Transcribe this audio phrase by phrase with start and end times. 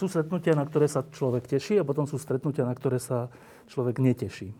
[0.00, 3.28] Sú stretnutia, na ktoré sa človek teší a potom sú stretnutia, na ktoré sa
[3.68, 4.56] človek neteší.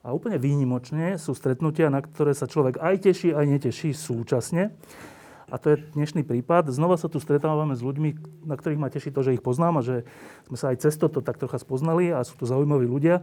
[0.00, 4.72] A úplne výnimočne sú stretnutia, na ktoré sa človek aj teší, aj neteší súčasne.
[5.52, 6.72] A to je dnešný prípad.
[6.72, 9.84] Znova sa tu stretávame s ľuďmi, na ktorých ma teší to, že ich poznám a
[9.84, 10.08] že
[10.48, 13.20] sme sa aj cez toto tak trocha spoznali a sú to zaujímaví ľudia.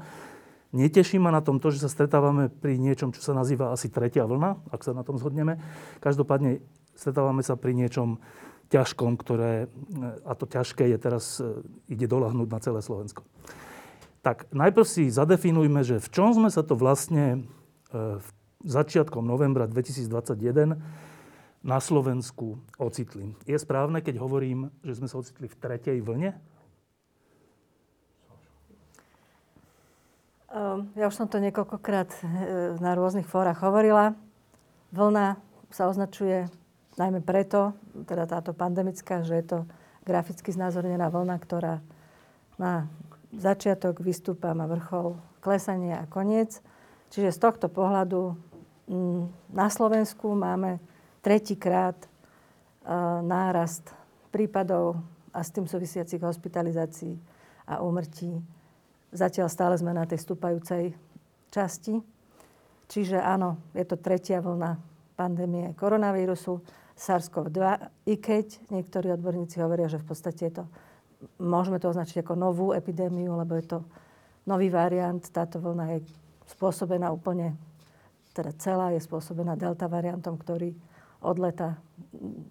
[0.76, 4.28] Neteší ma na tom to, že sa stretávame pri niečom, čo sa nazýva asi tretia
[4.28, 5.58] vlna, ak sa na tom zhodneme.
[6.04, 6.62] Každopádne
[6.94, 8.20] stretávame sa pri niečom,
[8.68, 9.72] ťažkom, ktoré,
[10.28, 13.24] a to ťažké je teraz, e, ide dolahnúť na celé Slovensko.
[14.22, 17.48] Tak najprv si zadefinujme, že v čom sme sa to vlastne
[17.92, 18.28] e, v
[18.68, 20.76] začiatkom novembra 2021
[21.64, 23.32] na Slovensku ocitli.
[23.48, 26.36] Je správne, keď hovorím, že sme sa ocitli v tretej vlne?
[30.52, 32.20] Ehm, ja už som to niekoľkokrát e,
[32.80, 34.16] na rôznych fórach hovorila.
[34.96, 35.36] Vlna
[35.68, 36.48] sa označuje
[36.98, 37.78] najmä preto,
[38.10, 39.60] teda táto pandemická, že je to
[40.04, 41.80] graficky znázornená vlna, ktorá
[42.58, 42.90] má
[43.32, 46.60] začiatok, vystúpa, má vrchol, klesanie a koniec.
[47.14, 48.36] Čiže z tohto pohľadu
[48.90, 50.82] mm, na Slovensku máme
[51.22, 52.08] tretíkrát e,
[53.24, 53.94] nárast
[54.34, 55.00] prípadov
[55.32, 57.14] a s tým súvisiacich hospitalizácií
[57.70, 58.42] a úmrtí.
[59.14, 60.96] Zatiaľ stále sme na tej stúpajúcej
[61.54, 62.00] časti.
[62.88, 64.80] Čiže áno, je to tretia vlna
[65.20, 66.64] pandémie koronavírusu.
[66.98, 67.62] SARS-CoV-2,
[68.10, 70.64] i keď niektorí odborníci hovoria, že v podstate je to,
[71.38, 73.80] môžeme to označiť ako novú epidémiu, lebo je to
[74.50, 75.22] nový variant.
[75.30, 76.00] Táto vlna je
[76.50, 77.54] spôsobená úplne,
[78.34, 80.74] teda celá je spôsobená delta variantom, ktorý
[81.22, 81.78] od leta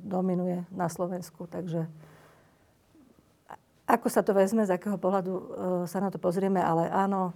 [0.03, 1.47] dominuje na Slovensku.
[1.51, 1.87] Takže
[3.87, 5.43] ako sa to vezme, z akého pohľadu e,
[5.87, 7.31] sa na to pozrieme, ale áno,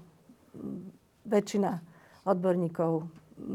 [1.22, 1.78] väčšina
[2.26, 3.06] odborníkov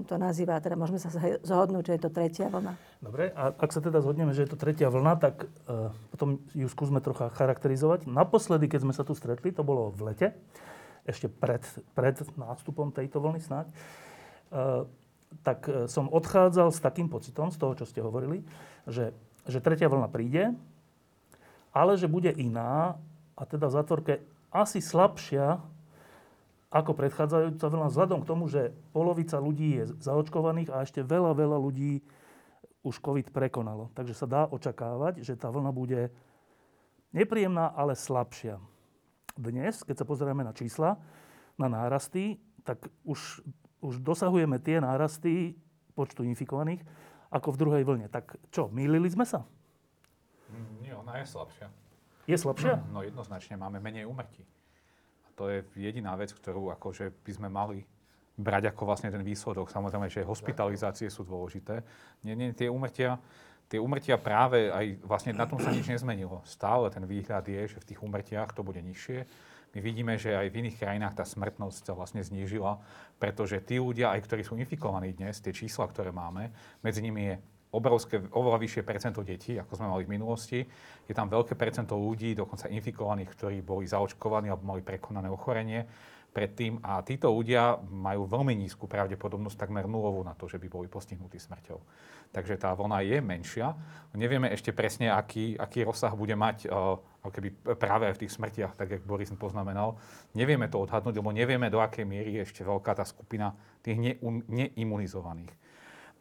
[0.06, 1.14] to nazýva, teda môžeme sa
[1.44, 2.74] zhodnúť, že je to tretia vlna.
[3.00, 6.68] Dobre, a ak sa teda zhodneme, že je to tretia vlna, tak uh, potom ju
[6.68, 8.10] skúsme trocha charakterizovať.
[8.10, 10.28] Naposledy, keď sme sa tu stretli, to bolo v lete,
[11.06, 11.62] ešte pred,
[11.94, 14.90] pred nástupom tejto vlny snáď, uh,
[15.46, 18.42] tak uh, som odchádzal s takým pocitom, z toho, čo ste hovorili,
[18.90, 19.14] že,
[19.46, 20.56] že tretia vlna príde,
[21.76, 22.96] ale že bude iná
[23.36, 24.14] a teda v zatvorke
[24.56, 25.60] asi slabšia
[26.76, 31.56] ako predchádzajúca vlna, vzhľadom k tomu, že polovica ľudí je zaočkovaných a ešte veľa, veľa
[31.56, 32.04] ľudí
[32.84, 33.96] už COVID prekonalo.
[33.96, 36.12] Takže sa dá očakávať, že tá vlna bude
[37.16, 38.60] nepríjemná, ale slabšia.
[39.40, 41.00] Dnes, keď sa pozrieme na čísla,
[41.56, 43.40] na nárasty, tak už,
[43.80, 45.56] už dosahujeme tie nárasty
[45.96, 46.84] počtu infikovaných
[47.32, 48.12] ako v druhej vlne.
[48.12, 49.48] Tak čo, mýlili sme sa?
[50.84, 51.68] Nie, ona je slabšia.
[52.28, 52.84] Je slabšia?
[52.92, 54.44] No jednoznačne, máme menej úmrtí
[55.36, 57.84] to je jediná vec, ktorú akože by sme mali
[58.36, 59.72] brať ako vlastne ten výsledok.
[59.72, 61.84] Samozrejme, že hospitalizácie sú dôležité.
[62.24, 63.20] Nie, nie, tie umrtia,
[63.72, 66.44] tie umrtia práve aj vlastne na tom sa nič nezmenilo.
[66.44, 69.24] Stále ten výhľad je, že v tých umrtiach to bude nižšie.
[69.76, 72.80] My vidíme, že aj v iných krajinách tá smrtnosť sa vlastne znížila,
[73.20, 76.48] pretože tí ľudia, aj ktorí sú infikovaní dnes, tie čísla, ktoré máme,
[76.80, 77.36] medzi nimi je
[77.72, 80.60] obrovské, oveľa vyššie percento detí, ako sme mali v minulosti.
[81.06, 85.86] Je tam veľké percento ľudí, dokonca infikovaných, ktorí boli zaočkovaní alebo mali prekonané ochorenie
[86.36, 86.84] predtým.
[86.84, 91.40] A títo ľudia majú veľmi nízku pravdepodobnosť, takmer nulovú na to, že by boli postihnutí
[91.40, 91.80] smrťou.
[92.36, 93.72] Takže tá vlna je menšia.
[94.12, 97.00] Nevieme ešte presne, aký, aký rozsah bude mať uh,
[97.32, 99.96] keby práve v tých smrtiach, tak ako Boris poznamenal.
[100.36, 104.20] Nevieme to odhadnúť, lebo nevieme, do akej miery je ešte veľká tá skupina tých
[104.52, 105.65] neimunizovaných.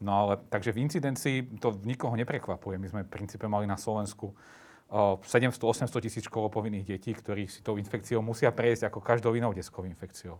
[0.05, 2.77] No ale, takže v incidencii to nikoho neprekvapuje.
[2.77, 4.37] My sme v princípe mali na Slovensku
[4.93, 10.37] 700-800 tisíc školopovinných detí, ktorí si tou infekciou musia prejsť ako každou inou detskou infekciou.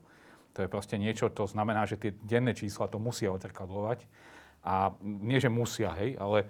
[0.55, 4.07] To je proste niečo, to znamená, že tie denné čísla to musia odzrkadlovať.
[4.65, 6.49] A nie, že musia, hej, ale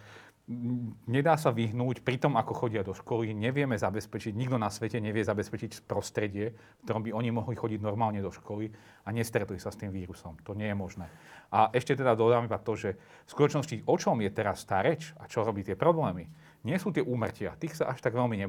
[1.08, 5.25] nedá sa vyhnúť pri tom, ako chodia do školy, nevieme zabezpečiť, nikto na svete nevie
[5.25, 8.69] zabezpečiť prostredie, v ktorom by oni mohli chodiť normálne do školy
[9.05, 10.37] a nestretli sa s tým vírusom.
[10.44, 11.08] To nie je možné.
[11.49, 15.17] A ešte teda dodám iba to, že v skutočnosti o čom je teraz tá reč
[15.17, 16.29] a čo robí tie problémy,
[16.64, 17.56] nie sú tie úmrtia.
[17.56, 18.47] Tých sa až tak veľmi ne...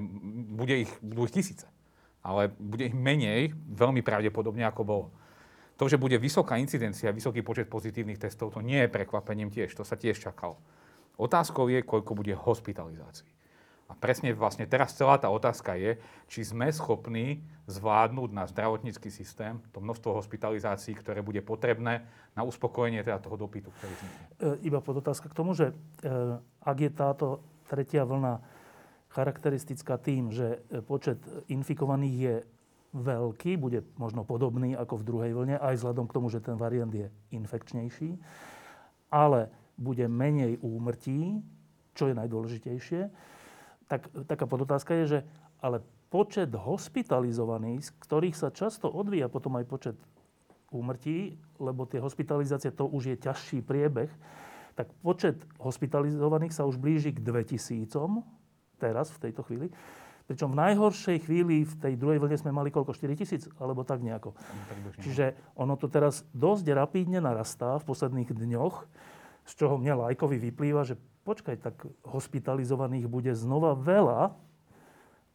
[0.52, 1.68] Bude ich, budú ich tisíce.
[2.24, 5.08] Ale bude ich menej, veľmi pravdepodobne, ako bolo.
[5.76, 9.76] To, že bude vysoká incidencia, vysoký počet pozitívnych testov, to nie je prekvapením tiež.
[9.76, 10.56] To sa tiež čakalo.
[11.16, 13.36] Otázkou je, koľko bude hospitalizácií.
[13.86, 19.62] A presne vlastne teraz celá tá otázka je, či sme schopní zvládnuť na zdravotnícky systém
[19.70, 22.02] to množstvo hospitalizácií, ktoré bude potrebné
[22.34, 24.26] na uspokojenie teda toho dopytu, ktorý vznikne.
[24.42, 25.74] E, iba podotázka k tomu, že e,
[26.66, 28.42] ak je táto tretia vlna
[29.14, 32.36] charakteristická tým, že e, počet infikovaných je
[32.98, 36.90] veľký, bude možno podobný ako v druhej vlne, aj vzhľadom k tomu, že ten variant
[36.90, 38.18] je infekčnejší,
[39.14, 41.44] ale bude menej úmrtí,
[41.96, 43.02] čo je najdôležitejšie,
[43.86, 45.20] tak, taká podotázka je, že
[45.62, 49.98] ale počet hospitalizovaných, z ktorých sa často odvíja potom aj počet
[50.74, 54.12] úmrtí, lebo tie hospitalizácie to už je ťažší priebeh,
[54.76, 57.88] tak počet hospitalizovaných sa už blíži k 2000
[58.76, 59.72] teraz, v tejto chvíli.
[60.26, 62.98] Pričom v najhoršej chvíli, v tej druhej vlne sme mali koľko?
[62.98, 63.46] 4 tisíc?
[63.62, 64.34] Alebo tak nejako.
[64.98, 68.90] Čiže ono to teraz dosť rapídne narastá v posledných dňoch,
[69.46, 71.76] z čoho mne lajkovi vyplýva, že počkaj, tak
[72.06, 74.34] hospitalizovaných bude znova veľa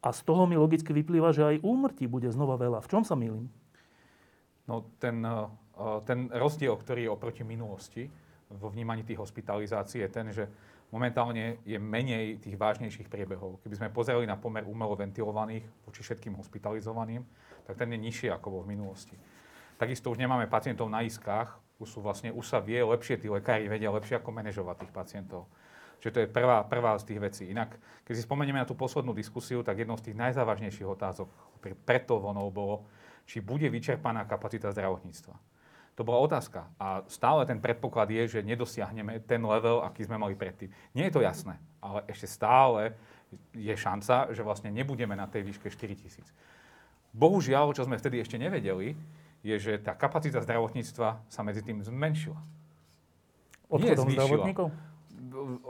[0.00, 2.82] a z toho mi logicky vyplýva, že aj úmrtí bude znova veľa.
[2.82, 3.46] V čom sa milím?
[4.66, 5.46] No ten, eh,
[6.06, 8.10] ten rozdiel, ktorý je oproti minulosti
[8.50, 10.50] vo vnímaní tých hospitalizácií je ten, že
[10.90, 13.62] momentálne je menej tých vážnejších priebehov.
[13.62, 17.22] Keby sme pozerali na pomer umelo ventilovaných voči všetkým hospitalizovaným,
[17.62, 19.14] tak ten je nižší ako bol v minulosti.
[19.78, 23.66] Takisto už nemáme pacientov na iskách, už, sú vlastne, už sa vie lepšie, tí lekári
[23.66, 25.48] vedia lepšie, ako manažovať tých pacientov.
[26.00, 27.44] Čiže to je prvá, prvá z tých vecí.
[27.52, 27.76] Inak,
[28.08, 31.28] keď si spomenieme na tú poslednú diskusiu, tak jednou z tých najzávažnejších otázok
[31.60, 32.88] pre to vonou bolo,
[33.28, 35.36] či bude vyčerpaná kapacita zdravotníctva.
[36.00, 36.64] To bola otázka.
[36.80, 40.72] A stále ten predpoklad je, že nedosiahneme ten level, aký sme mali predtým.
[40.96, 42.96] Nie je to jasné, ale ešte stále
[43.52, 46.32] je šanca, že vlastne nebudeme na tej výške 4 tisíc.
[47.12, 48.96] Bohužiaľ, čo sme vtedy ešte nevedeli,
[49.40, 52.40] je, že tá kapacita zdravotníctva sa medzi tým zmenšila.
[53.70, 54.68] Odchodom zdravotníkov?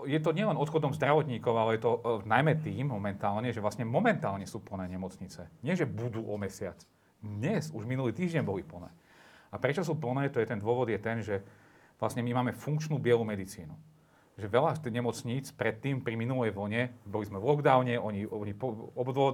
[0.06, 4.46] je to nielen odchodom zdravotníkov, ale je to uh, najmä tým momentálne, že vlastne momentálne
[4.48, 5.46] sú plné nemocnice.
[5.60, 6.78] Nie, že budú o mesiac.
[7.20, 8.88] Dnes, už minulý týždeň boli plné.
[9.50, 11.42] A prečo sú plné, to je ten dôvod, je ten, že
[12.00, 13.74] vlastne my máme funkčnú bielu medicínu.
[14.40, 18.56] Že veľa nemocníc predtým, pri minulej vlne, boli sme v lockdowne, oni, oni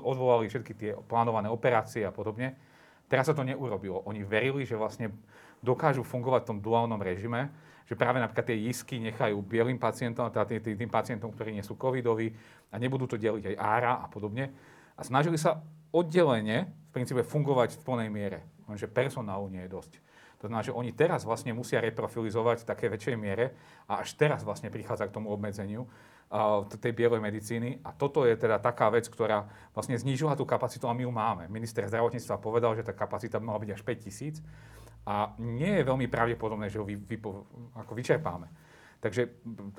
[0.02, 2.58] odvolali všetky tie plánované operácie a podobne.
[3.06, 4.02] Teraz sa to neurobilo.
[4.06, 5.14] Oni verili, že vlastne
[5.62, 7.50] dokážu fungovať v tom duálnom režime,
[7.86, 11.78] že práve napríklad tie isky nechajú bielým pacientom, teda tým, tým pacientom, ktorí nie sú
[11.78, 12.34] covidoví
[12.74, 14.50] a nebudú to deliť aj ára a podobne.
[14.98, 15.62] A snažili sa
[15.94, 19.92] oddelenie v princípe fungovať v plnej miere, lenže personálu nie je dosť.
[20.42, 23.56] To znamená, že oni teraz vlastne musia reprofilizovať v také väčšej miere
[23.88, 25.88] a až teraz vlastne prichádza k tomu obmedzeniu
[26.82, 27.78] tej bielej medicíny.
[27.86, 31.44] A toto je teda taká vec, ktorá vlastne znížila tú kapacitu a my ju máme.
[31.46, 34.42] Minister zdravotníctva povedal, že tá kapacita mala byť až 5 tisíc
[35.06, 37.16] a nie je veľmi pravdepodobné, že ho vy, vy,
[37.78, 38.50] ako vyčerpáme.
[38.98, 39.28] Takže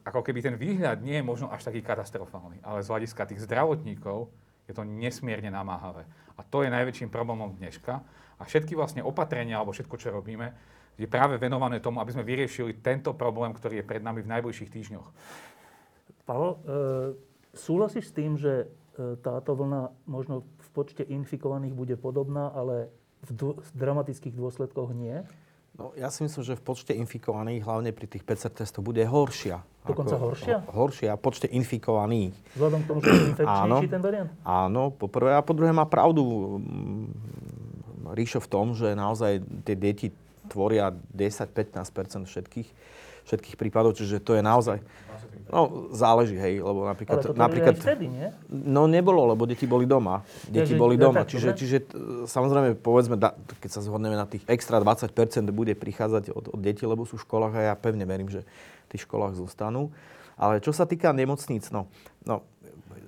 [0.08, 4.32] ako keby ten výhľad nie je možno až taký katastrofálny, ale z hľadiska tých zdravotníkov
[4.72, 6.08] je to nesmierne namáhavé.
[6.40, 8.00] A to je najväčším problémom dneška.
[8.38, 10.54] A všetky vlastne opatrenia, alebo všetko, čo robíme,
[10.96, 14.70] je práve venované tomu, aby sme vyriešili tento problém, ktorý je pred nami v najbližších
[14.70, 15.08] týždňoch.
[16.28, 16.58] Pavel, e,
[17.56, 22.92] súhlasíš s tým, že e, táto vlna možno v počte infikovaných bude podobná, ale
[23.24, 25.24] v, dô, v dramatických dôsledkoch nie?
[25.78, 29.62] No, ja si myslím, že v počte infikovaných, hlavne pri tých PCR testoch, bude horšia.
[29.86, 30.58] Dokonca ako, horšia?
[30.68, 32.36] Horšia v počte infikovaných.
[32.58, 34.30] Vzhľadom k tomu, že je infekčnejší ten variant?
[34.42, 35.38] Áno, po prvé.
[35.38, 36.58] A po druhé má pravdu
[38.10, 40.08] Ríšo v tom, že naozaj tie deti
[40.50, 42.70] tvoria 10-15 všetkých,
[43.30, 44.82] všetkých prípadov, čiže to je naozaj...
[45.48, 47.24] No, záleží, hej, lebo napríklad...
[47.24, 48.28] Ale to napríklad vtedy, nie?
[48.52, 50.20] No, nebolo, lebo deti boli doma.
[50.44, 51.24] Deti ja, boli doma.
[51.24, 51.78] čiže, čiže
[52.28, 53.16] samozrejme, povedzme,
[53.64, 55.08] keď sa zhodneme na tých extra 20%
[55.56, 58.44] bude prichádzať od, od detí, lebo sú v školách a ja pevne verím, že
[58.88, 59.88] v tých školách zostanú.
[60.36, 61.88] Ale čo sa týka nemocníc, no,
[62.28, 62.44] no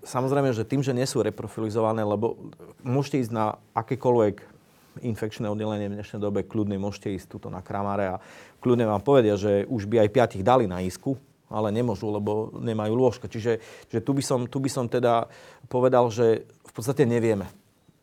[0.07, 2.39] samozrejme, že tým, že nie sú reprofilizované, lebo
[2.81, 4.59] môžete ísť na akékoľvek
[5.03, 8.21] infekčné oddelenie v dnešnej dobe, kľudne môžete ísť tuto na Kramare a
[8.59, 11.15] kľudne vám povedia, že už by aj piatich dali na isku,
[11.49, 13.25] ale nemôžu, lebo nemajú lôžka.
[13.25, 15.27] Čiže že tu, by som, tu by som teda
[15.67, 17.49] povedal, že v podstate nevieme.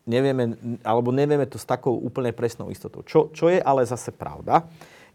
[0.06, 0.54] Nevieme,
[0.86, 3.02] alebo nevieme to s takou úplne presnou istotou.
[3.02, 4.66] Čo, čo je ale zase pravda,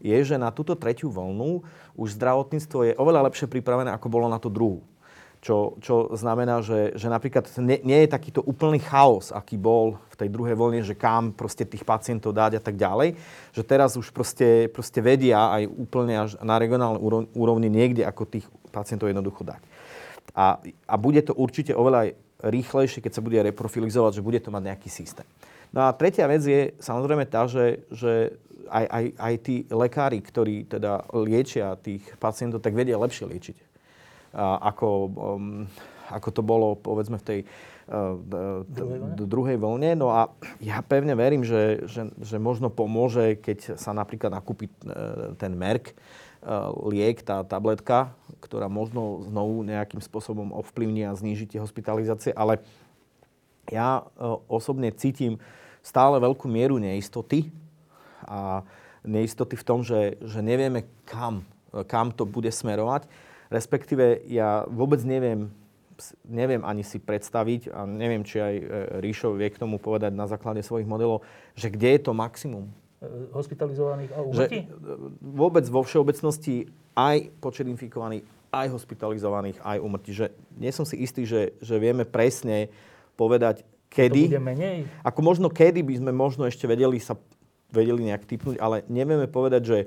[0.02, 1.62] je, že na túto tretiu vlnu
[1.94, 4.82] už zdravotníctvo je oveľa lepšie pripravené, ako bolo na tú druhú.
[5.42, 10.14] Čo, čo znamená, že, že napríklad nie, nie je takýto úplný chaos, aký bol v
[10.14, 13.18] tej druhej vlne, že kam proste tých pacientov dať a tak ďalej.
[13.50, 17.02] Že teraz už proste, proste vedia aj úplne až na regionálnej
[17.34, 19.58] úrovni niekde, ako tých pacientov jednoducho dať.
[20.30, 24.62] A, a bude to určite oveľa rýchlejšie, keď sa bude reprofilizovať, že bude to mať
[24.62, 25.26] nejaký systém.
[25.74, 28.38] No a tretia vec je samozrejme tá, že, že
[28.70, 33.71] aj, aj, aj tí lekári, ktorí teda liečia tých pacientov, tak vedia lepšie liečiť
[34.36, 35.68] ako, um,
[36.08, 39.92] ako to bolo povedzme v tej uh, d- druhej vlne.
[39.96, 45.36] No a ja pevne verím, že, že, že možno pomôže, keď sa napríklad nakúpi uh,
[45.36, 51.62] ten Merk, uh, liek, tá tabletka, ktorá možno znovu nejakým spôsobom ovplyvní a zníži tie
[51.62, 52.64] hospitalizácie, ale
[53.70, 54.02] ja
[54.50, 55.38] osobne cítim
[55.86, 57.46] stále veľkú mieru neistoty
[58.26, 58.66] a
[59.06, 61.46] neistoty v tom, že, že nevieme kam,
[61.86, 63.06] kam to bude smerovať.
[63.52, 65.52] Respektíve ja vôbec neviem,
[66.24, 68.64] neviem ani si predstaviť, a neviem, či aj e,
[69.04, 71.20] Ríšo vie k tomu povedať na základe svojich modelov,
[71.52, 72.72] že kde je to maximum.
[73.04, 74.60] E, hospitalizovaných a umrtí?
[74.64, 74.68] E,
[75.20, 80.10] vôbec vo všeobecnosti aj počet infikovaných, aj hospitalizovaných, aj umrtí.
[80.16, 82.72] Že nie som si istý, že, že vieme presne
[83.20, 84.32] povedať, kedy.
[84.32, 84.78] To bude menej?
[85.04, 87.20] Ako možno kedy by sme možno ešte vedeli sa
[87.72, 89.78] vedeli nejak typnúť, ale nevieme povedať, že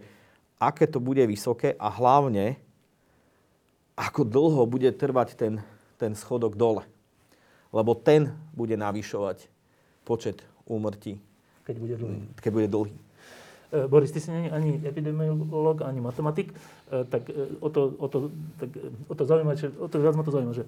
[0.57, 2.57] aké to bude vysoké a hlavne
[3.96, 5.54] ako dlho bude trvať ten,
[5.96, 6.84] ten schodok dole.
[7.72, 9.48] Lebo ten bude navyšovať
[10.04, 11.20] počet úmrtí.
[11.66, 12.20] Keď bude dlhý.
[12.40, 12.96] Keď bude dlhý.
[13.72, 18.08] E, Boris, ty si nie ani epidemiolog, ani matematik, e, tak e, o to, o
[18.08, 18.18] to,
[18.62, 18.70] tak,
[19.10, 20.64] o to, zaujíma, že, o to viac ma to zaujíma, že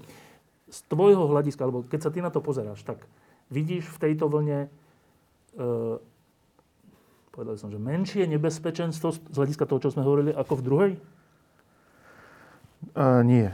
[0.67, 2.99] z tvojho hľadiska, alebo keď sa ty na to pozeráš, tak
[3.47, 4.67] vidíš v tejto vlne,
[5.55, 5.67] e,
[7.31, 10.91] povedal som, že menšie nebezpečenstvo z hľadiska toho, čo sme hovorili, ako v druhej?
[12.93, 13.49] Uh, nie.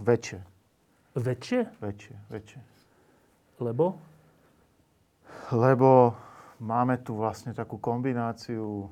[0.00, 0.40] Väčšie.
[1.18, 1.60] Väčšie?
[1.82, 2.60] Väčšie, väčšie.
[3.58, 3.98] Lebo?
[5.50, 6.14] Lebo
[6.62, 8.88] máme tu vlastne takú kombináciu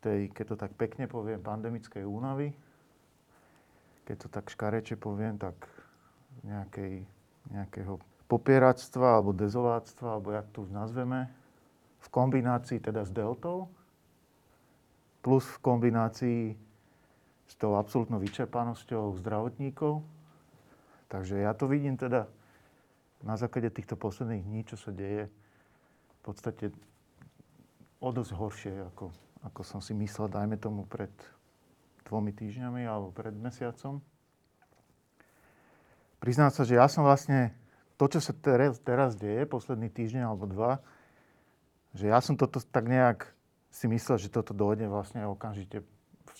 [0.00, 2.52] tej, keď to tak pekne poviem, pandemickej únavy.
[4.08, 5.54] Keď to tak škareče poviem, tak
[6.42, 7.04] nejakej,
[7.52, 11.28] nejakého popieractva alebo dezoláctva, alebo jak to už nazveme,
[12.00, 13.68] v kombinácii teda s deltou,
[15.20, 16.42] plus v kombinácii
[17.50, 20.06] s tou absolútnou vyčerpanosťou zdravotníkov.
[21.10, 22.30] Takže ja to vidím teda
[23.26, 26.70] na základe týchto posledných dní, čo sa deje, v podstate
[27.98, 29.10] o dosť horšie, ako,
[29.42, 31.10] ako som si myslel, dajme tomu pred
[32.06, 33.98] dvomi týždňami alebo pred mesiacom.
[36.22, 37.50] Priznám sa, že ja som vlastne
[37.98, 40.78] to, čo sa teraz, teraz deje, posledný týždeň alebo dva,
[41.98, 43.26] že ja som toto tak nejak
[43.74, 45.82] si myslel, že toto dojde vlastne okamžite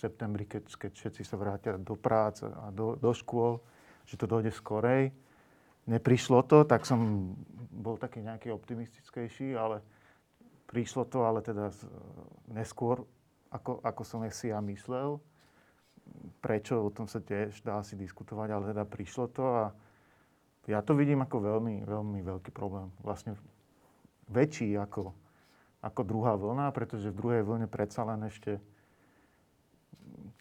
[0.01, 3.61] septembri, keď, keď všetci sa vrátia do práce a do, do škôl,
[4.09, 5.13] že to dojde skorej.
[5.85, 7.33] Neprišlo to, tak som
[7.69, 9.85] bol taký nejaký optimistickejší, ale
[10.69, 11.69] prišlo to, ale teda
[12.49, 13.05] neskôr,
[13.53, 15.21] ako, ako som si ja myslel.
[16.41, 19.63] Prečo, o tom sa tiež dá si diskutovať, ale teda prišlo to a
[20.69, 22.93] ja to vidím ako veľmi, veľmi veľký problém.
[23.01, 23.33] Vlastne
[24.29, 25.11] väčší ako,
[25.81, 28.61] ako druhá vlna, pretože v druhej vlne predsa len ešte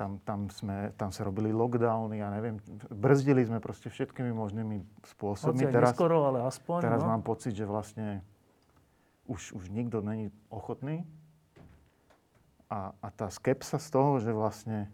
[0.01, 2.57] tam, tam, sme, tam sa robili lockdowny, ja neviem,
[2.89, 5.61] brzdili sme proste všetkými možnými spôsobmi.
[5.61, 6.81] Hoci teraz, neskoro, ale aspoň.
[6.81, 7.13] Teraz no?
[7.13, 8.25] mám pocit, že vlastne
[9.29, 11.05] už, už nikto není ochotný.
[12.73, 14.89] A, a tá skepsa z toho, že vlastne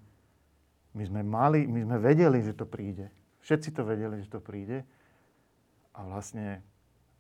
[0.98, 3.06] my sme mali, my sme vedeli, že to príde.
[3.46, 4.82] Všetci to vedeli, že to príde.
[5.94, 6.66] A vlastne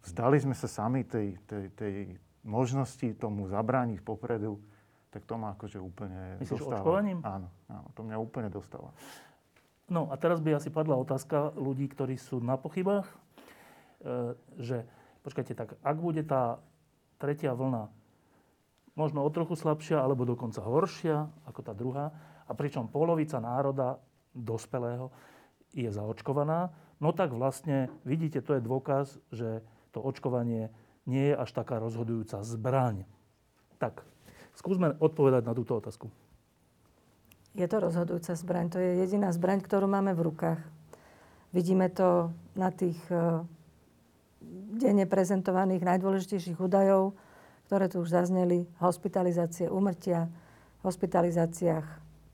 [0.02, 1.94] vzdali sme sa sami tej, tej, tej
[2.42, 4.58] možnosti tomu zabrániť popredu
[5.10, 6.82] tak to ma akože úplne Myslíš dostáva.
[6.82, 7.18] očkovaním?
[7.22, 8.90] Áno, áno, to mňa úplne dostáva.
[9.86, 13.14] No a teraz by asi padla otázka ľudí, ktorí sú na pochybách, e,
[14.58, 14.82] že
[15.22, 16.58] počkajte, tak ak bude tá
[17.22, 17.88] tretia vlna
[18.96, 22.10] možno o trochu slabšia, alebo dokonca horšia ako tá druhá,
[22.48, 24.00] a pričom polovica národa
[24.32, 25.12] dospelého
[25.76, 29.60] je zaočkovaná, no tak vlastne, vidíte, to je dôkaz, že
[29.92, 30.72] to očkovanie
[31.04, 33.04] nie je až taká rozhodujúca zbraň.
[33.76, 34.02] Tak,
[34.56, 36.08] Skúsme odpovedať na túto otázku.
[37.56, 38.66] Je to rozhodujúca zbraň.
[38.72, 40.60] To je jediná zbraň, ktorú máme v rukách.
[41.56, 43.44] Vidíme to na tých e,
[44.76, 47.16] denne prezentovaných najdôležitejších údajov,
[47.68, 48.68] ktoré tu už zazneli.
[48.76, 50.28] Hospitalizácie, umrtia.
[50.84, 51.86] V hospitalizáciách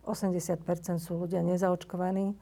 [0.03, 2.35] 80 sú ľudia nezaočkovaní.
[2.35, 2.37] E,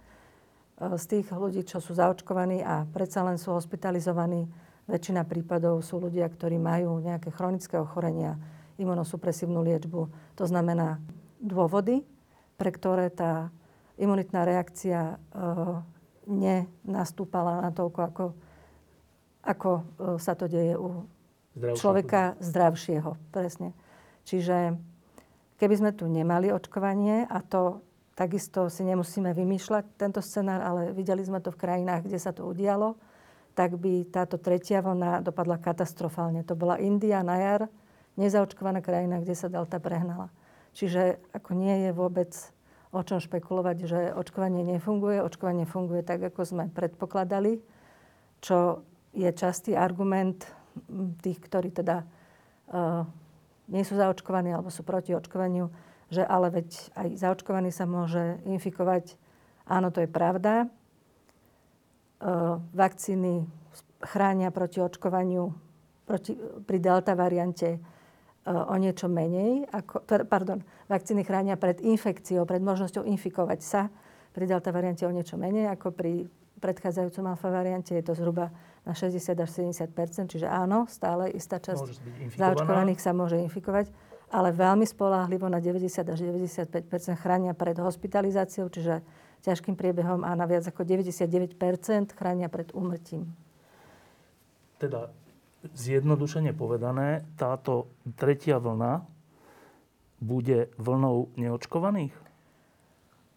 [0.97, 4.49] z tých ľudí, čo sú zaočkovaní a predsa len sú hospitalizovaní,
[4.89, 8.41] väčšina prípadov sú ľudia, ktorí majú nejaké chronické ochorenia,
[8.81, 10.01] imunosupresívnu liečbu.
[10.41, 10.99] To znamená
[11.39, 12.03] dôvody,
[12.57, 13.53] pre ktoré tá
[14.01, 15.37] imunitná reakcia e,
[16.25, 18.25] nenastúpala na toľko, ako,
[19.45, 19.83] ako e,
[20.17, 21.05] sa to deje u
[21.53, 21.81] Zdravšie.
[21.81, 23.11] človeka zdravšieho.
[23.29, 23.77] Presne.
[24.25, 24.77] Čiže
[25.61, 27.85] keby sme tu nemali očkovanie, a to
[28.17, 32.45] takisto si nemusíme vymýšľať tento scenár, ale videli sme to v krajinách, kde sa to
[32.45, 33.01] udialo,
[33.57, 36.45] tak by táto tretia vlna dopadla katastrofálne.
[36.47, 37.63] To bola India na jar,
[38.21, 40.29] nezaočkovaná krajina, kde sa delta prehnala.
[40.77, 42.31] Čiže ako nie je vôbec
[42.91, 45.23] o čom špekulovať, že očkovanie nefunguje.
[45.23, 47.63] Očkovanie funguje tak, ako sme predpokladali,
[48.43, 48.83] čo
[49.15, 50.43] je častý argument
[51.23, 53.07] tých, ktorí teda uh,
[53.71, 55.71] nie sú zaočkovaní alebo sú proti očkovaniu,
[56.11, 59.15] že ale veď aj zaočkovaný sa môže infikovať.
[59.71, 60.67] Áno, to je pravda.
[62.19, 63.47] Uh, vakcíny
[64.03, 65.55] chránia proti očkovaniu
[66.11, 66.35] proti,
[66.67, 67.79] pri delta variante
[68.49, 73.93] o niečo menej, ako, pardon, vakcíny chránia pred infekciou, pred možnosťou infikovať sa
[74.33, 76.25] pri delta variante o niečo menej ako pri
[76.61, 77.93] predchádzajúcom alfa variante.
[77.93, 78.53] Je to zhruba
[78.85, 79.93] na 60 až 70
[80.29, 82.01] čiže áno, stále istá časť
[82.37, 83.93] zaočkovaných sa môže infikovať,
[84.33, 89.05] ale veľmi spolahlivo na 90 až 95 chránia pred hospitalizáciou, čiže
[89.41, 93.29] ťažkým priebehom a na viac ako 99 chránia pred úmrtím.
[94.81, 95.13] Teda
[95.63, 99.05] zjednodušene povedané, táto tretia vlna
[100.21, 102.13] bude vlnou neočkovaných?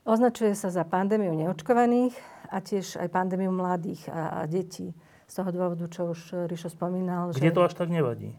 [0.03, 2.15] Označuje sa za pandémiu neočkovaných
[2.51, 4.92] a tiež aj pandémiu mladých a, a detí.
[5.24, 7.32] Z toho dôvodu, čo už Rišo spomínal.
[7.32, 7.56] Kde že...
[7.56, 8.36] to až tak nevadí?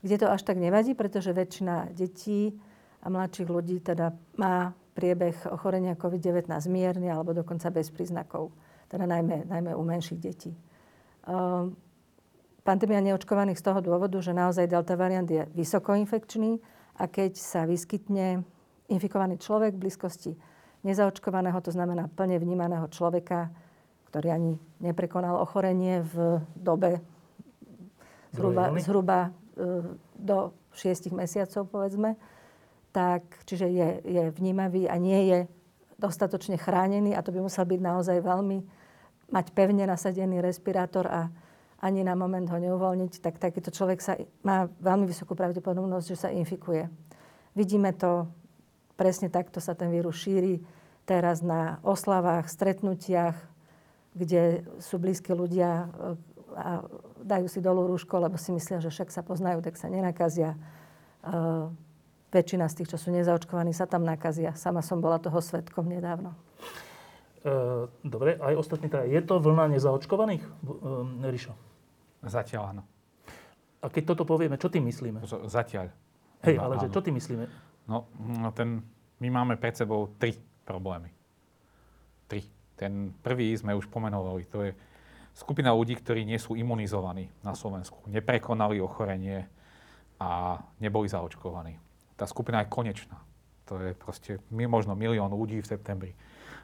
[0.00, 2.54] Kde to až tak nevadí, pretože väčšina detí
[3.02, 8.54] a mladších ľudí teda má priebeh ochorenia COVID-19 mierny alebo dokonca bez príznakov.
[8.86, 10.54] Teda najmä, najmä u menších detí.
[11.26, 11.74] Um,
[12.62, 16.60] pandémia neočkovaných z toho dôvodu, že naozaj delta variant je vysokoinfekčný
[17.00, 18.44] a keď sa vyskytne
[18.90, 20.32] infikovaný človek v blízkosti
[20.84, 23.52] nezaočkovaného, to znamená plne vnímaného človeka,
[24.10, 24.52] ktorý ani
[24.82, 26.98] neprekonal ochorenie v dobe
[28.34, 29.30] zhruba, zhruba e,
[30.18, 32.18] do 6 mesiacov, povedzme,
[32.90, 35.38] tak, čiže je, je vnímavý a nie je
[36.00, 38.58] dostatočne chránený a to by musel byť naozaj veľmi,
[39.30, 41.30] mať pevne nasadený respirátor a
[41.80, 46.28] ani na moment ho neuvoľniť, tak takýto človek sa, má veľmi vysokú pravdepodobnosť, že sa
[46.28, 46.92] infikuje.
[47.56, 48.28] Vidíme to,
[49.00, 50.60] presne takto sa ten vírus šíri
[51.08, 53.34] teraz na oslavách, stretnutiach,
[54.12, 56.20] kde sú blízki ľudia e,
[56.54, 56.84] a
[57.22, 60.58] dajú si dolu rúško, lebo si myslia, že však sa poznajú, tak sa nenakazia.
[61.20, 61.70] Uh,
[62.32, 64.56] väčšina z tých, čo sú nezaočkovaní, sa tam nakazia.
[64.56, 66.34] Sama som bola toho svetkom nedávno.
[67.44, 69.06] Uh, dobre, aj ostatní teda.
[69.06, 70.42] Je to vlna nezaočkovaných,
[71.22, 71.69] Rišo?
[72.20, 72.82] Zatiaľ áno.
[73.80, 75.24] A keď toto povieme, čo tým myslíme?
[75.48, 75.88] Zatiaľ.
[76.44, 77.44] Hej, ale že čo tým myslíme?
[77.88, 78.84] No, no, ten,
[79.24, 80.36] my máme pred sebou tri
[80.68, 81.08] problémy.
[82.28, 82.44] Tri.
[82.76, 84.48] Ten prvý sme už pomenovali.
[84.52, 84.72] To je
[85.36, 88.04] skupina ľudí, ktorí nie sú imunizovaní na Slovensku.
[88.08, 89.48] Neprekonali ochorenie
[90.20, 91.76] a neboli zaočkovaní.
[92.16, 93.20] Tá skupina je konečná.
[93.68, 96.12] To je proste možno milión ľudí v septembri.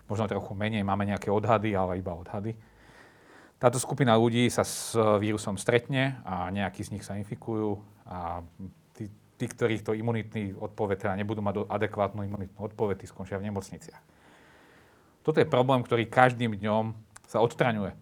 [0.08, 2.56] Možno trochu menej, máme nejaké odhady, ale iba odhady
[3.56, 8.44] táto skupina ľudí sa s vírusom stretne a nejakí z nich sa infikujú a
[8.92, 9.08] tí,
[9.40, 14.02] tí ktorých to imunitný odpoveď teda nebudú mať adekvátnu imunitnú odpoveď, tí skončia v nemocniciach.
[15.24, 16.94] Toto je problém, ktorý každým dňom
[17.26, 17.96] sa odstraňuje.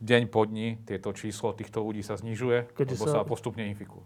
[0.00, 3.20] Deň po dni tieto číslo týchto ľudí sa znižuje, Keď lebo sa...
[3.20, 4.04] sa postupne infikujú.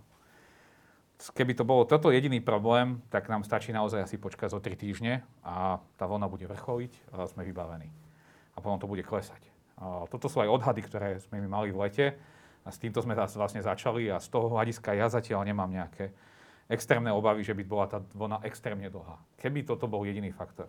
[1.20, 5.20] Keby to bolo toto jediný problém, tak nám stačí naozaj asi počkať o 3 týždne
[5.44, 7.92] a tá vlna bude vrcholiť a sme vybavení.
[8.54, 9.49] A potom to bude klesať.
[9.81, 12.07] Toto sú aj odhady, ktoré sme my mali v lete
[12.61, 16.12] a s týmto sme vlastne začali a z toho hľadiska ja zatiaľ nemám nejaké
[16.69, 19.16] extrémne obavy, že by bola tá vlna extrémne dlhá.
[19.40, 20.69] Keby toto bol jediný faktor.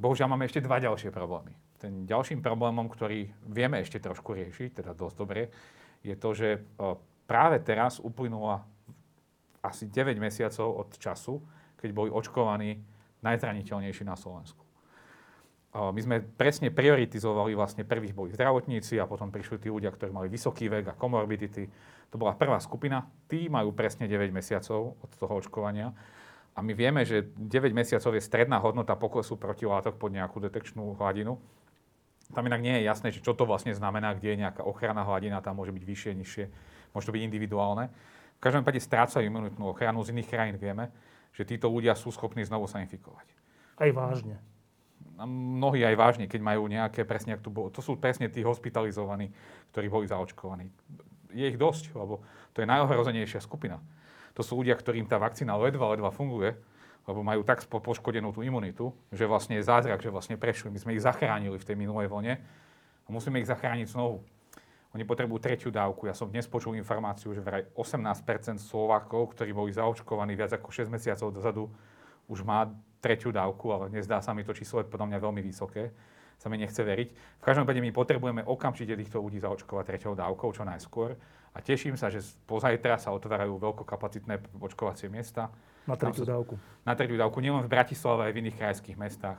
[0.00, 1.52] Bohužiaľ máme ešte dva ďalšie problémy.
[1.78, 5.52] Ten ďalším problémom, ktorý vieme ešte trošku riešiť, teda dosť dobre,
[6.00, 6.48] je to, že
[7.28, 8.64] práve teraz uplynula
[9.60, 11.44] asi 9 mesiacov od času,
[11.76, 12.80] keď boli očkovaní
[13.20, 14.63] najzraniteľnejší na Slovensku.
[15.74, 20.30] My sme presne prioritizovali, vlastne prvých boli zdravotníci a potom prišli tí ľudia, ktorí mali
[20.30, 21.66] vysoký vek a komorbidity.
[22.14, 23.10] To bola prvá skupina.
[23.26, 25.90] Tí majú presne 9 mesiacov od toho očkovania.
[26.54, 31.42] A my vieme, že 9 mesiacov je stredná hodnota poklesu protilátok pod nejakú detekčnú hladinu.
[32.30, 35.42] Tam inak nie je jasné, že čo to vlastne znamená, kde je nejaká ochranná hladina,
[35.42, 36.44] tam môže byť vyššie, nižšie,
[36.94, 37.90] môže to byť individuálne.
[38.38, 40.06] V každom prípade strácajú imunitnú ochranu.
[40.06, 40.94] Z iných krajín vieme,
[41.34, 43.26] že títo ľudia sú schopní znovu sa infikovať.
[43.74, 44.38] Aj vážne
[45.22, 49.30] mnohí aj vážne, keď majú nejaké, presne ak tu bolo, to sú presne tí hospitalizovaní,
[49.70, 50.66] ktorí boli zaočkovaní.
[51.34, 53.78] Je ich dosť, lebo to je najohrozenejšia skupina.
[54.34, 56.58] To sú ľudia, ktorým tá vakcína ledva, ledva funguje,
[57.06, 60.72] lebo majú tak poškodenú tú imunitu, že vlastne je zázrak, že vlastne prešli.
[60.72, 62.40] My sme ich zachránili v tej minulej vlne
[63.04, 64.24] a musíme ich zachrániť znovu.
[64.94, 66.06] Oni potrebujú tretiu dávku.
[66.06, 70.86] Ja som dnes počul informáciu, že vraj 18% Slovákov, ktorí boli zaočkovaní viac ako 6
[70.86, 71.66] mesiacov dozadu,
[72.30, 72.70] už má
[73.04, 75.92] tretiu dávku, ale nezdá sa mi to číslo je podľa mňa veľmi vysoké.
[76.40, 77.08] sa mi nechce veriť.
[77.40, 81.14] V každom prípade my potrebujeme okamžite týchto ľudí zaočkovať treťou dávkou čo najskôr.
[81.54, 82.18] A teším sa, že
[82.50, 85.54] pozajtra sa otvárajú veľkokapacitné očkovacie miesta.
[85.86, 86.58] Na tretiu dávku.
[86.82, 89.38] Na tretiu dávku, nielen v Bratislave, aj v iných krajských mestách.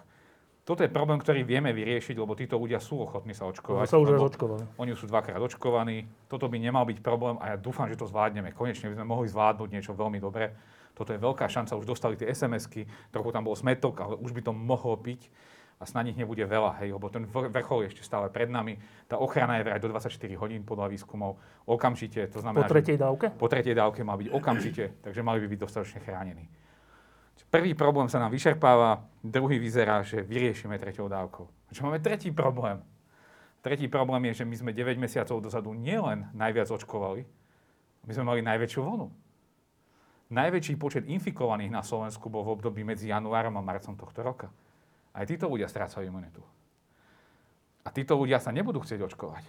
[0.65, 3.85] Toto je problém, ktorý vieme vyriešiť, lebo títo ľudia sú ochotní sa očkovať.
[3.85, 4.65] sa už očkovali.
[4.81, 6.09] Oni sú dvakrát očkovaní.
[6.25, 8.49] Toto by nemal byť problém a ja dúfam, že to zvládneme.
[8.49, 10.57] Konečne by sme mohli zvládnuť niečo veľmi dobré.
[10.95, 14.41] Toto je veľká šanca, už dostali tie SMS-ky, trochu tam bol smetok, ale už by
[14.47, 15.21] to mohlo byť
[15.75, 18.79] a snad nich nebude veľa, hej, lebo ten vrchol je ešte stále pred nami.
[19.11, 21.35] Tá ochrana je vraj do 24 hodín podľa výskumov.
[21.67, 22.63] Okamžite, to znamená...
[22.63, 23.25] Po tretej dávke?
[23.35, 26.47] Po tretej dávke má byť okamžite, takže mali by byť dostatočne chránení.
[27.51, 31.45] Prvý problém sa nám vyčerpáva, druhý vyzerá, že vyriešime treťou dávkou.
[31.75, 32.79] Čo máme tretí problém?
[33.59, 37.27] Tretí problém je, že my sme 9 mesiacov dozadu nielen najviac očkovali,
[38.05, 39.07] my sme mali najväčšiu vlnu.
[40.25, 44.49] Najväčší počet infikovaných na Slovensku bol v období medzi januárom a marcom tohto roka.
[45.13, 46.41] Aj títo ľudia strácajú imunitu.
[47.85, 49.45] A títo ľudia sa nebudú chcieť očkovať.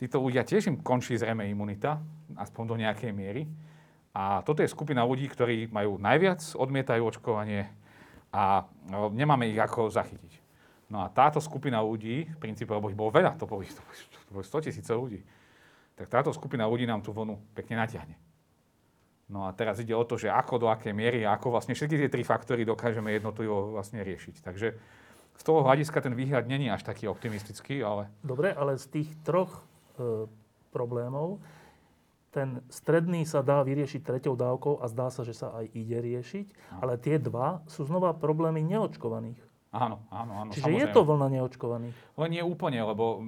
[0.00, 2.00] Títo ľudia tiež im končí zrejme imunita,
[2.36, 3.44] aspoň do nejakej miery.
[4.16, 7.68] A toto je skupina ľudí, ktorí majú najviac, odmietajú očkovanie
[8.32, 10.40] a no, nemáme ich ako zachytiť.
[10.88, 14.88] No a táto skupina ľudí, v princípe, lebo ich bolo veľa, to boli 100 tisíce
[14.96, 15.20] ľudí,
[15.92, 18.16] tak táto skupina ľudí nám tú vlnu pekne natiahne.
[19.26, 21.98] No a teraz ide o to, že ako, do akej miery a ako vlastne všetky
[21.98, 24.38] tie tri faktory dokážeme jednotlivo vlastne riešiť.
[24.38, 24.68] Takže
[25.36, 28.06] z toho hľadiska ten výhľad není až taký optimistický, ale...
[28.22, 29.66] Dobre, ale z tých troch
[29.98, 30.30] e,
[30.70, 31.42] problémov
[32.36, 36.46] ten stredný sa dá vyriešiť treťou dávkou a zdá sa, že sa aj ide riešiť,
[36.52, 36.84] no.
[36.84, 39.40] ale tie dva sú znova problémy neočkovaných.
[39.76, 40.50] Áno, áno, áno.
[40.56, 40.88] Čiže samozrejme.
[40.88, 41.94] je to vlna neočkovaných?
[42.16, 43.20] Len nie úplne, lebo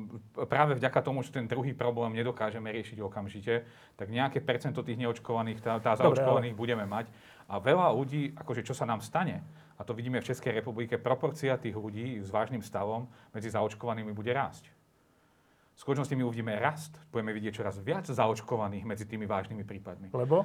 [0.48, 3.68] práve vďaka tomu, že ten druhý problém nedokážeme riešiť okamžite,
[4.00, 6.60] tak nejaké percento tých neočkovaných, tá, tá zaočkovaných ale...
[6.60, 7.12] budeme mať.
[7.52, 9.44] A veľa ľudí, akože čo sa nám stane,
[9.78, 14.32] a to vidíme v Českej republike, proporcia tých ľudí s vážnym stavom medzi zaočkovanými bude
[14.32, 14.72] rásť.
[15.78, 20.10] V skutočnosti my uvidíme rast, budeme vidieť čoraz viac zaočkovaných medzi tými vážnymi prípadmi.
[20.10, 20.42] Lebo?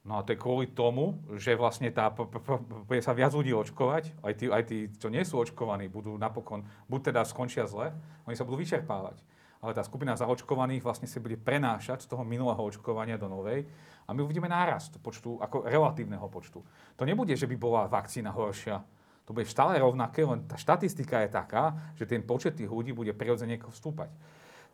[0.00, 4.32] No a to je kvôli tomu, že vlastne tá, bude sa viac ľudí očkovať, aj
[4.32, 7.92] tí, aj tí, čo nie sú očkovaní, budú napokon, buď teda skončia zle,
[8.24, 9.20] oni sa budú vyčerpávať.
[9.60, 13.68] Ale tá skupina zaočkovaných vlastne si bude prenášať z toho minulého očkovania do novej
[14.08, 16.64] a my uvidíme nárast počtu, ako relatívneho počtu.
[16.96, 18.80] To nebude, že by bola vakcína horšia.
[19.28, 23.12] To bude stále rovnaké, len tá štatistika je taká, že ten počet tých ľudí bude
[23.12, 24.08] prirodzene vstúpať.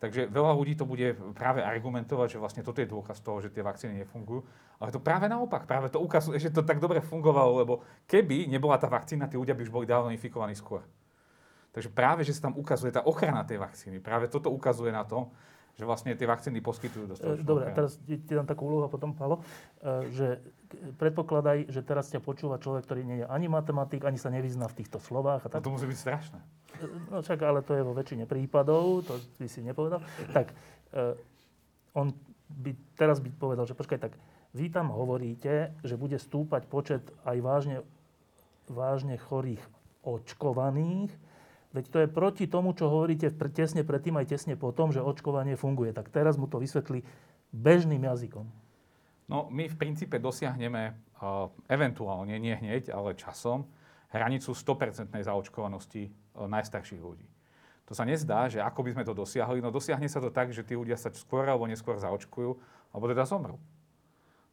[0.06, 3.66] Takže veľa ľudí to bude práve argumentovať, že vlastne toto je dôkaz toho, že tie
[3.66, 4.46] vakcíny nefungujú.
[4.78, 8.78] Ale to práve naopak, práve to ukazuje, že to tak dobre fungovalo, lebo keby nebola
[8.78, 10.86] tá vakcína, tí ľudia by už boli dávno infikovaní skôr.
[11.74, 15.26] Takže práve, že sa tam ukazuje tá ochrana tej vakcíny, práve toto ukazuje na to,
[15.76, 19.12] že vlastne tie vakcíny poskytujú dostatočnú Dobre, teraz ti, ti dám takú úlohu a potom,
[19.12, 19.44] Palo,
[19.84, 20.40] e, že
[20.96, 24.80] predpokladaj, že teraz ťa počúva človek, ktorý nie je ani matematik, ani sa nevyzná v
[24.80, 25.44] týchto slovách.
[25.44, 25.60] A tak.
[25.60, 26.40] No to musí byť strašné.
[27.10, 30.00] No však, ale to je vo väčšine prípadov, to by si nepovedal.
[30.32, 30.52] Tak,
[30.96, 31.16] uh,
[31.96, 32.12] on
[32.46, 34.12] by teraz by povedal, že počkaj, tak
[34.56, 37.76] vy tam hovoríte, že bude stúpať počet aj vážne,
[38.68, 39.62] vážne chorých
[40.06, 41.12] očkovaných,
[41.76, 45.60] Veď to je proti tomu, čo hovoríte tesne predtým aj tesne po tom, že očkovanie
[45.60, 45.92] funguje.
[45.92, 47.04] Tak teraz mu to vysvetlí
[47.52, 48.48] bežným jazykom.
[49.28, 53.68] No, my v princípe dosiahneme uh, eventuálne, nie hneď, ale časom,
[54.12, 57.26] hranicu 100% zaočkovanosti uh, najstarších ľudí.
[57.86, 60.66] To sa nezdá, že ako by sme to dosiahli, no dosiahne sa to tak, že
[60.66, 62.50] tí ľudia sa skôr alebo neskôr zaočkujú,
[62.90, 63.62] alebo teda zomrú.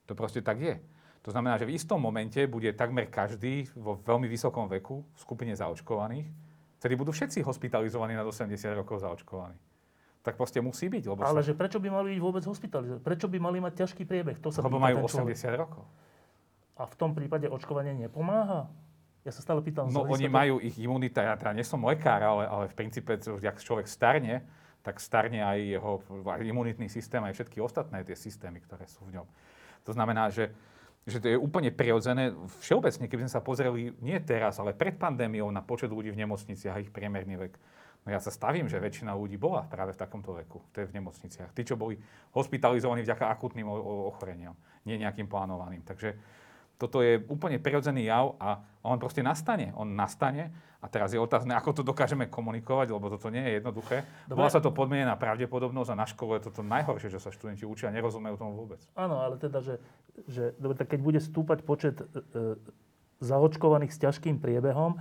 [0.06, 0.78] To proste tak je.
[1.26, 5.56] To znamená, že v istom momente bude takmer každý vo veľmi vysokom veku v skupine
[5.56, 6.30] zaočkovaných
[6.84, 9.56] vtedy budú všetci hospitalizovaní na 80 rokov zaočkovaní.
[10.20, 11.04] Tak proste musí byť.
[11.08, 11.48] Lebo Ale sa...
[11.48, 13.00] že prečo by mali vôbec hospitalizovaní?
[13.00, 14.44] Prečo by mali mať ťažký priebeh?
[14.44, 15.56] To sa lebo majú 80 človek.
[15.56, 15.88] rokov.
[16.76, 18.68] A v tom prípade očkovanie nepomáha?
[19.24, 19.88] Ja sa stále pýtam.
[19.88, 20.36] No oni to...
[20.36, 24.44] majú ich imunita, ja teda nie som lekár, ale, ale v princípe, ak človek starne,
[24.84, 26.04] tak starne aj jeho
[26.44, 29.28] imunitný systém, aj všetky ostatné tie systémy, ktoré sú v ňom.
[29.88, 30.52] To znamená, že
[31.04, 32.32] že to je úplne prirodzené.
[32.64, 36.80] Všeobecne, keby sme sa pozreli nie teraz, ale pred pandémiou na počet ľudí v nemocniciach
[36.80, 37.54] a ich priemerný vek,
[38.08, 40.96] no ja sa stavím, že väčšina ľudí bola práve v takomto veku, to je v
[40.96, 41.52] nemocniciach.
[41.52, 42.00] Tí, čo boli
[42.32, 43.68] hospitalizovaní vďaka akutným
[44.08, 44.56] ochoreniam,
[44.88, 45.84] nie nejakým plánovaným.
[45.84, 46.16] Takže
[46.78, 49.72] toto je úplne prirodzený jav a on proste nastane.
[49.80, 50.52] On nastane
[50.84, 54.04] a teraz je otázne, ako to dokážeme komunikovať, lebo toto nie je jednoduché.
[54.28, 57.88] Volá sa to podmienená pravdepodobnosť a na škole je toto najhoršie, že sa študenti učia
[57.88, 58.84] a nerozumejú tomu vôbec.
[59.00, 59.80] Áno, ale teda, že,
[60.28, 62.60] že dobre, tak keď bude stúpať počet e, e,
[63.24, 65.00] zaočkovaných s ťažkým priebehom,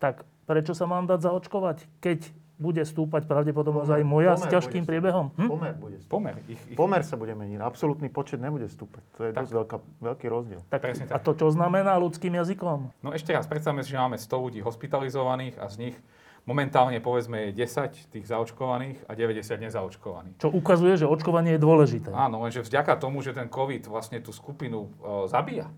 [0.00, 5.32] tak prečo sa mám dať zaočkovať, keď bude stúpať pravdepodobnosť aj moja s ťažkým priebehom.
[5.40, 5.48] Hm?
[5.48, 6.12] Pomer bude stúpať.
[6.12, 6.34] Pomer.
[6.44, 6.76] Ich, ich...
[6.76, 7.58] Pomer sa bude meniť.
[7.64, 9.02] Absolutný počet nebude stúpať.
[9.16, 9.48] To je tak.
[9.48, 10.60] dosť veľká, veľký rozdiel.
[10.68, 11.08] Tak, tak.
[11.08, 12.92] A to čo znamená ľudským jazykom?
[13.00, 15.96] No ešte raz, predstavme si, že máme 100 ľudí hospitalizovaných a z nich
[16.44, 20.36] momentálne povedzme je 10 tých zaočkovaných a 90 nezaočkovaných.
[20.40, 22.10] Čo ukazuje, že očkovanie je dôležité.
[22.12, 25.68] Áno, lenže vďaka tomu, že ten COVID vlastne tú skupinu e, zabíja,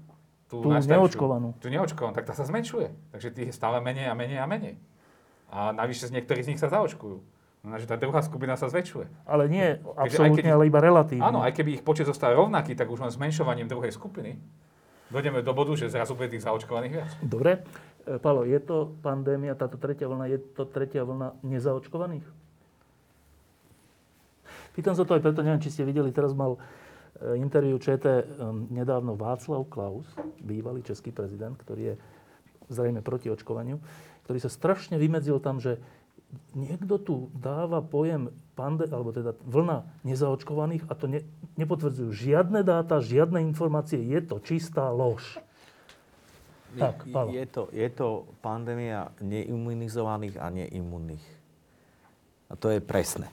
[0.47, 1.57] tú, tú neočkovanú.
[1.59, 2.93] Tú neočkovanú, tak tá sa zmenšuje.
[3.11, 4.77] Takže tých je stále menej a menej a menej.
[5.53, 7.21] A navyše z niektorých z nich sa zaočkujú.
[7.63, 9.29] Znamená, že tá druhá skupina sa zväčšuje.
[9.29, 11.23] Ale nie absolútne, ale iba relatívne.
[11.23, 14.41] Áno, aj keby ich počet zostal rovnaký, tak už len zmenšovaním druhej skupiny
[15.13, 17.11] dojdeme do bodu, že zrazu bude tých zaočkovaných viac.
[17.21, 17.61] Dobre.
[18.09, 22.25] E, Palo, je to pandémia, táto tretia vlna, je to tretia vlna nezaočkovaných?
[24.73, 28.25] Pýtam sa to aj preto, neviem, či ste videli, teraz mal e, interviu ČT
[28.73, 30.09] nedávno Václav Klaus,
[30.41, 31.95] bývalý český prezident, ktorý je
[32.73, 33.77] zrejme proti očkovaniu,
[34.25, 35.83] ktorý sa strašne vymedzil tam, že
[36.57, 41.21] niekto tu dáva pojem pande, alebo teda vlna nezaočkovaných a to ne,
[41.61, 45.41] nepotvrdzujú žiadne dáta, žiadne informácie, je to čistá lož.
[46.73, 51.27] Tak, je, to, je to pandémia neimunizovaných a neimunných.
[52.49, 53.29] A to je presné.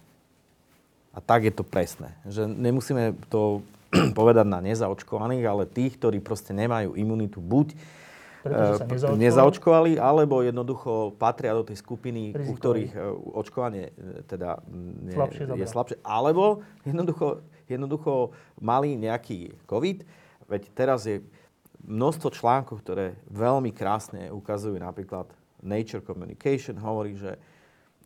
[1.16, 2.12] A tak je to presné.
[2.28, 3.64] Že nemusíme to
[4.20, 7.80] povedať na nezaočkovaných, ale tých, ktorí proste nemajú imunitu buď
[8.44, 9.20] sa nezaočkovali?
[9.20, 12.48] nezaočkovali, alebo jednoducho patria do tej skupiny, Rizikový.
[12.48, 13.00] u ktorých e,
[13.36, 15.98] očkovanie e, teda ne, slabšie je slabšie.
[16.04, 18.32] Alebo jednoducho, jednoducho
[18.64, 20.08] mali nejaký COVID.
[20.48, 21.20] Veď teraz je
[21.84, 25.28] množstvo článkov, ktoré veľmi krásne ukazujú napríklad
[25.60, 27.36] Nature Communication hovorí, že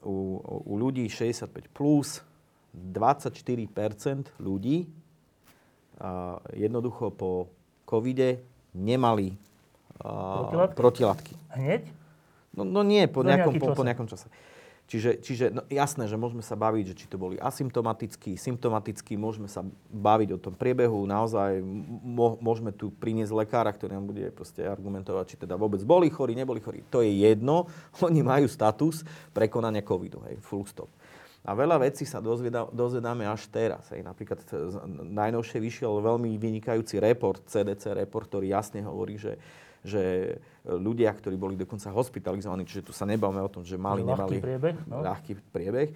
[0.01, 2.25] u, u ľudí 65 plus
[2.73, 4.89] 24% ľudí
[6.01, 7.53] a, jednoducho po
[7.85, 8.41] covide
[8.73, 9.37] nemali
[9.99, 10.75] protilátky?
[10.77, 11.33] protilátky.
[11.53, 11.83] Hneď?
[12.53, 14.29] No, no nie, po, nejakom, po, po nejakom čase.
[14.83, 19.47] Čiže, čiže no, jasné, že môžeme sa baviť, že či to boli asymptomatickí, symptomatickí, môžeme
[19.47, 21.63] sa baviť o tom priebehu, naozaj
[22.43, 26.59] môžeme tu priniesť lekára, ktorý nám bude proste argumentovať, či teda vôbec boli chorí, neboli
[26.59, 26.83] chorí.
[26.91, 27.71] To je jedno,
[28.07, 30.91] oni majú status prekonania covidu, hej, full stop.
[31.43, 32.23] A veľa vecí sa
[32.71, 33.91] dozvedáme až teraz.
[33.91, 33.99] Hej.
[34.07, 34.39] Napríklad
[35.11, 39.35] najnovšie vyšiel veľmi vynikajúci report, CDC report, ktorý jasne hovorí, že
[39.83, 44.15] že ľudia, ktorí boli dokonca hospitalizovaní, čiže tu sa nebavíme o tom, že mali, ľahký
[44.15, 45.03] nemali priebeh, no?
[45.03, 45.89] ľahký priebeh,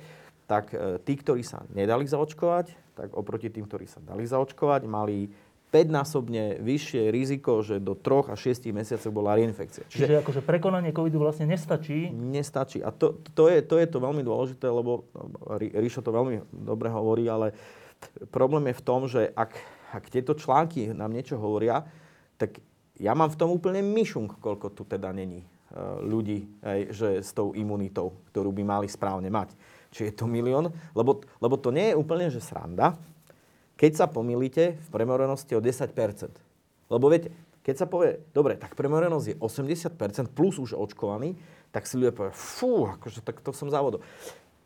[0.44, 5.32] tak e, tí, ktorí sa nedali zaočkovať, tak oproti tým, ktorí sa dali zaočkovať, mali
[5.68, 9.84] 5-násobne vyššie riziko, že do 3 až 6 mesiacov bola reinfekcia.
[9.92, 12.08] Čiže, Čiže akože prekonanie covidu vlastne nestačí?
[12.16, 12.80] Nestačí.
[12.80, 15.04] A to, to, je, to je to veľmi dôležité, lebo
[15.60, 17.52] Ríšo to veľmi dobre hovorí, ale
[18.32, 19.60] problém je v tom, že ak,
[19.92, 21.84] ak tieto články nám niečo hovoria,
[22.40, 22.64] tak
[22.98, 25.48] ja mám v tom úplne myšunk, koľko tu teda není e,
[26.02, 26.50] ľudí,
[26.90, 29.54] že s tou imunitou, ktorú by mali správne mať.
[29.94, 30.74] Či je to milión?
[30.98, 32.98] Lebo, lebo to nie je úplne, že sranda,
[33.78, 35.94] keď sa pomýlite v premorenosti o 10%.
[36.90, 37.30] Lebo viete,
[37.62, 41.38] keď sa povie, dobre, tak premorenosť je 80% plus už očkovaný,
[41.70, 44.02] tak si ľudia povie, fú, akože tak to som závodol.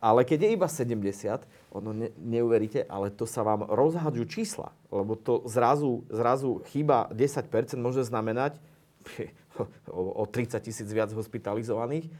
[0.02, 4.74] Ale keď je iba 70, ono ne, neuveríte, ale to sa vám rozhadžu čísla.
[4.90, 8.58] Lebo to zrazu, zrazu chyba 10% môže znamenať
[9.86, 12.10] o, o 30 tisíc viac hospitalizovaných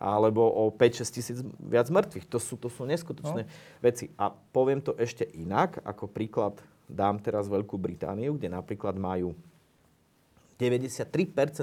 [0.00, 2.24] alebo o 5-6 tisíc viac mŕtvych.
[2.32, 3.50] To sú, to sú neskutočné no.
[3.84, 4.08] veci.
[4.16, 6.56] A poviem to ešte inak, ako príklad
[6.88, 9.36] dám teraz Veľkú Britániu, kde napríklad majú
[10.56, 11.08] 93%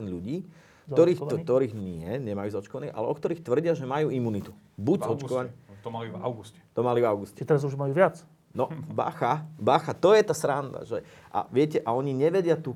[0.05, 0.45] ľudí,
[0.87, 4.55] ktorých, to, ktorých nie, nemajú zaočkovaných, ale o ktorých tvrdia, že majú imunitu.
[4.79, 5.51] Buď očkovaní.
[5.87, 6.59] To mali v auguste.
[6.75, 7.35] To mali v auguste.
[7.39, 8.19] Čiže teraz už majú viac.
[8.51, 10.83] No, bacha, bacha, to je tá sranda.
[10.83, 12.75] Že, a viete, a oni nevedia tú...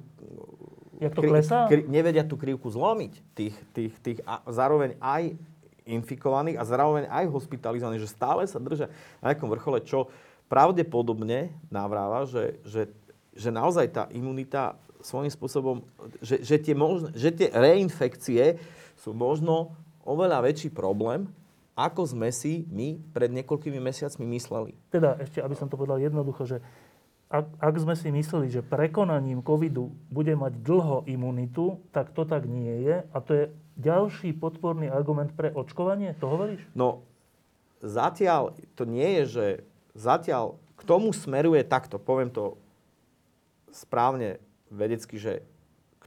[1.02, 1.68] Jak to klesá?
[1.68, 3.14] Kri, nevedia tú krivku zlomiť.
[3.36, 5.36] Tých, tých, tých a zároveň aj
[5.84, 8.88] infikovaných a zároveň aj hospitalizovaných, že stále sa držia
[9.20, 10.08] na nejakom vrchole, čo
[10.48, 12.88] pravdepodobne navráva, že, že,
[13.34, 15.82] že naozaj tá imunita svojím spôsobom,
[16.22, 18.62] že, že, tie možno, že tie reinfekcie
[19.02, 19.74] sú možno
[20.06, 21.26] oveľa väčší problém,
[21.76, 24.76] ako sme si my pred niekoľkými mesiacmi mysleli.
[24.92, 26.58] Teda ešte, aby som to povedal jednoducho, že
[27.32, 32.44] ak, ak sme si mysleli, že prekonaním covidu bude mať dlho imunitu, tak to tak
[32.44, 33.08] nie je.
[33.16, 33.44] A to je
[33.80, 36.12] ďalší podporný argument pre očkovanie?
[36.20, 36.60] To hovoríš?
[36.76, 37.08] No,
[37.80, 39.46] zatiaľ to nie je, že
[39.96, 42.60] zatiaľ k tomu smeruje takto, poviem to
[43.72, 45.40] správne vedecky, že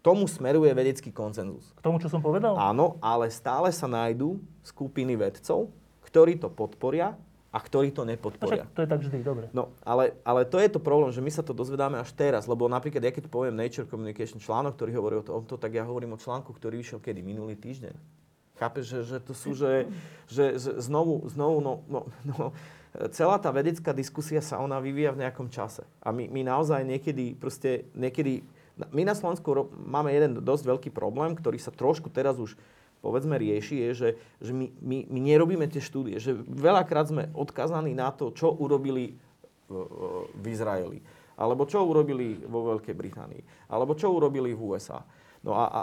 [0.05, 1.73] tomu smeruje vedecký koncenzus.
[1.73, 2.53] K tomu, čo som povedal?
[2.61, 5.73] Áno, ale stále sa nájdú skupiny vedcov,
[6.05, 7.17] ktorí to podporia
[7.49, 8.69] a ktorí to nepodporia.
[8.69, 9.47] Však to je tak vždy, dobre.
[9.57, 12.69] No, ale, ale to je to problém, že my sa to dozvedáme až teraz, lebo
[12.69, 16.21] napríklad, ja keď poviem Nature Communication článok, ktorý hovorí o tomto, tak ja hovorím o
[16.21, 17.25] článku, ktorý vyšiel kedy?
[17.25, 17.97] Minulý týždeň.
[18.61, 19.89] Chápeš, že, že to sú, že,
[20.31, 22.55] že, že znovu, znovu, no, no, no,
[23.11, 25.83] celá tá vedecká diskusia sa ona vyvíja v nejakom čase.
[25.99, 31.39] A my, my naozaj niekedy, proste, niekedy my na Slovensku máme jeden dosť veľký problém,
[31.39, 32.59] ktorý sa trošku teraz už
[33.05, 34.09] povedzme rieši, je, že,
[34.41, 36.17] že my, my, my nerobíme tie štúdie.
[36.17, 39.13] Že veľakrát sme odkazaní na to, čo urobili
[39.69, 39.73] v,
[40.33, 41.05] v Izraeli.
[41.37, 43.43] Alebo čo urobili vo Veľkej Británii.
[43.69, 45.05] Alebo čo urobili v USA.
[45.45, 45.81] No a, a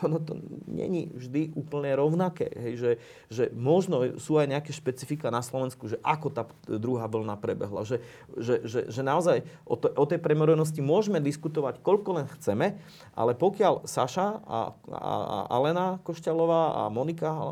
[0.00, 2.48] ono to není vždy úplne rovnaké.
[2.48, 2.90] Hej, že,
[3.28, 7.84] že možno sú aj nejaké špecifika na Slovensku, že ako tá druhá vlna prebehla.
[7.84, 8.00] Že,
[8.40, 12.80] že, že, že naozaj o, to, o tej premorenosti môžeme diskutovať koľko len chceme,
[13.12, 17.42] ale pokiaľ Saša a, a, a Alena Košťalová a Monika a,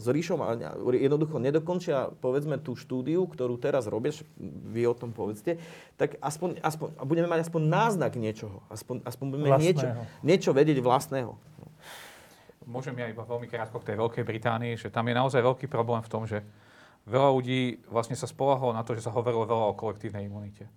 [0.00, 0.56] s Ríšom a
[0.96, 5.60] jednoducho nedokončia povedzme tú štúdiu, ktorú teraz robieš, vy o tom povedzte,
[6.00, 8.64] tak aspoň, aspoň budeme mať aspoň náznak niečoho.
[8.72, 9.86] Aspoň, aspoň budeme niečo,
[10.24, 11.34] niečo vedieť vlastného.
[12.62, 15.98] Môžem ja iba veľmi krátko k tej Veľkej Británii, že tam je naozaj veľký problém
[16.06, 16.46] v tom, že
[17.10, 20.70] veľa ľudí vlastne sa spolahlo na to, že sa hovorilo veľa o kolektívnej imunite.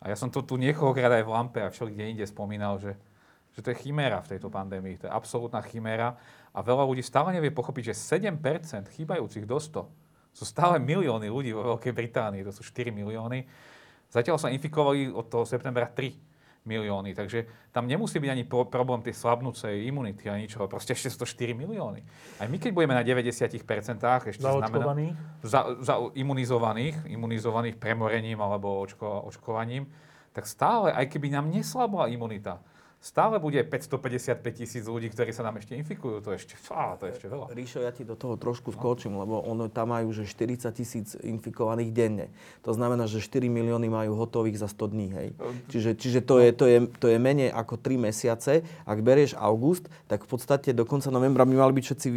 [0.00, 2.96] A ja som to tu niekoľkokrát aj v Lampe a všeli kde inde spomínal, že,
[3.52, 4.96] že to je chiméra v tejto pandémii.
[5.04, 6.16] To je absolútna chiméra.
[6.54, 9.84] A veľa ľudí stále nevie pochopiť, že 7% chýbajúcich do 100
[10.32, 13.42] sú stále milióny ľudí vo Veľkej Británii, to sú 4 milióny.
[14.08, 16.27] Zatiaľ sa infikovali od toho septembra 3
[16.66, 17.14] milióny.
[17.14, 20.66] Takže tam nemusí byť ani problém tej slabnúcej imunity a ničoho.
[20.66, 22.00] Proste ešte sú to 4 milióny.
[22.40, 23.54] Aj my, keď budeme na 90%,
[24.30, 25.14] ešte znamená...
[25.44, 29.86] Za, za imunizovaných, imunizovaných premorením alebo očko, očkovaním,
[30.32, 32.62] tak stále, aj keby nám neslabla imunita,
[32.98, 36.18] stále bude 555 tisíc ľudí, ktorí sa nám ešte infikujú.
[36.18, 37.54] To je ešte, fá, to je ešte veľa.
[37.54, 41.90] Ríšo, ja ti do toho trošku skočím, lebo ono tam majú že 40 tisíc infikovaných
[41.94, 42.26] denne.
[42.66, 45.08] To znamená, že 4 milióny majú hotových za 100 dní.
[45.14, 45.28] Hej.
[45.70, 48.66] Čiže, čiže to, je, to, je, to je menej ako 3 mesiace.
[48.82, 52.08] Ak berieš august, tak v podstate do konca novembra by mali byť všetci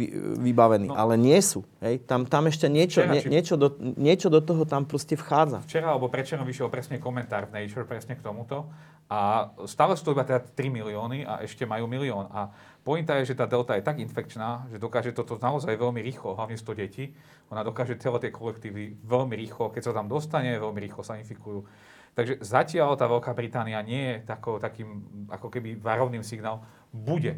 [0.42, 0.90] vybavení.
[0.90, 0.98] No.
[0.98, 1.62] Ale nie sú.
[1.78, 2.02] Hej.
[2.10, 3.28] Tam, tam ešte niečo, Včera, nie, či...
[3.30, 5.62] niečo, do, niečo do toho tam proste vchádza.
[5.62, 8.66] Včera alebo prečerom vyšiel presne komentár v Nature presne k tomuto.
[9.12, 12.32] A stále sú to iba teda 3 milióny a ešte majú milión.
[12.32, 12.48] A
[12.80, 16.56] pointa je, že tá delta je tak infekčná, že dokáže toto naozaj veľmi rýchlo, hlavne
[16.56, 17.12] 100 detí.
[17.52, 21.68] Ona dokáže celé tie kolektívy veľmi rýchlo, keď sa tam dostane, veľmi rýchlo sa infikujú.
[22.16, 26.64] Takže zatiaľ tá Veľká Británia nie je tako, takým ako keby varovným signálom.
[26.88, 27.36] Bude.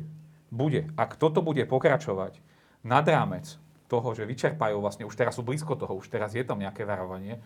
[0.55, 0.95] Bude.
[0.95, 2.39] Ak toto bude pokračovať
[2.87, 3.59] nad rámec
[3.91, 7.43] toho, že vyčerpajú vlastne, už teraz sú blízko toho, už teraz je tam nejaké varovanie,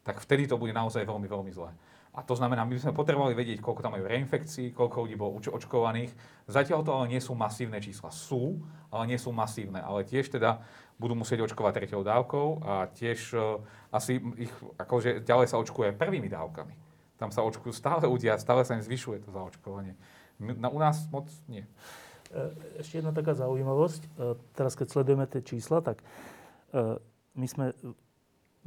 [0.00, 1.76] tak vtedy to bude naozaj veľmi, veľmi zlé.
[2.16, 5.36] A to znamená, my by sme potrebovali vedieť, koľko tam majú reinfekcií, koľko ľudí bolo
[5.36, 6.16] očkovaných.
[6.48, 8.08] Zatiaľ to ale nie sú masívne čísla.
[8.08, 9.84] Sú, ale nie sú masívne.
[9.84, 10.64] Ale tiež teda
[10.96, 13.60] budú musieť očkovať treťou dávkou a tiež uh,
[13.92, 16.72] asi ich, akože ďalej sa očkuje prvými dávkami.
[17.20, 19.92] Tam sa očkujú stále ľudia, stále sa im zvyšuje to zaočkovanie.
[20.40, 21.64] Na, u nás moc nie.
[22.28, 22.40] E,
[22.76, 24.02] ešte jedna taká zaujímavosť.
[24.04, 24.08] E,
[24.52, 26.04] teraz, keď sledujeme tie čísla, tak
[27.32, 27.72] my sme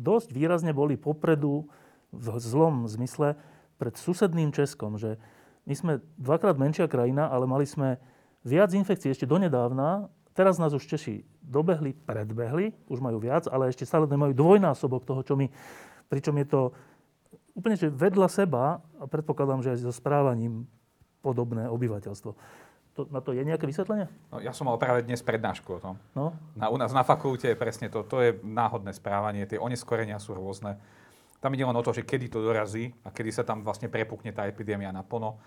[0.02, 1.70] dosť výrazne boli popredu
[2.10, 3.38] v zlom zmysle
[3.80, 5.16] pred susedným Českom, že
[5.70, 8.02] my sme dvakrát menšia krajina, ale mali sme
[8.42, 10.10] viac infekcií ešte donedávna.
[10.34, 15.22] Teraz nás už Češi dobehli, predbehli, už majú viac, ale ešte stále nemajú dvojnásobok toho,
[15.22, 15.52] čo my.
[16.10, 16.62] Pričom je to
[17.54, 20.64] úplne že vedľa seba a predpokladám, že aj so správaním
[21.20, 22.32] podobné obyvateľstvo.
[22.98, 24.08] To, na to je nejaké vysvetlenie?
[24.32, 25.96] No, ja som mal práve dnes prednášku o tom.
[26.16, 26.36] No?
[26.56, 28.04] Na, u nás na fakulte je presne to.
[28.08, 29.48] To je náhodné správanie.
[29.48, 30.80] Tie oneskorenia sú rôzne.
[31.40, 34.36] Tam ide len o to, že kedy to dorazí a kedy sa tam vlastne prepukne
[34.36, 35.40] tá epidémia naplno.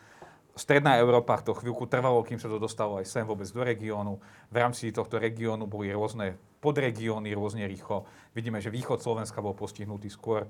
[0.53, 4.21] Stredná Európa to chvíľku trvalo, kým sa to dostalo aj sem vôbec do regiónu.
[4.53, 8.05] V rámci tohto regiónu boli rôzne podregióny rôzne rýchlo.
[8.37, 10.45] Vidíme, že východ Slovenska bol postihnutý skôr.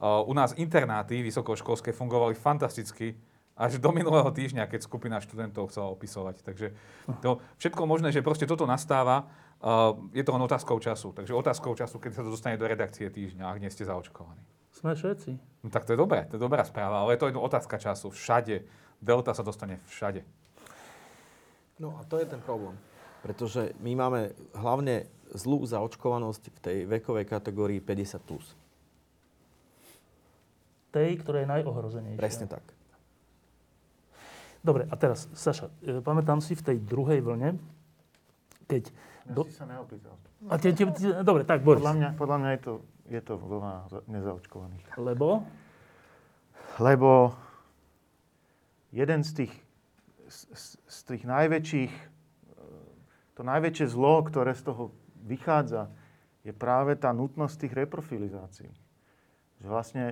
[0.00, 3.18] Uh, u nás internáty vysokoškolské fungovali fantasticky
[3.58, 6.40] až do minulého týždňa, keď skupina študentov chcela opisovať.
[6.46, 6.72] Takže
[7.20, 9.28] to všetko možné, že proste toto nastáva,
[9.60, 11.12] uh, je to len otázkou času.
[11.12, 14.59] Takže otázkou času, keď sa to dostane do redakcie týždňa, ak nie ste zaočkovaní.
[14.70, 15.30] Sme všetci.
[15.66, 18.08] No tak to je dobré, to je dobrá správa, ale je to otázka času.
[18.14, 18.64] Všade.
[19.00, 20.24] Delta sa dostane všade.
[21.80, 22.76] No a to je ten problém.
[23.24, 24.20] Pretože my máme
[24.56, 28.20] hlavne zlú zaočkovanosť v tej vekovej kategórii 50+.
[28.24, 28.56] Plus.
[30.90, 32.20] Tej, ktorá je najohrozenejšia.
[32.20, 32.64] Presne tak.
[34.60, 37.56] Dobre, a teraz, Saša, e, pamätám si v tej druhej vlne,
[38.68, 38.92] keď...
[39.24, 39.48] Ja do...
[39.48, 40.12] si sa neopýtal.
[40.52, 41.80] A te, te, te, dobre, tak Boris.
[41.80, 42.72] Podľa mňa, podľa mňa je to
[43.10, 44.86] je to vlna nezaočkovaných.
[44.94, 45.42] Lebo?
[46.78, 47.34] Lebo
[48.94, 49.54] jeden z tých,
[50.30, 51.92] z, z tých najväčších,
[53.34, 54.94] to najväčšie zlo, ktoré z toho
[55.26, 55.90] vychádza,
[56.46, 58.70] je práve tá nutnosť tých reprofilizácií.
[59.60, 60.04] Že vlastne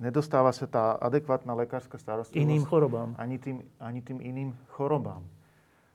[0.00, 2.42] nedostáva sa tá adekvátna lekárska starostlivosť.
[2.42, 3.14] Iným chorobám.
[3.20, 5.22] Ani tým, ani tým iným chorobám.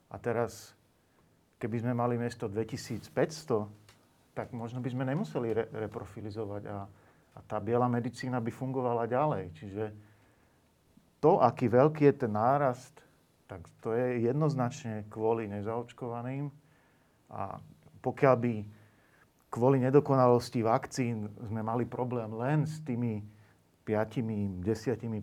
[0.08, 0.72] A teraz,
[1.60, 3.87] keby sme mali miesto 2500
[4.38, 6.86] tak možno by sme nemuseli re- reprofilizovať a,
[7.34, 9.50] a tá biela medicína by fungovala ďalej.
[9.58, 9.84] Čiže
[11.18, 12.94] to, aký veľký je ten nárast,
[13.50, 16.54] tak to je jednoznačne kvôli nezaočkovaným
[17.34, 17.58] A
[17.98, 18.54] pokiaľ by
[19.50, 23.24] kvôli nedokonalosti vakcín sme mali problém len s tými
[23.82, 24.62] 5-10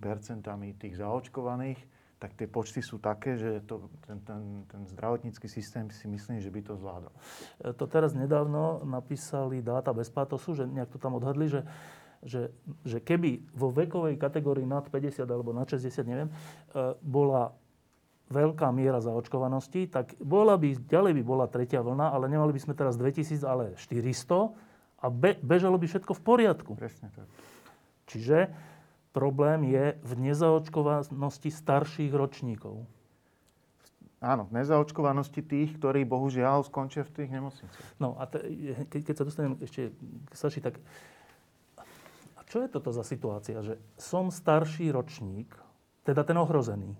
[0.01, 1.77] percentami tých zaočkovaných,
[2.15, 4.41] tak tie počty sú také, že to, ten, ten,
[4.71, 7.11] ten zdravotnícky systém si myslím, že by to zvládol.
[7.11, 11.61] E, to teraz nedávno napísali dáta bez pátosu, že nejak to tam odhadli, že,
[12.23, 12.55] že,
[12.87, 16.33] že keby vo vekovej kategórii nad 50 alebo nad 60, neviem, e,
[17.03, 17.51] bola
[18.25, 22.73] veľká miera zaočkovanosti, tak bola by, ďalej by bola tretia vlna, ale nemali by sme
[22.73, 24.49] teraz 2000, ale 400
[25.03, 26.71] a be, bežalo by všetko v poriadku.
[26.73, 27.29] Presne tak.
[28.09, 28.49] Čiže
[29.15, 32.83] problém je v nezaočkovanosti starších ročníkov.
[34.19, 37.71] Áno, v nezaočkovanosti tých, ktorí bohužiaľ skončia v tých nemocniciach.
[38.03, 38.43] No a te,
[38.91, 39.95] keď, keď sa dostanem ešte
[40.27, 40.83] k Saši, tak
[42.35, 45.53] a čo je toto za situácia, že som starší ročník,
[46.03, 46.97] teda ten ohrozený.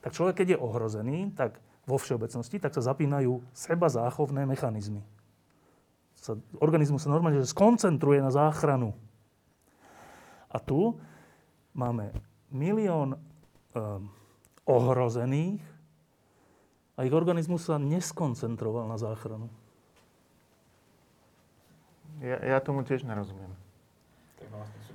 [0.00, 5.04] Tak človek, keď je ohrozený, tak vo všeobecnosti, tak sa zapínajú seba záchovné mechanizmy.
[6.16, 8.96] Sa, organizmus sa normálne že skoncentruje na záchranu.
[10.50, 10.98] A tu
[11.72, 12.10] máme
[12.50, 14.10] milión um,
[14.66, 15.62] ohrozených
[16.98, 19.48] a ich organizmus sa neskoncentroval na záchranu.
[22.20, 23.48] Ja, ja tomu tiež nerozumiem.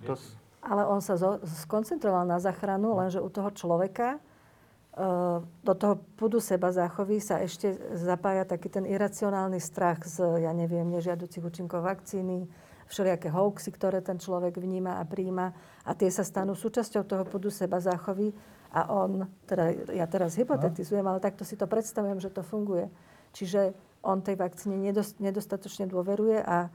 [0.05, 0.13] To,
[0.61, 6.37] Ale on sa zo, skoncentroval na záchranu, lenže u toho človeka uh, do toho pudu
[6.37, 12.45] seba záchovy sa ešte zapája taký ten iracionálny strach z, ja neviem, nežiaducich účinkov vakcíny,
[12.85, 15.51] všelijaké hoaxy, ktoré ten človek vníma a príjma
[15.85, 18.33] a tie sa stanú súčasťou toho pudu seba záchovy
[18.75, 22.91] a on, teda ja teraz hypotetizujem, ale takto si to predstavujem, že to funguje.
[23.31, 23.71] Čiže
[24.05, 24.77] on tej vakcíne
[25.17, 26.69] nedostatočne dôveruje a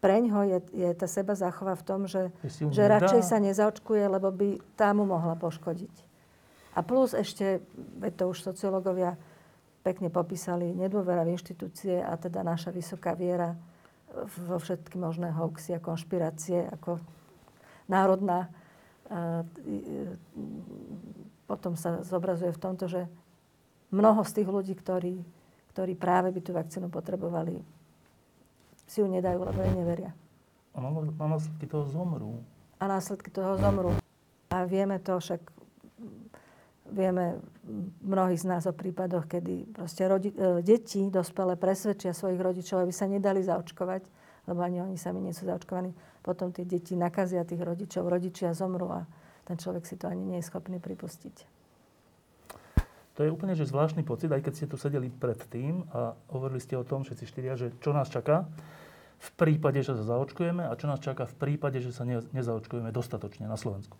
[0.00, 4.32] preň ho je, je tá seba záchova v tom, že, že radšej sa nezaočkuje, lebo
[4.32, 5.92] by tá mu mohla poškodiť.
[6.72, 7.60] A plus ešte,
[8.00, 9.20] veď to už sociológovia
[9.84, 13.52] pekne popísali, nedôvera v inštitúcie a teda naša vysoká viera
[14.46, 16.98] vo všetky možné hoaxy a konšpirácie ako
[17.86, 18.50] národná.
[21.46, 23.10] Potom sa zobrazuje v tomto, že
[23.90, 25.22] mnoho z tých ľudí, ktorí,
[25.74, 27.62] ktorí práve by tú vakcínu potrebovali,
[28.86, 30.10] si ju nedajú, lebo jej neveria.
[30.74, 30.82] A
[31.26, 32.42] následky toho zomrú.
[32.78, 33.94] A následky toho zomrú.
[34.50, 35.42] A vieme to však,
[36.90, 37.38] vieme
[38.02, 42.92] mnohí z nás o prípadoch, kedy proste rodi- e, deti, dospelé, presvedčia svojich rodičov, aby
[42.92, 44.02] sa nedali zaočkovať,
[44.50, 45.94] lebo ani oni sami nie sú zaočkovaní.
[46.20, 49.06] Potom tie deti nakazia tých rodičov, rodičia zomrú a
[49.48, 51.60] ten človek si to ani nie je schopný pripustiť.
[53.18, 56.78] To je úplne že zvláštny pocit, aj keď ste tu sedeli predtým a hovorili ste
[56.78, 58.48] o tom všetci štyria, že čo nás čaká
[59.20, 62.88] v prípade, že sa zaočkujeme a čo nás čaká v prípade, že sa ne, nezaočkujeme
[62.88, 63.92] dostatočne na Slovensku.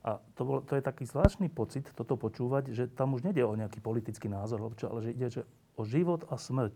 [0.00, 3.52] A to, bol, to je taký zvláštny pocit toto počúvať, že tam už nejde o
[3.52, 5.42] nejaký politický názor, ale že ide že
[5.76, 6.72] o život a smrť.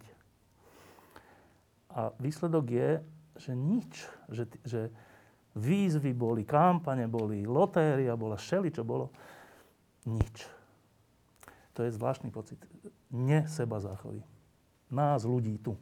[1.94, 2.90] A výsledok je,
[3.38, 3.92] že nič.
[4.28, 4.80] Že, že
[5.54, 9.08] výzvy boli, kampane boli, lotéria bola, šeli, čo bolo.
[10.04, 10.44] Nič.
[11.74, 12.60] To je zvláštny pocit.
[13.14, 14.20] Ne seba záchovy.
[14.92, 15.74] Nás, ľudí tu.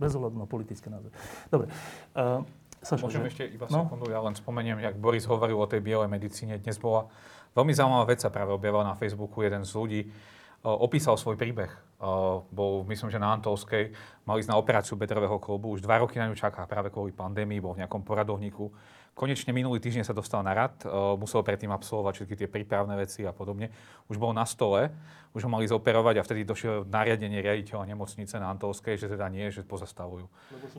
[0.00, 1.14] Bez ohľadu na politické názory.
[1.52, 1.70] Dobre.
[2.16, 2.42] Uh,
[2.86, 3.28] Saša, Môžem že?
[3.34, 3.82] ešte iba no?
[3.82, 6.54] sekundu, ja len spomeniem, jak Boris hovoril o tej bielej medicíne.
[6.62, 7.10] Dnes bola
[7.58, 9.42] veľmi zaujímavá vec sa práve objavila na Facebooku.
[9.42, 11.74] Jeden z ľudí uh, opísal svoj príbeh.
[11.98, 13.90] Uh, bol, myslím, že na Antolskej,
[14.22, 15.74] mal ísť na operáciu bedrového klobu.
[15.74, 18.70] Už dva roky na ňu čaká práve kvôli pandémii, bol v nejakom poradovníku.
[19.16, 23.24] Konečne minulý týždeň sa dostal na rad, uh, musel predtým absolvovať všetky tie prípravné veci
[23.24, 23.72] a podobne.
[24.12, 24.92] Už bol na stole,
[25.32, 29.48] už ho mali zoperovať a vtedy došiel nariadenie riaditeľa nemocnice na Antolskej, že teda nie,
[29.48, 30.28] že pozastavujú.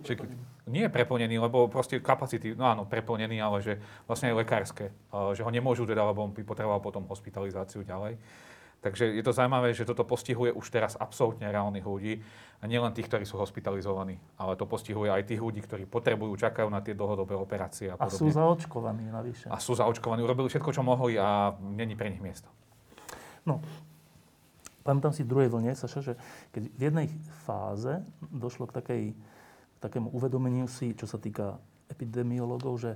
[0.05, 0.29] Čiže,
[0.69, 4.93] nie je preplnený, lebo proste kapacity, no áno, preplnený, ale že vlastne aj lekárske.
[5.09, 8.21] Uh, že ho nemôžu teda, lebo on by potreboval potom hospitalizáciu ďalej.
[8.78, 12.21] Takže je to zaujímavé, že toto postihuje už teraz absolútne reálnych ľudí
[12.61, 16.69] a nielen tých, ktorí sú hospitalizovaní, ale to postihuje aj tých ľudí, ktorí potrebujú, čakajú
[16.69, 18.13] na tie dlhodobé operácie a podobne.
[18.13, 19.49] A sú zaočkovaní navyše.
[19.49, 22.49] A sú zaočkovaní, urobili všetko, čo mohli a není pre nich miesto.
[23.49, 23.65] No,
[24.86, 26.13] pamätám si v druhej vlne, Saša, že
[26.53, 27.07] keď v jednej
[27.49, 31.57] fáze došlo k takej, k takému uvedomeniu si, čo sa týka
[31.89, 32.91] epidemiológov, že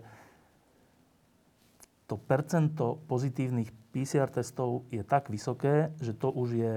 [2.11, 6.73] to percento pozitívnych PCR testov je tak vysoké, že to už je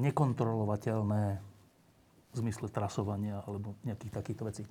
[0.00, 1.36] nekontrolovateľné
[2.32, 4.62] v zmysle trasovania alebo nejakých takýchto vecí.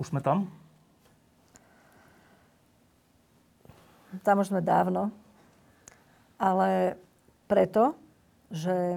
[0.00, 0.48] Už sme tam?
[4.24, 5.12] Tam už sme dávno.
[6.40, 6.96] Ale
[7.44, 7.92] preto,
[8.48, 8.96] že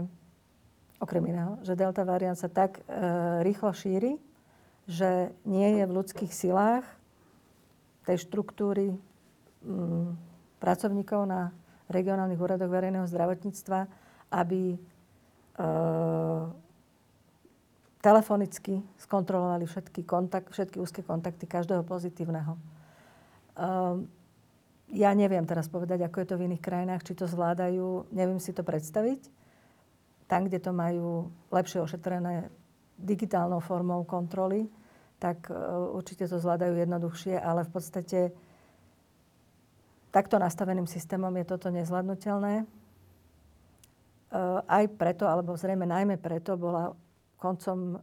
[1.04, 4.16] okrem iného, že delta variant sa tak e, rýchlo šíri,
[4.88, 6.88] že nie je v ľudských silách
[8.08, 8.96] tej štruktúry
[10.60, 11.52] pracovníkov na
[11.90, 13.86] regionálnych úradoch verejného zdravotníctva,
[14.34, 14.78] aby e,
[18.02, 22.58] telefonicky skontrolovali všetky, kontakt, všetky úzke kontakty každého pozitívneho.
[23.58, 24.06] Um,
[24.94, 28.54] ja neviem teraz povedať, ako je to v iných krajinách, či to zvládajú, neviem si
[28.54, 29.26] to predstaviť.
[30.30, 32.54] Tam, kde to majú lepšie ošetrené
[33.02, 34.70] digitálnou formou kontroly,
[35.18, 38.20] tak uh, určite to zvládajú jednoduchšie, ale v podstate
[40.16, 42.64] takto nastaveným systémom je toto nezvládnutelné.
[42.64, 46.96] Uh, aj preto, alebo zrejme najmä preto, bola
[47.36, 48.00] koncom uh,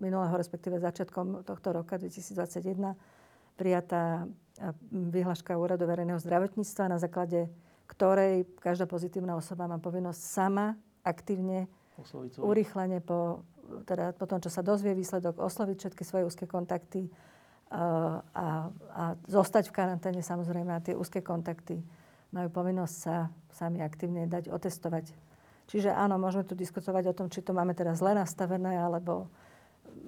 [0.00, 2.96] minulého, respektíve začiatkom tohto roka 2021
[3.60, 4.24] prijatá
[4.90, 7.46] vyhláška Úradu verejného zdravotníctva, na základe
[7.88, 11.66] ktorej každá pozitívna osoba má povinnosť sama aktívne,
[12.38, 13.42] urýchlene po,
[13.88, 17.08] teda po tom, čo sa dozvie výsledok, osloviť všetky svoje úzke kontakty
[17.68, 21.84] a, a, zostať v karanténe samozrejme a tie úzke kontakty
[22.32, 25.12] majú povinnosť sa sami aktívne dať otestovať.
[25.68, 29.28] Čiže áno, môžeme tu diskutovať o tom, či to máme teraz zle nastavené, alebo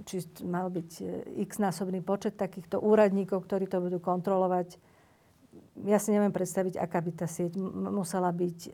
[0.08, 1.04] či mal byť e,
[1.44, 4.80] x-násobný počet takýchto úradníkov, ktorí to budú kontrolovať.
[5.84, 8.70] Ja si neviem predstaviť, aká by tá sieť musela byť e,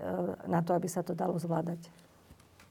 [0.46, 2.05] na to, aby sa to dalo zvládať.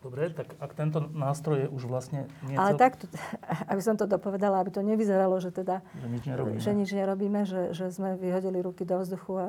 [0.06, 2.30] Dobre, tak ak tento nástroj je už vlastne...
[2.46, 3.10] Nie Ale takto,
[3.74, 5.82] aby som to dopovedala, aby to nevyzeralo, že teda...
[5.98, 6.58] Že nič nerobíme.
[6.62, 9.48] Že nič nerobíme, že, že sme vyhodili ruky do vzduchu a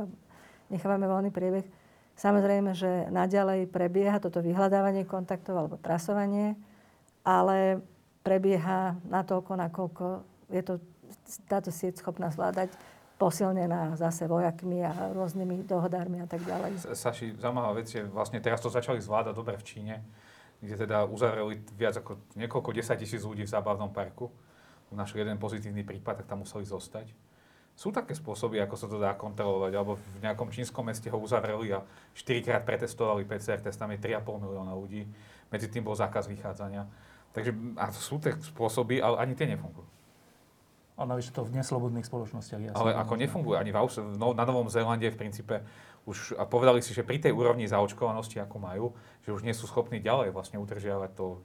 [0.73, 1.69] nechávame voľný priebeh.
[2.17, 6.57] Samozrejme, že naďalej prebieha toto vyhľadávanie kontaktov alebo trasovanie,
[7.21, 7.85] ale
[8.25, 10.05] prebieha natoľko, nakoľko
[10.57, 10.75] je to
[11.45, 12.73] táto sieť schopná zvládať
[13.21, 16.97] posilnená zase vojakmi a rôznymi dohodármi a tak ďalej.
[16.97, 19.95] Saši, zaujímavá vec je, vlastne teraz to začali zvládať dobre v Číne,
[20.67, 24.35] kde teda uzavreli viac ako niekoľko 10 tisíc ľudí v zábavnom parku.
[24.91, 27.11] Našli jeden pozitívny prípad, tak tam museli zostať.
[27.77, 31.77] Sú také spôsoby, ako sa to dá kontrolovať, alebo v nejakom čínskom meste ho uzavreli
[31.77, 31.85] a
[32.17, 35.05] 4 krát pretestovali PCR testami 3,5 milióna ľudí.
[35.53, 36.89] Medzi tým bol zákaz vychádzania.
[37.37, 39.85] Takže a sú tie spôsoby, ale ani tie nefungujú.
[40.97, 42.61] A navyše to v neslobodných spoločnostiach.
[42.65, 45.61] Ja ale ako nefungujú ani v Aus- no, na Novom Zélande v princípe
[46.07, 48.87] už a povedali si, že pri tej úrovni zaočkovanosti, ako majú,
[49.27, 51.43] že už nie sú schopní ďalej vlastne udržiavať to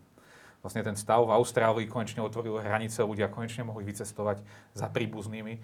[0.61, 4.45] vlastne ten stav v Austrálii konečne otvoril hranice, ľudia konečne mohli vycestovať
[4.77, 5.57] za príbuznými.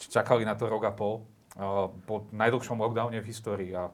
[0.00, 1.28] Čakali na to rok a pol
[2.08, 3.92] po najdlhšom lockdowne v histórii a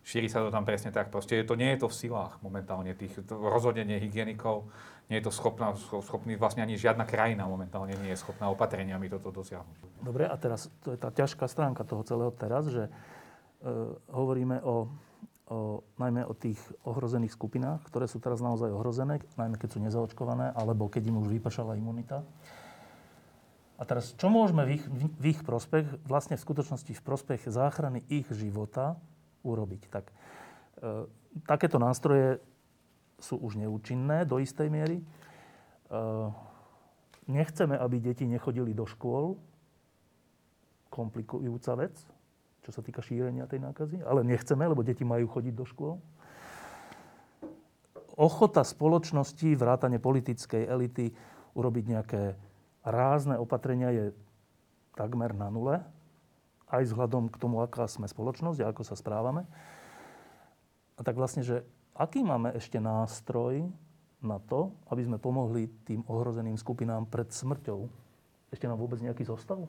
[0.00, 1.12] šíri sa to tam presne tak.
[1.12, 4.70] Proste to nie je to v silách momentálne tých rozhodenie hygienikov,
[5.10, 9.28] nie je to schopná, schopný vlastne ani žiadna krajina momentálne nie je schopná opatreniami toto
[9.28, 10.00] dosiahnuť.
[10.00, 12.88] Dobre, a teraz to je tá ťažká stránka toho celého teraz, že
[14.10, 14.90] hovoríme o,
[15.46, 20.50] o, najmä o tých ohrozených skupinách, ktoré sú teraz naozaj ohrozené, najmä keď sú nezaočkované,
[20.54, 22.26] alebo keď im už vypršala imunita.
[23.78, 24.84] A teraz, čo môžeme v ich,
[25.18, 28.94] v ich prospech, vlastne v skutočnosti v prospech záchrany ich života
[29.42, 29.82] urobiť?
[29.90, 30.14] Tak e,
[31.42, 32.38] takéto nástroje
[33.22, 34.98] sú už neúčinné do istej miery.
[37.30, 39.38] Nechceme, aby deti nechodili do škôl.
[40.90, 41.94] Komplikujúca vec,
[42.62, 44.06] čo sa týka šírenia tej nákazy.
[44.06, 45.98] Ale nechceme, lebo deti majú chodiť do škôl.
[48.14, 51.10] Ochota spoločnosti, vrátane politickej elity,
[51.58, 52.22] urobiť nejaké
[52.86, 54.04] rázne opatrenia je
[54.94, 55.80] takmer na nule.
[56.68, 59.44] Aj vzhľadom k tomu, aká sme spoločnosť a ako sa správame.
[60.96, 61.64] A tak vlastne, že
[61.96, 63.68] aký máme ešte nástroj
[64.22, 67.90] na to, aby sme pomohli tým ohrozeným skupinám pred smrťou?
[68.52, 69.66] Ešte nám vôbec nejaký zostav?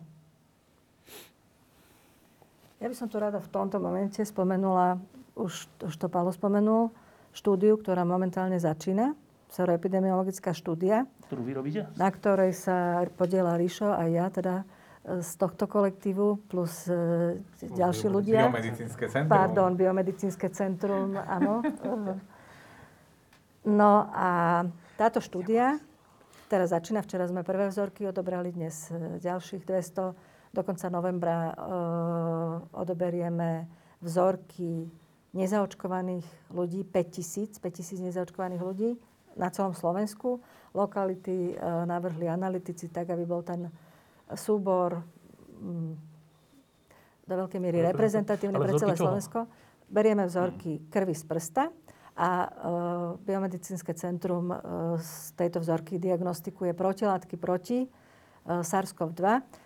[2.83, 4.99] Ja by som tu rada v tomto momente spomenula,
[5.39, 6.91] už, už to Paolo spomenul,
[7.31, 9.15] štúdiu, ktorá momentálne začína,
[9.47, 11.07] seroepidemiologická štúdia.
[11.31, 11.81] Ktorú vy robíte?
[11.95, 14.67] Na ktorej sa podiela Ríšo a ja, teda
[15.03, 17.39] z tohto kolektívu plus e,
[17.71, 18.51] ďalší ľudia.
[18.51, 19.31] Biomedicínske centrum.
[19.31, 21.63] Pardon, biomedicínske centrum, áno.
[23.63, 24.63] No a
[24.99, 25.79] táto štúdia
[26.51, 26.99] teraz začína.
[26.99, 30.32] Včera sme prvé vzorky odobrali, dnes e, ďalších 200.
[30.53, 31.53] Do konca novembra e,
[32.77, 33.65] odoberieme
[34.05, 34.85] vzorky
[35.33, 38.93] nezaočkovaných ľudí, 5000, 5000 nezaočkovaných ľudí
[39.33, 40.45] na celom Slovensku.
[40.77, 43.65] Lokality e, navrhli analytici tak, aby bol ten
[44.37, 45.01] súbor
[45.57, 45.93] mm,
[47.25, 49.49] do veľkej miery reprezentatívny pre celé Slovensko.
[49.89, 51.65] Berieme vzorky krvi z prsta
[52.13, 52.47] a e,
[53.25, 54.57] biomedicínske centrum e,
[55.01, 57.89] z tejto vzorky diagnostikuje protilátky proti
[58.47, 59.23] SARS-CoV-2.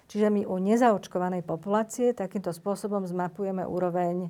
[0.08, 4.30] Čiže my u nezaočkovanej populácie takýmto spôsobom zmapujeme úroveň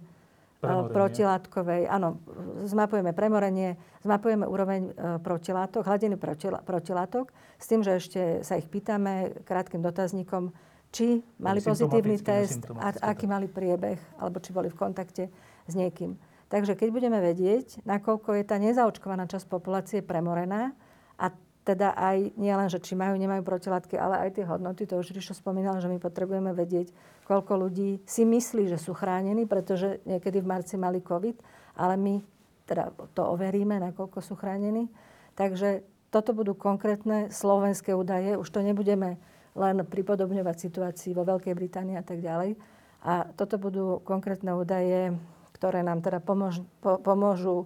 [0.57, 0.89] Premorenie.
[0.89, 2.17] protilátkovej, áno,
[2.65, 4.91] zmapujeme premorenie, zmapujeme úroveň e,
[5.21, 6.17] protilátok, hladiny
[6.65, 7.29] protilátok,
[7.61, 10.49] s tým, že ešte sa ich pýtame krátkým dotazníkom,
[10.89, 15.29] či mali pozitívny test, a, aký mali priebeh, alebo či boli v kontakte
[15.69, 16.17] s niekým.
[16.49, 20.73] Takže keď budeme vedieť, nakoľko je tá nezaočkovaná časť populácie premorená
[21.21, 21.29] a
[21.67, 24.87] teda aj nie len, že či majú, nemajú protilátky, ale aj tie hodnoty.
[24.87, 26.95] To už Ríšo spomínal, že my potrebujeme vedieť,
[27.27, 31.35] koľko ľudí si myslí, že sú chránení, pretože niekedy v marci mali COVID,
[31.75, 32.23] ale my
[32.63, 34.87] teda to overíme, nakoľko sú chránení.
[35.35, 38.39] Takže toto budú konkrétne slovenské údaje.
[38.39, 39.19] Už to nebudeme
[39.51, 42.55] len pripodobňovať situácii vo Veľkej Británii a tak ďalej.
[43.03, 45.11] A toto budú konkrétne údaje,
[45.51, 47.65] ktoré nám teda pomôžu, po, pomôžu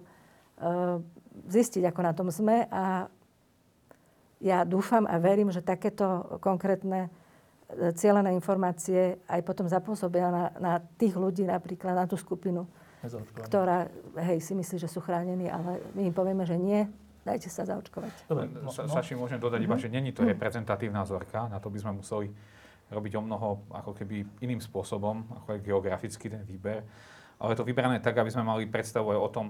[1.46, 3.06] zistiť, ako na tom sme a
[4.42, 10.72] ja dúfam a verím, že takéto konkrétne e, cieľené informácie aj potom zapôsobia na, na
[10.98, 12.66] tých ľudí, napríklad na tú skupinu,
[13.46, 13.86] ktorá
[14.18, 16.90] hej, si myslí, že sú chránení, ale my im povieme, že nie,
[17.22, 18.26] dajte sa zaočkovať.
[18.26, 18.90] Dobre, no, Sa, no.
[18.90, 19.82] Saši, môžem dodať iba, mhm.
[19.86, 22.34] že není to reprezentatívna vzorka, na to by sme museli
[22.92, 26.84] robiť o mnoho ako keby iným spôsobom, ako je geograficky ten výber.
[27.40, 29.46] Ale je to vyberané tak, aby sme mali predstavu aj o tom,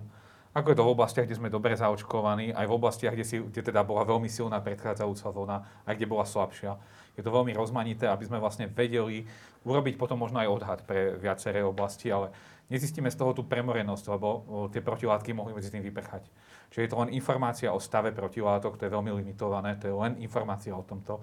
[0.53, 3.65] ako je to v oblastiach, kde sme dobre zaočkovaní, aj v oblastiach, kde, si, kde
[3.65, 6.77] teda bola veľmi silná predchádzajúca vlna, aj kde bola slabšia.
[7.17, 9.25] Je to veľmi rozmanité, aby sme vlastne vedeli
[9.65, 12.33] urobiť potom možno aj odhad pre viaceré oblasti, ale
[12.69, 14.29] nezistíme z toho tú premorenosť, lebo
[14.73, 16.29] tie protilátky mohli medzi tým vyprchať.
[16.73, 20.21] Čiže je to len informácia o stave protilátok, to je veľmi limitované, to je len
[20.21, 21.21] informácia o tomto.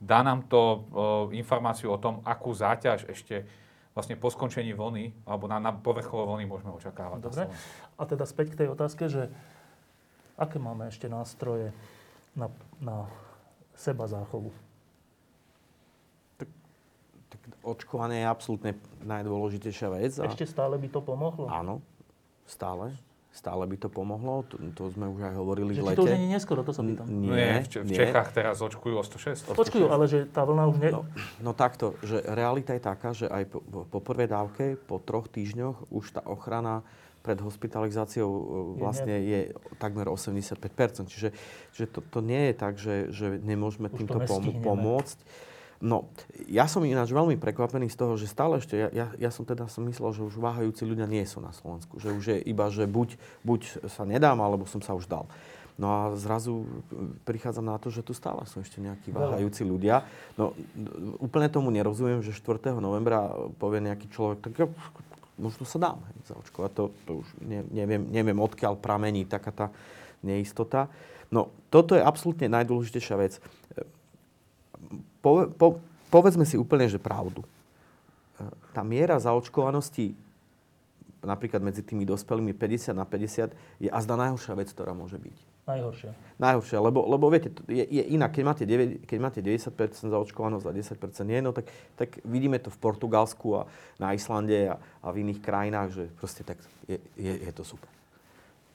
[0.00, 0.88] Dá nám to
[1.36, 3.44] informáciu o tom, akú záťaž ešte
[3.94, 7.20] vlastne po skončení vlny, alebo na, na povrchové vlny môžeme očakávať.
[7.26, 7.44] Dobre.
[7.98, 9.28] A teda späť k tej otázke, že
[10.38, 11.74] aké máme ešte nástroje
[12.38, 13.10] na, na
[13.74, 14.54] seba záchovu?
[16.38, 16.48] Tak,
[17.34, 18.72] tak očkovanie je absolútne
[19.02, 20.12] najdôležitejšia vec.
[20.22, 20.30] A...
[20.30, 21.50] Ešte stále by to pomohlo?
[21.50, 21.82] Áno,
[22.46, 22.94] stále
[23.30, 24.42] stále by to pomohlo.
[24.50, 25.98] To, to sme už aj hovorili že v lete.
[25.98, 27.06] to už nie je neskoro, to sa pýtam.
[27.06, 29.54] Nie, nie v, v Čechách teraz očkujú o 106.
[29.54, 30.90] Počkujú, ale že tá vlna už nie...
[30.90, 31.06] No,
[31.38, 35.94] no takto, že realita je taká, že aj po, po prvej dávke, po troch týždňoch
[35.94, 36.82] už tá ochrana
[37.20, 38.44] pred hospitalizáciou e,
[38.80, 39.40] vlastne je, je
[39.76, 41.06] takmer 85%.
[41.06, 41.28] Čiže,
[41.76, 44.18] čiže to, to nie je tak, že, že nemôžeme už týmto
[44.64, 45.18] pomôcť.
[45.80, 46.12] No,
[46.44, 49.64] ja som ináč veľmi prekvapený z toho, že stále ešte, ja, ja, ja som teda
[49.64, 51.96] som myslel, že už váhajúci ľudia nie sú na Slovensku.
[51.96, 55.24] Že už je iba, že buď, buď sa nedám, alebo som sa už dal.
[55.80, 56.68] No a zrazu
[57.24, 60.04] prichádzam na to, že tu stále sú ešte nejakí váhajúci ľudia.
[60.36, 60.52] No
[61.16, 62.76] úplne tomu nerozumiem, že 4.
[62.76, 64.66] novembra povie nejaký človek, tak ja,
[65.40, 66.70] možno sa dám zaočkovať.
[66.76, 69.66] To, to už ne, neviem, neviem, odkiaľ pramení taká tá
[70.20, 70.92] neistota.
[71.32, 73.40] No toto je absolútne najdôležitejšia vec
[75.20, 77.44] po, po, povedzme si úplne, že pravdu.
[77.44, 77.48] E,
[78.72, 80.16] tá miera zaočkovanosti
[81.20, 85.36] napríklad medzi tými dospelými 50 na 50 je azda najhoršia vec, ktorá môže byť.
[85.68, 86.10] Najhoršia.
[86.40, 90.72] Najhoršia, lebo, lebo viete, je, je inak, keď máte, 9, keď máte 90% zaočkovanosť a
[90.72, 93.62] 10% nie, no tak, tak vidíme to v Portugalsku a
[94.00, 96.56] na Islande a, a v iných krajinách, že proste tak
[96.88, 97.99] je, je, je to super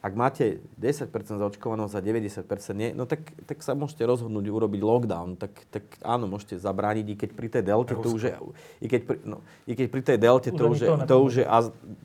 [0.05, 2.45] ak máte 10% zaočkovanosť a 90%
[2.77, 5.33] nie, no tak, tak sa môžete rozhodnúť urobiť lockdown.
[5.33, 8.37] Tak, tak áno, môžete zabrániť, i keď pri tej delte to už je...
[8.85, 11.45] I keď pri, no, i keď pri tej delte to už, je, to už je...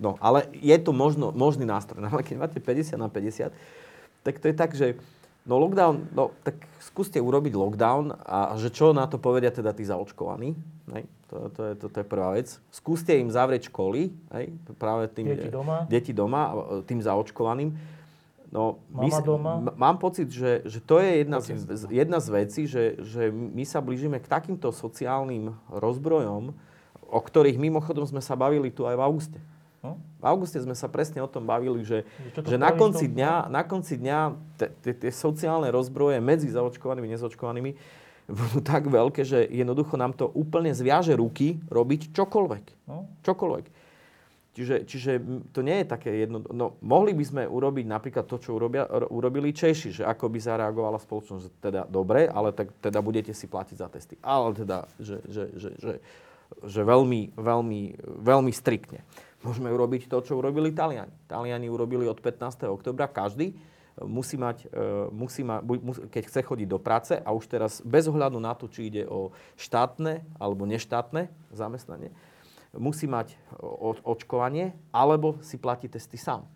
[0.00, 2.00] No, ale je to možno, možný nástroj.
[2.00, 3.52] No, ale keď máte 50 na 50,
[4.24, 4.96] tak to je tak, že
[5.50, 9.82] no lockdown, no tak skúste urobiť lockdown a že čo na to povedia teda tí
[9.82, 10.54] zaočkovaní.
[10.94, 11.04] Hej?
[11.30, 12.54] To, to, je, to, to je prvá vec.
[12.70, 16.42] Skúste im zavrieť školy, hej, práve tým, deti doma, deti doma
[16.86, 17.74] tým zaočkovaným.
[18.50, 19.52] No, Mama my, doma.
[19.62, 23.62] M- mám pocit, že, že to je jedna, z, jedna z vecí, že, že my
[23.62, 26.50] sa blížime k takýmto sociálnym rozbrojom,
[27.10, 29.38] o ktorých mimochodom sme sa bavili tu aj v auguste.
[29.80, 29.96] No?
[30.20, 32.04] V auguste sme sa presne o tom bavili, že,
[32.36, 34.18] že na, konci dňa, na konci dňa
[34.84, 37.72] tie sociálne rozbroje medzi zaočkovanými a nezaočkovanými
[38.30, 42.64] budú tak veľké, že jednoducho nám to úplne zviaže ruky robiť čokoľvek.
[42.86, 43.10] No.
[43.26, 43.66] Čokoľvek.
[44.50, 45.12] Čiže, čiže
[45.54, 46.42] to nie je také jedno...
[46.50, 50.98] No, mohli by sme urobiť napríklad to, čo urobia, urobili Češi, že ako by zareagovala
[50.98, 54.14] spoločnosť, teda dobre, ale tak teda budete si platiť za testy.
[54.20, 55.92] Ale teda, že, že, že, že,
[56.66, 57.82] že veľmi, veľmi,
[58.26, 59.06] veľmi striktne.
[59.40, 61.12] Môžeme urobiť to, čo urobili Taliani.
[61.24, 62.68] Taliani urobili od 15.
[62.68, 63.56] oktobra každý
[64.00, 65.60] musí mať, e, musí ma,
[66.08, 69.34] keď chce chodiť do práce a už teraz bez ohľadu na to, či ide o
[69.60, 72.14] štátne alebo neštátne zamestnanie,
[72.72, 73.34] musí mať
[74.06, 76.46] očkovanie alebo si platí testy sám.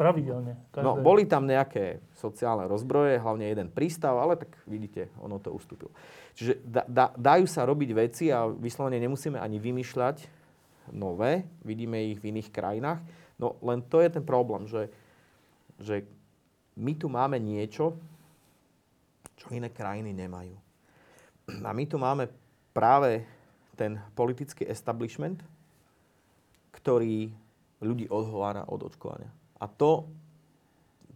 [0.00, 0.56] Pravidelne.
[0.72, 0.86] Každé...
[0.86, 5.92] No, boli tam nejaké sociálne rozbroje, hlavne jeden prístav, ale tak vidíte, ono to ustúpilo.
[6.32, 10.39] Čiže da, da, dajú sa robiť veci a vyslovene nemusíme ani vymýšľať
[10.92, 13.00] nové, vidíme ich v iných krajinách.
[13.40, 14.92] No len to je ten problém, že,
[15.80, 16.04] že
[16.76, 17.96] my tu máme niečo,
[19.40, 20.52] čo iné krajiny nemajú.
[21.64, 22.28] A my tu máme
[22.76, 23.24] práve
[23.74, 25.40] ten politický establishment,
[26.76, 27.32] ktorý
[27.80, 29.32] ľudí odhovára od očkovania.
[29.56, 30.04] A to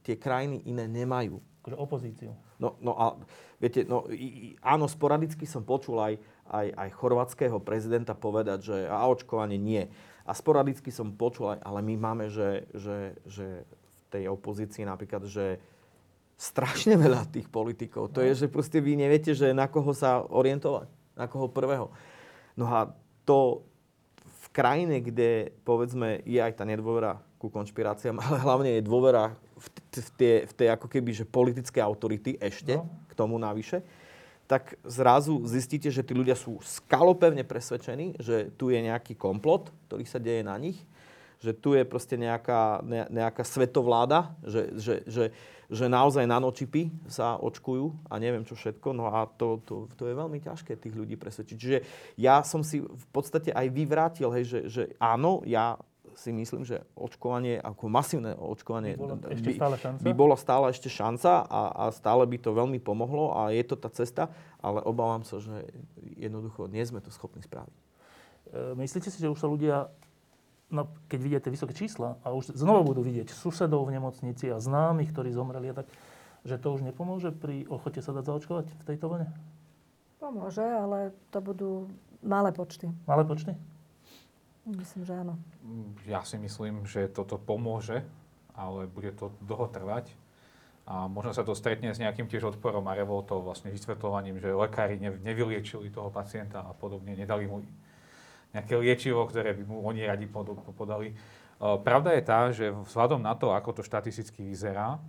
[0.05, 1.41] tie krajiny iné nemajú.
[1.64, 2.33] akože opozíciu.
[2.61, 3.16] No, no a
[3.61, 6.20] viete, no, i, áno, sporadicky som počul aj,
[6.51, 9.88] aj, aj chorvatského prezidenta povedať, že a očkovanie nie.
[10.24, 15.61] A sporadicky som počul ale my máme, že, že, že v tej opozícii napríklad, že
[16.34, 18.11] strašne veľa tých politikov.
[18.12, 20.88] To je, že proste vy neviete, že na koho sa orientovať.
[21.14, 21.95] Na koho prvého.
[22.59, 22.90] No a
[23.22, 23.62] to
[24.24, 29.66] v krajine, kde povedzme je aj tá nedôvera ku konšpiráciám, ale hlavne je dôvera v,
[29.95, 32.90] v, tie, v tie ako keby, že politické autority ešte no.
[33.07, 33.84] k tomu navyše,
[34.45, 40.05] tak zrazu zistíte, že tí ľudia sú skalopevne presvedčení, že tu je nejaký komplot, ktorý
[40.05, 40.76] sa deje na nich,
[41.40, 45.24] že tu je proste nejaká, ne, nejaká svetovláda, že, že, že,
[45.68, 48.88] že naozaj nanočipy sa očkujú a neviem čo všetko.
[48.97, 51.57] No a to, to, to je veľmi ťažké tých ľudí presvedčiť.
[51.57, 51.78] Čiže
[52.16, 55.76] ja som si v podstate aj vyvrátil, hej, že, že áno, ja
[56.19, 60.01] si myslím, že očkovanie, ako masívne očkovanie, by, bolo ešte by, stále šanca?
[60.03, 63.77] by bolo stále ešte šanca a, a stále by to veľmi pomohlo a je to
[63.77, 64.31] tá cesta,
[64.62, 65.69] ale obávam sa, že
[66.17, 67.77] jednoducho nie sme to schopní spraviť.
[68.55, 69.91] E, myslíte si, že už sa ľudia,
[70.71, 75.11] no, keď vidíte vysoké čísla a už znova budú vidieť susedov v nemocnici a známych,
[75.11, 75.91] ktorí zomreli a tak,
[76.45, 79.29] že to už nepomôže pri ochote sa dať zaočkovať v tejto vlne?
[80.21, 81.93] Pomôže, ale to budú
[82.25, 82.89] malé počty.
[83.05, 83.53] Malé počty?
[84.65, 85.37] Myslím, že áno.
[86.09, 88.01] Ja si myslím, že toto pomôže,
[88.57, 90.09] ale bude to dlho trvať.
[90.85, 95.01] A možno sa to stretne s nejakým tiež odporom a revoltou, vlastne vysvetľovaním, že lekári
[95.01, 97.65] nevyliečili toho pacienta a podobne, nedali mu
[98.53, 101.17] nejaké liečivo, ktoré by mu oni radi podali.
[101.57, 105.01] Pravda je tá, že vzhľadom na to, ako to štatisticky vyzerá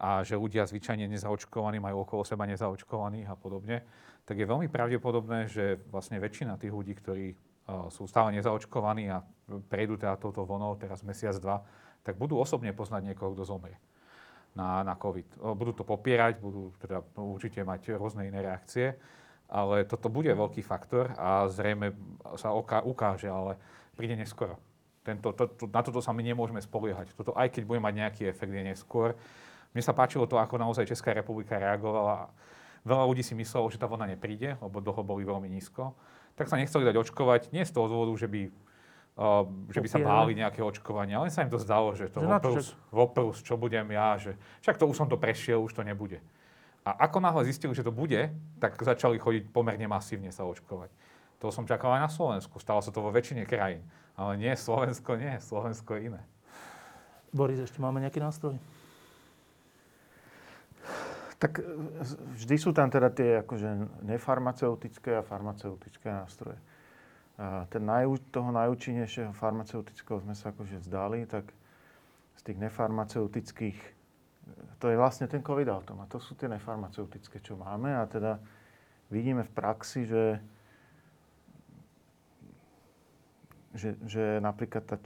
[0.00, 3.84] a že ľudia zvyčajne nezaočkovaní majú okolo seba nezaočkovaných a podobne,
[4.24, 7.36] tak je veľmi pravdepodobné, že vlastne väčšina tých ľudí, ktorí
[7.92, 9.22] sú stále nezaočkovaní a
[9.70, 11.62] prejdú teda touto vonou teraz mesiac, dva,
[12.02, 13.76] tak budú osobne poznať niekoho, kto zomrie
[14.54, 15.54] na, na COVID.
[15.54, 18.98] Budú to popierať, budú teda určite mať rôzne iné reakcie,
[19.50, 21.94] ale toto bude veľký faktor a zrejme
[22.38, 23.58] sa oka- ukáže, ale
[23.94, 24.58] príde neskoro.
[25.00, 27.16] Tento, to, to, na toto sa my nemôžeme spoliehať.
[27.16, 29.16] Toto, aj keď bude mať nejaký efekt, je neskôr.
[29.72, 32.30] Mne sa páčilo to, ako naozaj Česká republika reagovala.
[32.84, 35.94] Veľa ľudí si myslelo, že tá vlna nepríde, lebo dlho boli veľmi nízko
[36.40, 37.52] tak sa nechceli dať očkovať.
[37.52, 41.44] Nie z toho dôvodu, že by, uh, že by sa báli nejaké očkovania, ale sa
[41.44, 45.08] im to zdalo, že to voprus, voprus, čo budem ja, že však to už som
[45.12, 46.16] to prešiel, už to nebude.
[46.80, 50.88] A ako náhle zistili, že to bude, tak začali chodiť pomerne masívne sa očkovať.
[51.44, 52.56] To som čakal aj na Slovensku.
[52.56, 53.84] Stalo sa to vo väčšine krajín.
[54.16, 56.22] Ale nie, Slovensko nie, Slovensko je iné.
[57.32, 58.56] Boris, ešte máme nejaký nástroj?
[61.40, 61.64] Tak e,
[62.36, 66.60] vždy sú tam teda tie akože nefarmaceutické a farmaceutické nástroje.
[67.40, 71.48] A ten naj, toho najúčinnejšieho farmaceutického sme sa akože vzdali, tak
[72.36, 73.78] z tých nefarmaceutických,
[74.76, 76.12] to je vlastne ten COVID automat.
[76.12, 78.36] To sú tie nefarmaceutické, čo máme a teda
[79.08, 80.38] vidíme v praxi, že
[83.70, 84.98] že, že napríklad tá,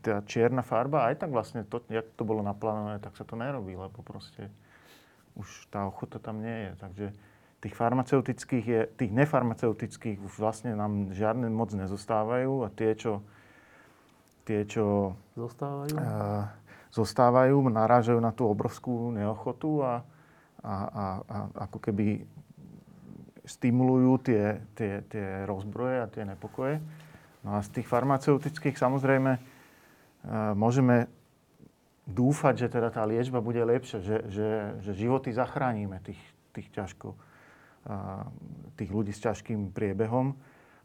[0.00, 3.76] tá čierna farba, aj tak vlastne to, jak to bolo naplánované, tak sa to nerobí,
[3.76, 4.48] lebo proste
[5.38, 6.72] už tá ochota tam nie je.
[6.80, 7.06] Takže
[7.60, 13.20] tých farmaceutických je, tých nefarmaceutických už vlastne nám žiadne moc nezostávajú a tie, čo,
[14.48, 16.48] tie, čo zostávajú, uh,
[16.88, 20.00] zostávajú narážajú na tú obrovskú neochotu a,
[20.64, 22.24] a, a, a ako keby
[23.44, 26.80] stimulujú tie, tie, tie rozbroje a tie nepokoje.
[27.44, 31.12] No a z tých farmaceutických samozrejme uh, môžeme
[32.10, 34.48] dúfať, že teda tá liečba bude lepšia, že, že,
[34.82, 36.20] že životy zachránime tých,
[36.52, 37.14] tých ťažko,
[38.76, 40.34] tých ľudí s ťažkým priebehom.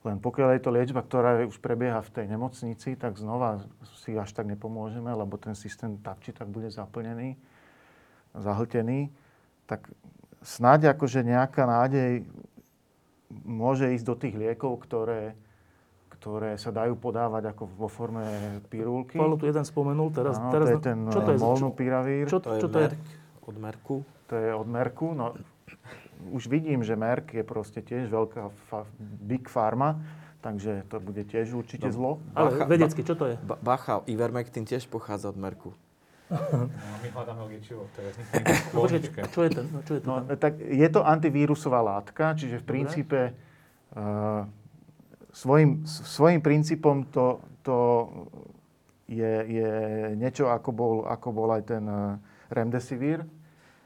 [0.05, 3.65] Len pokiaľ je to liečba, ktorá už prebieha v tej nemocnici, tak znova
[4.05, 7.33] si až tak nepomôžeme, lebo ten systém tak či tak bude zaplnený,
[8.37, 9.09] zahltený.
[9.65, 9.89] Tak
[10.45, 12.21] snáď akože nejaká nádej
[13.43, 15.33] môže ísť do tých liekov, ktoré,
[16.25, 18.25] ktoré sa dajú podávať ako vo forme
[18.73, 19.21] pirulky.
[19.21, 20.41] Paolo tu jeden spomenul, teraz...
[20.41, 21.37] Áno, teraz to je ten čo to je?
[21.37, 22.25] molnupiravír.
[22.25, 22.89] Čo, čo, čo to je?
[23.45, 24.01] Od Merku.
[24.25, 25.13] To je od Merku.
[25.13, 25.37] No,
[26.33, 30.01] už vidím, že Merk je proste tiež veľká fa- big pharma,
[30.41, 32.11] takže to bude tiež určite no, zlo.
[32.33, 33.35] Ale Bacha, vedecky, čo to je?
[33.45, 35.77] Bacha, Ivermectin tiež pochádza od Merku.
[36.33, 36.65] No,
[37.05, 38.09] my hľadáme liečivo, ktoré
[38.73, 38.89] no,
[39.29, 40.09] čo je, ten, no, čo je to?
[40.09, 43.19] No, tak je to antivírusová látka, čiže v princípe
[43.93, 44.49] uh,
[45.35, 47.77] svojim, svojim princípom to, to
[49.11, 49.71] je, je
[50.15, 52.15] niečo, ako bol, ako bol aj ten eh,
[52.47, 53.27] remdesivir,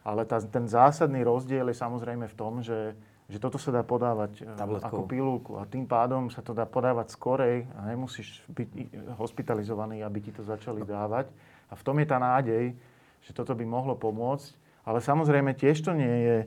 [0.06, 2.94] ale tá, ten zásadný rozdiel je samozrejme v tom, že,
[3.26, 4.86] že toto sa dá podávať eh, Tabletkou.
[4.86, 8.70] ako pilulku a tým pádom sa to dá podávať skorej a nemusíš byť
[9.18, 11.34] hospitalizovaný, aby ti to začali dávať.
[11.70, 12.78] A v tom je tá nádej,
[13.26, 14.58] že toto by mohlo pomôcť.
[14.88, 16.38] Ale samozrejme tiež to nie je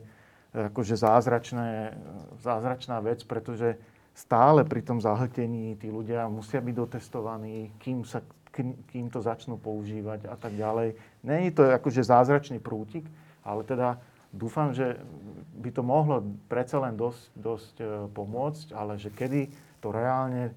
[0.53, 1.95] akože zázračné,
[2.43, 3.79] zázračná vec, pretože
[4.13, 8.21] stále pri tom zahltení tí ľudia musia byť dotestovaní, kým, sa,
[8.53, 10.93] kým, to začnú používať a tak ďalej.
[11.25, 13.09] Není to akože zázračný prútik,
[13.41, 13.97] ale teda
[14.29, 15.01] dúfam, že
[15.57, 19.49] by to mohlo predsa len dosť, dosť e, pomôcť, ale že kedy
[19.81, 20.53] to reálne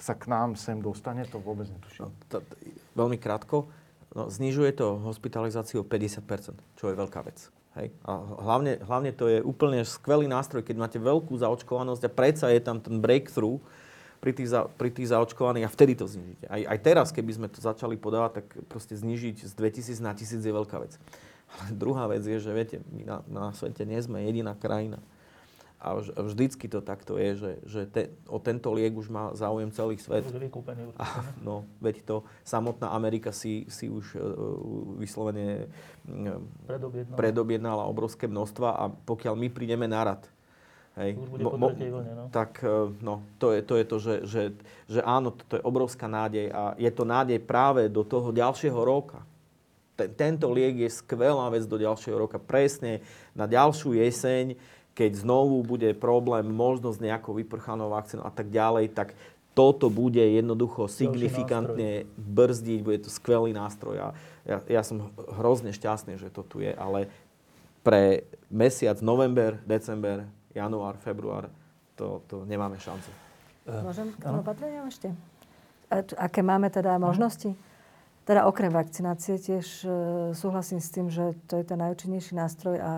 [0.00, 2.08] sa k nám sem dostane, to vôbec netuším.
[2.08, 2.36] No, to,
[2.96, 3.68] veľmi krátko.
[4.10, 7.52] No, znižuje to hospitalizáciu o 50%, čo je veľká vec.
[7.78, 7.94] Hej.
[8.02, 12.58] A hlavne, hlavne to je úplne skvelý nástroj, keď máte veľkú zaočkovanosť a predsa je
[12.58, 13.62] tam ten breakthrough
[14.18, 16.50] pri tých, za, pri tých zaočkovaných a vtedy to znižíte.
[16.50, 20.42] Aj, aj teraz, keby sme to začali podávať, tak proste znižiť z 2000 na 1000
[20.42, 20.98] je veľká vec.
[21.50, 24.98] Ale druhá vec je, že viete, my na, na svete nie sme jediná krajina,
[25.80, 25.96] a
[26.28, 30.28] vždycky to takto je, že, že te, o tento liek už má záujem celý svet.
[30.28, 31.00] Už vykúpený určite.
[31.00, 34.20] A, no, veď to samotná Amerika si, si už uh,
[35.00, 35.72] vyslovene
[36.04, 36.36] uh,
[36.68, 37.16] predobjednala.
[37.16, 40.22] predobjednala obrovské množstva a pokiaľ my prídeme na rad,
[41.00, 41.16] Hej.
[41.16, 42.24] Už bude mo, mo, vlne, no.
[42.28, 44.42] Tak uh, no, to je to, je to že, že,
[44.84, 49.24] že áno, to je obrovská nádej a je to nádej práve do toho ďalšieho roka.
[49.96, 52.36] Ten, tento liek je skvelá vec do ďalšieho roka.
[52.42, 53.00] Presne
[53.32, 54.58] na ďalšiu jeseň
[55.00, 59.16] keď znovu bude problém, možnosť nejakou vyprchanou vakcínou a tak ďalej, tak
[59.56, 64.08] toto bude jednoducho signifikantne brzdiť, bude to skvelý nástroj a
[64.44, 65.08] ja, ja som
[65.40, 67.08] hrozne šťastný, že to tu je, ale
[67.80, 71.48] pre mesiac november, december, január, február
[71.96, 73.08] to, to nemáme šancu.
[73.64, 75.16] Eh, Môžem k tomu opatreniam ešte?
[76.20, 77.56] Aké máme teda možnosti?
[78.28, 79.90] Teda okrem vakcinácie tiež eh,
[80.36, 82.92] súhlasím s tým, že to je ten najúčinnejší nástroj a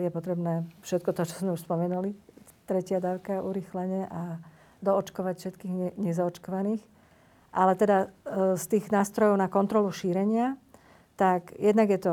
[0.00, 2.16] je potrebné všetko to, čo sme už spomenuli,
[2.64, 4.40] tretia dávka, urychlenie a
[4.80, 6.82] doočkovať všetkých ne- nezaočkovaných.
[7.52, 10.56] Ale teda e, z tých nástrojov na kontrolu šírenia,
[11.20, 12.12] tak jednak je to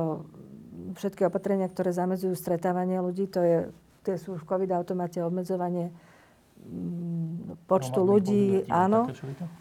[0.99, 3.57] všetky opatrenia, ktoré zamedzujú stretávanie ľudí, to je,
[4.03, 5.95] tie sú v COVID automate obmedzovanie
[6.59, 9.07] mm, počtu ľudí, áno.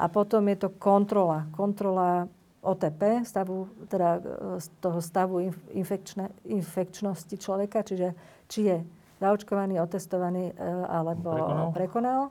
[0.03, 1.47] A potom je to kontrola.
[1.55, 2.27] Kontrola
[2.69, 4.21] OTP, stavu, teda
[4.61, 5.41] z e, toho stavu
[5.73, 8.13] infekčne, infekčnosti človeka, čiže
[8.53, 8.77] či je
[9.19, 10.55] zaočkovaný, otestovaný e,
[10.87, 11.69] alebo prekonal.
[11.73, 12.23] prekonal.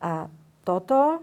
[0.00, 0.12] A
[0.64, 1.20] toto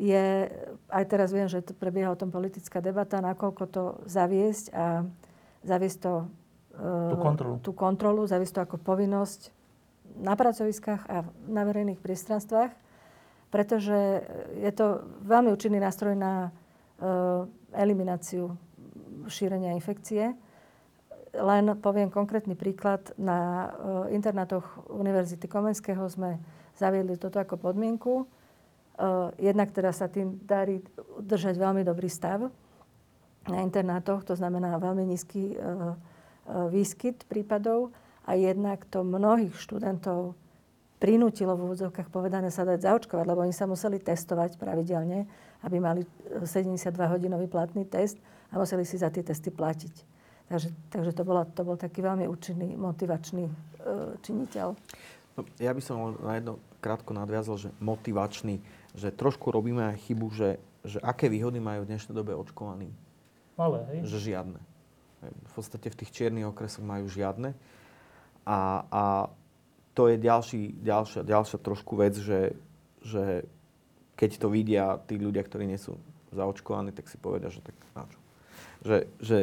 [0.00, 0.48] je,
[0.88, 5.04] aj teraz viem, že to prebieha o tom politická debata, nakoľko to zaviesť a
[5.60, 6.14] zaviesť to,
[6.80, 7.54] tú kontrolu.
[7.60, 9.52] tú kontrolu, zaviesť to ako povinnosť
[10.24, 12.72] na pracoviskách a na verejných priestranstvách,
[13.52, 14.24] pretože
[14.56, 16.54] je to veľmi účinný nástroj na
[17.72, 18.56] elimináciu
[19.26, 20.34] šírenia infekcie.
[21.30, 23.14] Len poviem konkrétny príklad.
[23.14, 23.70] Na
[24.08, 26.42] eh, internátoch Univerzity Komenského sme
[26.74, 28.24] zaviedli toto ako podmienku.
[28.24, 30.82] Eh, jednak teda sa tým darí
[31.22, 32.50] držať veľmi dobrý stav
[33.48, 35.56] na internátoch, to znamená veľmi nízky
[36.68, 37.88] výskyt prípadov
[38.28, 40.36] a jednak to mnohých študentov
[41.00, 45.24] prinútilo v úvodzovkách povedané sa dať zaočkovať, lebo oni sa museli testovať pravidelne
[45.64, 46.02] aby mali
[46.40, 48.16] 72-hodinový e, platný test
[48.50, 49.94] a museli si za tie testy platiť.
[50.50, 53.52] Takže, takže to, bola, to bol taký veľmi účinný, motivačný e,
[54.18, 54.68] činiteľ.
[55.38, 58.58] No, ja by som na jedno krátko nadviazal, že motivačný,
[58.98, 62.90] že trošku robíme aj chybu, že, že aké výhody majú v dnešnej dobe očkovaní.
[63.54, 63.98] Malé, hej?
[64.10, 64.60] Že žiadne.
[65.20, 67.52] V podstate v tých čiernych okresoch majú žiadne.
[68.48, 69.02] A, a
[69.92, 72.56] to je ďalší, ďalšia, ďalšia trošku vec, že,
[73.04, 73.44] že
[74.20, 75.96] keď to vidia tí ľudia, ktorí nie sú
[76.36, 78.18] zaočkovaní, tak si povedia, že tak na čo.
[78.84, 79.38] Že, že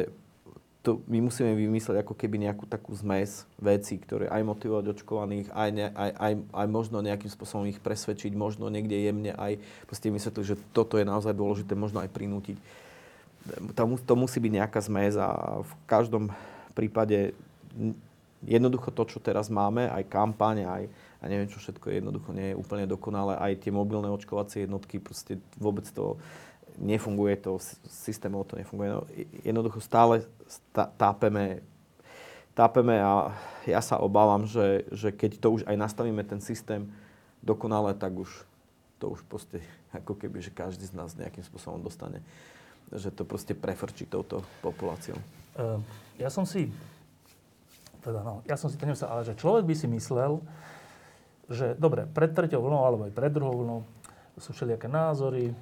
[0.86, 5.70] to my musíme vymysleť ako keby nejakú takú zmes veci, ktoré aj motivovať očkovaných, aj,
[5.74, 9.58] ne, aj, aj, aj možno nejakým spôsobom ich presvedčiť, možno niekde jemne aj
[9.90, 12.56] proste vysvetliť, že toto je naozaj dôležité, možno aj prinútiť.
[13.74, 16.30] To, to musí byť nejaká zmes a v každom
[16.72, 17.34] prípade
[18.46, 20.82] jednoducho to, čo teraz máme, aj kampaň, aj,
[21.18, 23.34] a neviem čo všetko, jednoducho nie je úplne dokonalé.
[23.34, 26.14] Aj tie mobilné očkovacie jednotky, proste vôbec to
[26.78, 27.58] nefunguje, to
[27.90, 28.88] systémovo to nefunguje.
[28.94, 29.02] No,
[29.42, 30.22] jednoducho stále
[30.94, 31.58] tápeme,
[32.54, 33.34] tápeme a
[33.66, 36.86] ja sa obávam, že, že keď to už aj nastavíme ten systém
[37.42, 38.30] dokonale, tak už
[39.02, 39.58] to už proste
[39.98, 42.22] ako keby, že každý z nás nejakým spôsobom dostane
[42.92, 45.20] že to proste prefrčí touto populáciou.
[45.58, 45.76] Uh,
[46.16, 46.72] ja som si,
[48.00, 50.40] teda no, ja som si to nemyslel, ale že človek by si myslel,
[51.48, 53.78] že dobre, pred treťou vlnou alebo aj pred druhou vlnou
[54.36, 55.56] sú všelijaké názory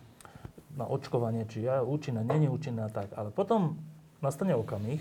[0.77, 3.09] na očkovanie, či je účinné, není účinné a tak.
[3.17, 3.81] Ale potom
[4.21, 5.01] nastane okamih,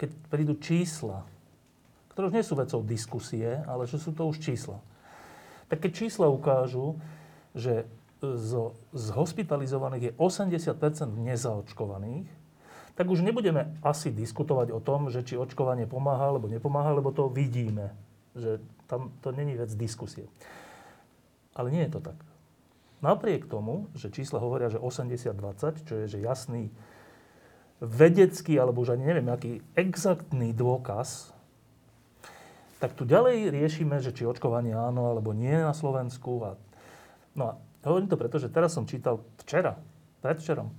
[0.00, 1.22] keď prídu čísla,
[2.10, 4.82] ktoré už nie sú vecou diskusie, ale že sú to už čísla.
[5.70, 6.98] Tak keď čísla ukážu,
[7.54, 7.86] že
[8.20, 8.50] z,
[8.92, 10.76] z hospitalizovaných je 80%
[11.16, 12.28] nezaočkovaných,
[12.92, 17.32] tak už nebudeme asi diskutovať o tom, že či očkovanie pomáha alebo nepomáha, lebo to
[17.32, 17.96] vidíme.
[18.36, 18.60] Že
[18.92, 20.28] tam to není vec diskusie.
[21.56, 22.20] Ale nie je to tak.
[23.00, 26.68] Napriek tomu, že čísla hovoria, že 80-20, čo je že jasný
[27.80, 31.32] vedecký, alebo už ani neviem, aký exaktný dôkaz,
[32.78, 36.44] tak tu ďalej riešime, že či očkovanie áno alebo nie na Slovensku.
[36.44, 36.50] A,
[37.32, 37.52] no a
[37.88, 39.80] hovorím to preto, že teraz som čítal včera,
[40.20, 40.74] predvčerom, e,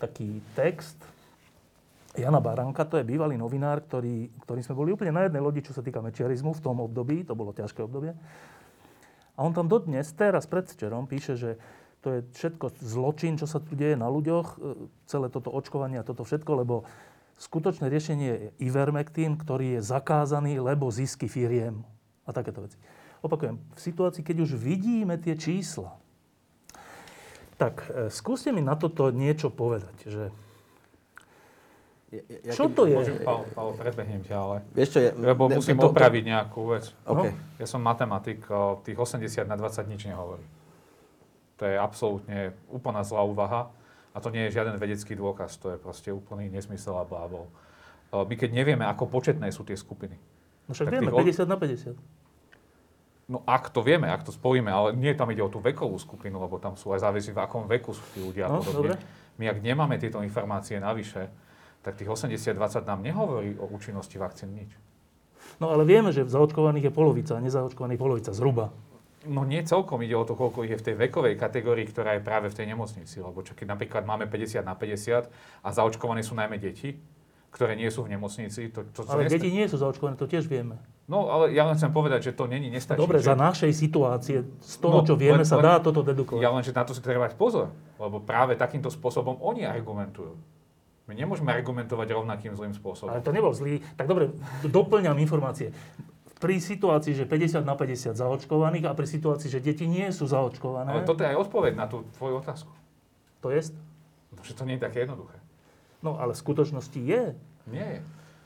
[0.00, 0.96] taký text
[2.12, 5.72] Jana Baranka, to je bývalý novinár, ktorý, ktorý sme boli úplne na jednej lodi, čo
[5.72, 8.12] sa týka mečiarizmu v tom období, to bolo ťažké obdobie.
[9.32, 11.50] A on tam dodnes, teraz predvčerom, píše, že
[12.04, 14.56] to je všetko zločin, čo sa tu deje na ľuďoch, e,
[15.08, 16.84] celé toto očkovanie a toto všetko, lebo
[17.40, 21.80] skutočné riešenie je Ivermectin, ktorý je zakázaný, lebo zisky firiem
[22.28, 22.76] a takéto veci.
[23.24, 25.96] Opakujem, v situácii, keď už vidíme tie čísla,
[27.56, 30.24] tak e, skúste mi na toto niečo povedať, že
[32.12, 32.92] ja, Čo to je?
[32.92, 34.56] Môžem, Paolo, Paolo, predbehnem ťa, ale...
[34.76, 36.92] Vieš čo, je, lebo ne, musím to, opraviť nejakú vec.
[37.08, 37.32] Okay.
[37.32, 38.44] No, ja som matematik,
[38.84, 40.44] tých 80 na 20 nič nehovorí.
[41.56, 43.72] To je absolútne úplná zlá úvaha
[44.12, 47.48] a to nie je žiaden vedecký dôkaz, to je proste úplný nesmysel a blábol.
[48.12, 50.20] My keď nevieme, ako početné sú tie skupiny.
[50.68, 51.96] No však vieme, 50 na 50.
[53.32, 56.36] No ak to vieme, ak to spojíme, ale nie tam ide o tú vekovú skupinu,
[56.36, 58.52] lebo tam sú aj závisí, v akom veku sú tí ľudia.
[58.52, 59.00] No, dobre.
[59.40, 61.32] My ak nemáme tieto informácie navyše,
[61.82, 64.70] tak tých 80-20 nám nehovorí o účinnosti vakcín nič.
[65.58, 68.70] No ale vieme, že zaočkovaných je polovica, nezaočkovaných polovica, zhruba.
[69.22, 72.26] No nie celkom ide o to, koľko ich je v tej vekovej kategórii, ktorá je
[72.26, 73.22] práve v tej nemocnici.
[73.22, 75.30] Lebo čo keď napríklad máme 50 na 50
[75.62, 76.98] a zaočkované sú najmä deti,
[77.54, 78.72] ktoré nie sú v nemocnici.
[78.74, 80.80] To, to, to ale deti nie sú zaočkované, to tiež vieme.
[81.06, 82.98] No, ale ja len chcem povedať, že to není nestačí.
[82.98, 83.30] Dobre, že...
[83.30, 86.40] za našej situácie, z toho, no, čo vieme, len, sa dá toto dedukovať.
[86.40, 87.70] Ja len, že na to si treba dať pozor,
[88.00, 90.34] lebo práve takýmto spôsobom oni argumentujú.
[91.10, 93.10] My nemôžeme argumentovať rovnakým zlým spôsobom.
[93.10, 93.82] Ale to nebol zlý.
[93.98, 94.30] Tak dobre,
[94.62, 95.74] doplňam informácie
[96.42, 100.90] pri situácii, že 50 na 50 zaočkovaných a pri situácii, že deti nie sú zaočkované.
[100.90, 102.70] Ale toto je aj odpoveď na tú tvoju otázku.
[103.46, 103.70] To je?
[104.34, 105.38] No, že to nie je také jednoduché.
[106.02, 107.38] No, ale v skutočnosti je.
[107.70, 108.00] Nie je.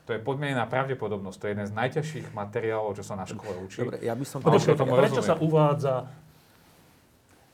[0.05, 1.37] To je podmienená pravdepodobnosť.
[1.41, 3.81] To je jeden z najťažších materiálov, čo sa na škole učí.
[3.81, 4.45] Dobre, ja by som...
[4.45, 6.05] No, počkej, prečo sa uvádza...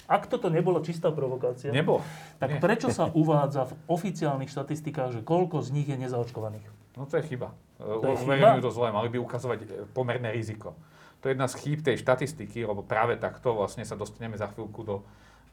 [0.08, 2.04] Ak toto nebola čistá provokácia, Nebo.
[2.40, 2.60] tak Nie.
[2.60, 6.68] prečo sa uvádza v oficiálnych štatistikách, že koľko z nich je nezaočkovaných?
[7.00, 7.56] No to je chyba.
[7.82, 10.78] Uverejňujú to zle, mali by ukazovať e, pomerné riziko.
[11.24, 14.84] To je jedna z chýb tej štatistiky, lebo práve takto vlastne sa dostaneme za chvíľku
[14.84, 14.96] do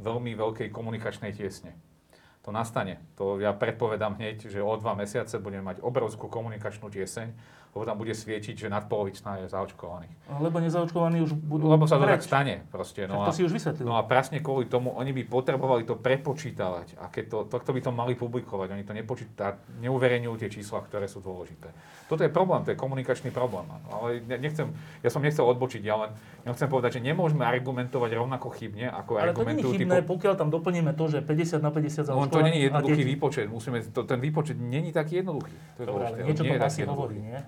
[0.03, 1.78] veľmi veľkej komunikačnej tiesne.
[2.42, 2.98] To nastane.
[3.20, 7.28] To ja predpovedám hneď, že o dva mesiace budeme mať obrovskú komunikačnú tieseň,
[7.70, 10.10] lebo tam bude svietiť, že nadpolovičná je zaočkovaných.
[10.42, 12.66] Lebo nezaočkovaní už budú Lebo sa to tak stane.
[12.66, 13.06] Proste.
[13.06, 13.86] No to a, si už vysvetlil.
[13.86, 16.98] No a presne kvôli tomu, oni by potrebovali to prepočítavať.
[16.98, 18.74] A keď to, to, to by to mali publikovať.
[18.74, 21.70] Oni to nepočítajú, neuverejňujú tie čísla, ktoré sú dôležité.
[22.10, 23.70] Toto je problém, to je komunikačný problém.
[23.86, 24.66] Ale nechcem,
[25.06, 26.10] ja som nechcel odbočiť, ja len
[26.42, 29.46] ja chcem povedať, že nemôžeme argumentovať rovnako chybne, ako Ale argumentujú...
[29.46, 30.10] Ale to nie je chybné, typu...
[30.18, 32.26] pokiaľ tam doplníme to, že 50 na 50 zaočkovaných.
[32.26, 33.46] No, to nie je jednoduchý výpočet.
[33.46, 35.54] Musíme, to, ten výpočet není taký jednoduchý.
[35.76, 37.38] To je Dobre, ale niečo to asi hovorí, nie?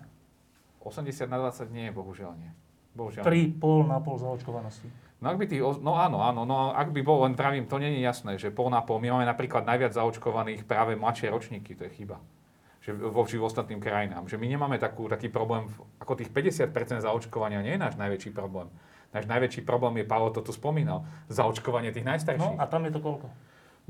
[0.82, 2.50] 80 na 20 nie, bohužiaľ nie.
[2.92, 3.24] Bohužiaľ.
[3.24, 4.90] Pri pol na pol zaočkovanosti.
[5.22, 7.94] No ak by tých, no áno, áno, no ak by bol, len pravím, to nie
[7.94, 8.98] je jasné, že pol na pol.
[8.98, 12.18] My máme napríklad najviac zaočkovaných práve mladšie ročníky, to je chyba.
[12.82, 14.26] Že voči ostatným krajinám.
[14.26, 15.70] Že my nemáme takú, taký problém,
[16.02, 18.66] ako tých 50% zaočkovania nie je náš najväčší problém.
[19.14, 22.58] Náš najväčší problém je, Paolo to tu spomínal, zaočkovanie tých najstarších.
[22.58, 23.30] No a tam je to koľko?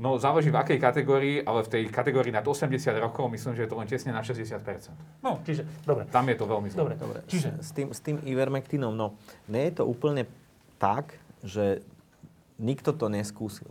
[0.01, 3.69] No záleží v akej kategórii, ale v tej kategórii nad 80 rokov myslím, že je
[3.69, 4.89] to len tesne na 60%.
[5.21, 6.09] No, čiže, dobre.
[6.09, 6.81] Tam je to veľmi zle.
[6.81, 7.19] Dobre, dobre.
[7.29, 7.61] Čiže...
[7.61, 9.13] S, tým, s tým Ivermectinom, no,
[9.45, 10.25] nie je to úplne
[10.81, 11.13] tak,
[11.45, 11.85] že
[12.57, 13.69] nikto to neskúsil.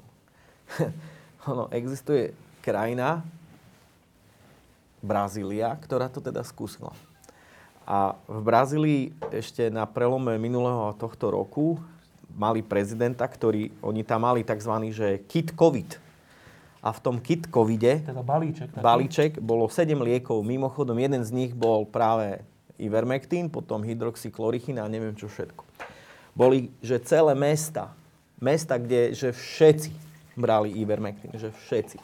[1.51, 2.31] ono, existuje
[2.63, 3.27] krajina,
[5.03, 6.95] Brazília, ktorá to teda skúsila.
[7.83, 9.03] A v Brazílii
[9.35, 11.83] ešte na prelome minulého a tohto roku
[12.31, 14.71] mali prezidenta, ktorý, oni tam mali tzv.
[14.95, 16.12] že kit COVID
[16.83, 18.83] a v tom kit covide, teda balíček, taký.
[18.83, 20.43] balíček, bolo 7 liekov.
[20.43, 22.43] Mimochodom, jeden z nich bol práve
[22.75, 25.63] Ivermectin, potom hydroxychlorochín a neviem čo všetko.
[26.35, 27.95] Boli, že celé mesta,
[28.43, 29.95] mesta, kde, že všetci
[30.35, 32.03] brali Ivermectin, že všetci.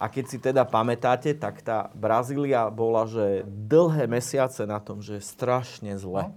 [0.00, 5.20] A keď si teda pamätáte, tak tá Brazília bola, že dlhé mesiace na tom, že
[5.20, 6.32] strašne zle.
[6.32, 6.34] No.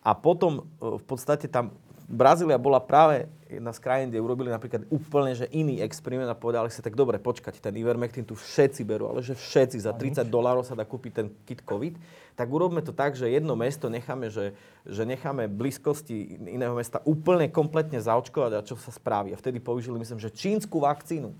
[0.00, 4.86] A potom e, v podstate tam Brazília bola práve jedna z krajín, kde urobili napríklad
[4.90, 9.10] úplne že iný experiment a povedali si, tak dobre, počkať, ten Ivermectin tu všetci berú,
[9.10, 11.98] ale že všetci za 30 dolárov sa dá kúpiť ten kit COVID,
[12.38, 14.54] tak urobme to tak, že jedno mesto necháme, že,
[14.86, 19.34] že necháme blízkosti iného mesta úplne kompletne zaočkovať a čo sa spraví.
[19.34, 21.34] A vtedy použili, myslím, že čínsku vakcínu.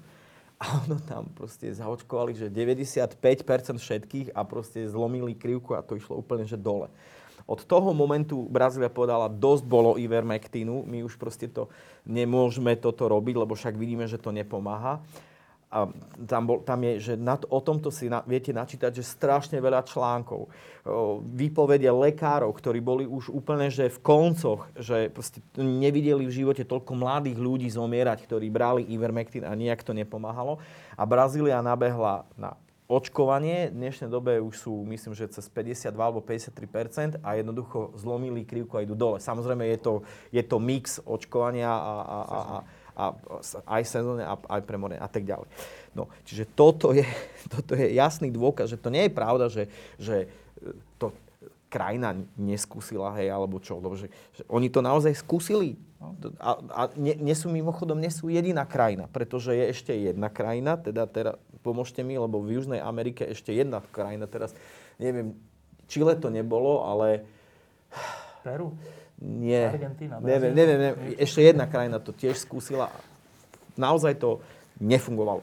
[0.56, 3.20] A ono tam proste zaočkovali, že 95%
[3.76, 6.88] všetkých a proste zlomili krivku a to išlo úplne že dole.
[7.46, 11.70] Od toho momentu Brazília povedala, dosť bolo Ivermectinu, my už proste to
[12.02, 14.98] nemôžeme toto robiť, lebo však vidíme, že to nepomáha
[15.66, 15.90] a
[16.30, 19.82] tam, bol, tam je, že nad, o tomto si na, viete načítať, že strašne veľa
[19.82, 20.46] článkov.
[21.36, 25.10] Výpovede lekárov, ktorí boli už úplne že v koncoch, že
[25.58, 30.62] nevideli v živote toľko mladých ľudí zomierať, ktorí brali Ivermectin a nejak to nepomáhalo.
[30.94, 32.54] A Brazília nabehla na
[32.86, 33.70] očkovanie.
[33.74, 38.78] V dnešnej dobe už sú, myslím, že cez 52 alebo 53% a jednoducho zlomili krivku
[38.78, 39.18] a idú dole.
[39.18, 39.94] Samozrejme je to,
[40.30, 42.58] je to mix očkovania a, a, a, a
[42.96, 43.12] a
[43.76, 45.44] aj sezónne, a, aj pre more a tak ďalej.
[45.92, 47.04] No, čiže toto je,
[47.52, 49.68] toto je jasný dôkaz, že to nie je pravda, že,
[50.00, 50.26] že e,
[50.96, 51.12] to
[51.68, 55.76] krajina neskúsila, hej, alebo čo, lebo že, že oni to naozaj skúsili.
[56.40, 60.80] A, a nie, nie sú mimochodom, nie sú jediná krajina, pretože je ešte jedna krajina,
[60.80, 64.54] teda, teda pomôžte mi, lebo v Južnej Amerike ešte jedna krajina teraz,
[65.02, 65.34] neviem,
[65.86, 67.22] Čile to nebolo, ale...
[68.42, 68.74] Peru?
[69.22, 69.70] Nie.
[69.72, 71.02] Argentína, neviem, neviem, neviem.
[71.16, 72.92] Ešte jedna krajina to tiež skúsila.
[73.78, 74.44] Naozaj to
[74.82, 75.40] nefungovalo.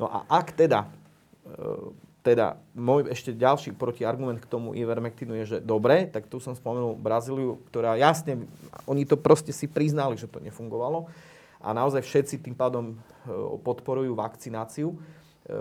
[0.00, 0.88] No a ak teda,
[1.44, 1.92] e,
[2.24, 6.96] teda môj ešte ďalší protiargument k tomu Ivermectinu je, že dobre, tak tu som spomenul
[6.96, 8.48] Brazíliu, ktorá jasne,
[8.88, 11.12] oni to proste si priznali, že to nefungovalo
[11.62, 12.94] a naozaj všetci tým pádom e,
[13.60, 14.96] podporujú vakcináciu.
[15.42, 15.54] E,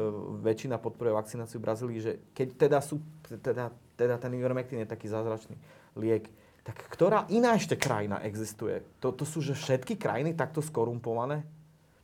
[0.46, 5.10] väčšina podporuje vakcináciu v Brazílii, že keď teda sú, teda, teda ten Ivermectin je taký
[5.10, 5.58] zázračný
[5.98, 6.30] liek,
[6.62, 8.86] tak ktorá iná ešte krajina existuje?
[9.02, 11.42] To, to sú že všetky krajiny takto skorumpované?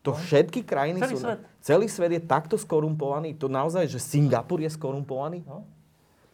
[0.01, 0.17] To no.
[0.17, 1.17] všetky krajiny celý sú...
[1.21, 1.39] Svet.
[1.61, 3.37] Celý svet je takto skorumpovaný?
[3.37, 5.45] To naozaj, že Singapur je skorumpovaný?
[5.45, 5.61] No.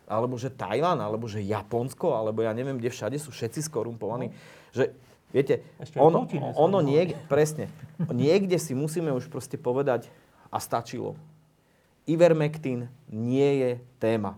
[0.08, 4.32] Alebo že Tajván, alebo že Japonsko, alebo ja neviem, kde všade sú všetci skorumpovaní.
[4.32, 4.36] No.
[4.72, 4.96] Že,
[5.36, 6.24] viete, Ešte ono,
[6.56, 7.68] ono niek- presne,
[8.08, 10.08] niekde si musíme už proste povedať
[10.48, 11.20] a stačilo.
[12.04, 14.36] Ivermectin nie je téma.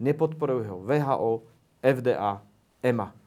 [0.00, 1.44] Nepodporuje ho VHO,
[1.82, 2.40] FDA,
[2.82, 3.22] EMA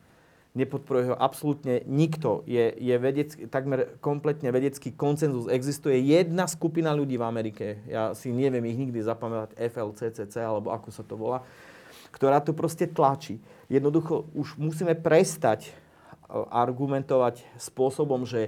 [0.55, 2.41] nepodporuje ho absolútne nikto.
[2.47, 5.51] Je, je vedecký, takmer kompletne vedecký koncenzus.
[5.51, 10.89] Existuje jedna skupina ľudí v Amerike, ja si neviem ich nikdy zapamätať, FLCCC, alebo ako
[10.95, 11.43] sa to volá,
[12.15, 13.43] ktorá to proste tlačí.
[13.67, 15.71] Jednoducho už musíme prestať e,
[16.47, 18.47] argumentovať spôsobom, že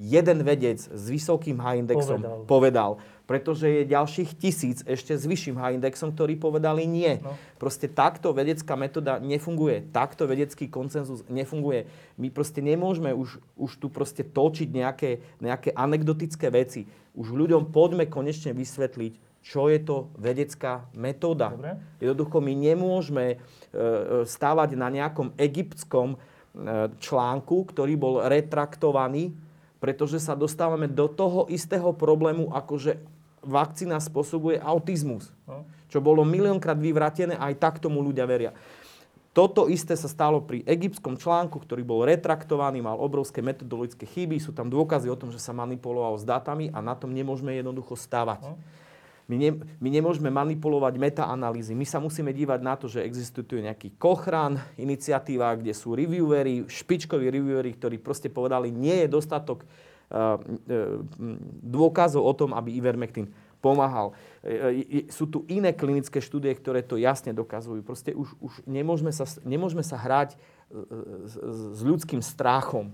[0.00, 2.48] jeden vedec s vysokým H-indexom povedal.
[2.48, 2.90] povedal,
[3.24, 7.24] pretože je ďalších tisíc ešte s vyšším H-indexom, ktorí povedali nie.
[7.24, 7.32] No.
[7.56, 11.88] Proste takto vedecká metóda nefunguje, takto vedecký koncenzus nefunguje.
[12.20, 16.84] My proste nemôžeme už, už tu proste točiť nejaké, nejaké anekdotické veci.
[17.16, 21.52] Už ľuďom poďme konečne vysvetliť, čo je to vedecká metóda.
[21.52, 21.80] Dobre.
[22.04, 23.38] Jednoducho my nemôžeme e, e
[24.28, 26.18] stávať na nejakom egyptskom e,
[27.00, 29.32] článku, ktorý bol retraktovaný
[29.84, 32.92] pretože sa dostávame do toho istého problému, ako že
[33.44, 35.30] vakcína spôsobuje autizmus.
[35.44, 35.68] No.
[35.92, 38.50] Čo bolo miliónkrát vyvratené, aj tak tomu ľudia veria.
[39.34, 44.54] Toto isté sa stalo pri egyptskom článku, ktorý bol retraktovaný, mal obrovské metodologické chyby, sú
[44.54, 48.46] tam dôkazy o tom, že sa manipulovalo s dátami a na tom nemôžeme jednoducho stávať.
[48.46, 48.54] No.
[49.24, 51.72] My, ne, my nemôžeme manipulovať metaanalýzy.
[51.72, 57.26] My sa musíme dívať na to, že existuje nejaký Kochran, iniciatíva, kde sú reviewery, špičkoví
[57.32, 59.64] reviewery, ktorí proste povedali, nie je dostatok
[61.62, 63.30] dôkazov o tom, aby Ivermectin
[63.64, 64.12] pomáhal.
[64.44, 67.80] Uh, sú tu iné klinické štúdie, ktoré to jasne dokazujú.
[67.80, 70.36] Proste už, už nemôžeme, sa, nemôžeme sa hrať
[71.24, 72.90] s ľudským strachom.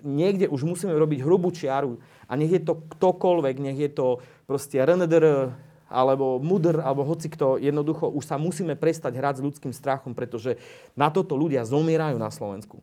[0.00, 4.06] Niekde už musíme robiť hrubú čiaru a nech je to ktokoľvek, nech je to
[4.48, 5.52] proste RNDR,
[5.92, 10.56] alebo mudr, alebo hoci kto, jednoducho už sa musíme prestať hrať s ľudským strachom, pretože
[10.96, 12.80] na toto ľudia zomierajú na Slovensku.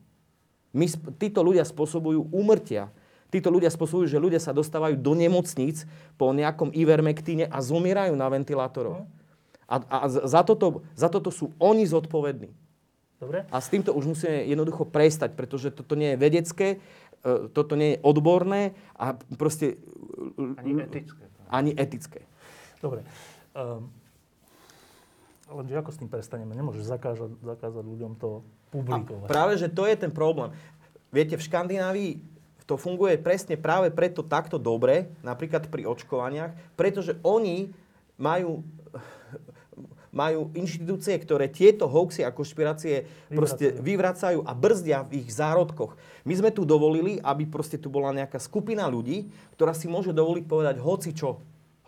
[0.70, 0.86] My,
[1.18, 2.94] títo ľudia spôsobujú úmrtia.
[3.30, 5.86] Títo ľudia spôsobujú, že ľudia sa dostávajú do nemocníc
[6.18, 9.06] po nejakom ivermektíne a zomierajú na ventilátoroch.
[9.70, 12.50] A, a za, toto, za toto sú oni zodpovední.
[13.22, 13.46] Dobre.
[13.54, 16.68] A s týmto už musíme jednoducho prestať, pretože toto nie je vedecké,
[17.22, 19.78] e, toto nie je odborné a proste...
[20.58, 21.24] Ani etické.
[21.52, 22.26] Ani etické.
[22.82, 23.06] Dobre.
[23.54, 23.92] Um,
[25.52, 26.56] lenže ako s tým prestaneme?
[26.56, 28.42] Nemôžeš zakázať, zakázať ľuďom to
[28.72, 29.28] publikovať.
[29.28, 30.56] A práve, že to je ten problém.
[31.12, 32.39] Viete, v Škandinávii
[32.70, 37.74] to funguje presne práve preto takto dobre, napríklad pri očkovaniach, pretože oni
[38.22, 38.62] majú
[40.10, 45.94] majú inštitúcie, ktoré tieto hoaxy a konšpirácie proste vyvracajú a brzdia v ich zárodkoch.
[46.26, 50.46] My sme tu dovolili, aby proste tu bola nejaká skupina ľudí, ktorá si môže dovoliť
[50.50, 51.38] povedať hoci čo.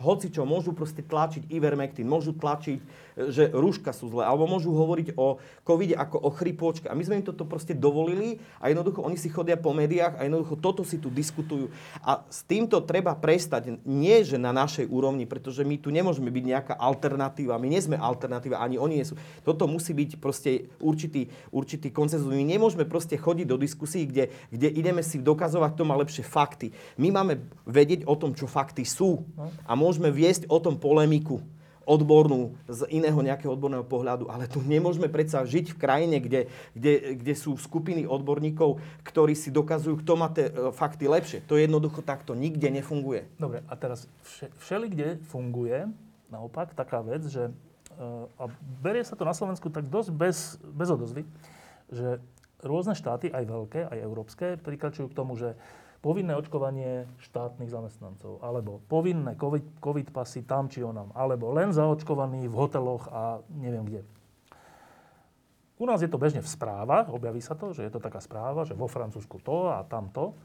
[0.01, 2.81] hoci čo, môžu proste tlačiť Ivermectin, môžu tlačiť,
[3.17, 6.87] že rúška sú zlé, alebo môžu hovoriť o covide ako o chrypôčke.
[6.87, 10.25] A my sme im toto proste dovolili a jednoducho oni si chodia po médiách a
[10.25, 11.69] jednoducho toto si tu diskutujú.
[12.01, 16.45] A s týmto treba prestať, nie že na našej úrovni, pretože my tu nemôžeme byť
[16.45, 19.19] nejaká alternatíva, my nie sme alternatíva, ani oni nie sú.
[19.43, 22.31] Toto musí byť proste určitý, určitý koncenzus.
[22.31, 26.71] My nemôžeme proste chodiť do diskusí, kde, kde ideme si dokazovať, to má lepšie fakty.
[26.95, 29.23] My máme vedieť o tom, čo fakty sú.
[29.65, 31.41] A môžeme viesť o tom polemiku
[31.85, 36.47] odbornú, z iného nejakého odborného pohľadu, ale tu nemôžeme predsa žiť v krajine, kde,
[36.77, 41.41] kde, kde sú skupiny odborníkov, ktorí si dokazujú, kto má tie e, fakty lepšie.
[41.49, 43.25] To jednoducho takto nikde nefunguje.
[43.41, 45.89] Dobre, a teraz vše, všeli, kde funguje,
[46.29, 47.51] naopak, taká vec, že e,
[48.37, 48.43] a
[48.81, 51.25] berie sa to na Slovensku tak dosť bez, bez odozvy,
[51.89, 52.21] že
[52.61, 55.57] rôzne štáty, aj veľké, aj európske, prikračujú k tomu, že
[56.01, 62.49] povinné očkovanie štátnych zamestnancov, alebo povinné COVID, COVID pasy tam či onam, alebo len zaočkovaní
[62.49, 64.01] v hoteloch a neviem kde.
[65.81, 68.65] U nás je to bežne v správach, objaví sa to, že je to taká správa,
[68.65, 70.37] že vo Francúzsku to a tamto.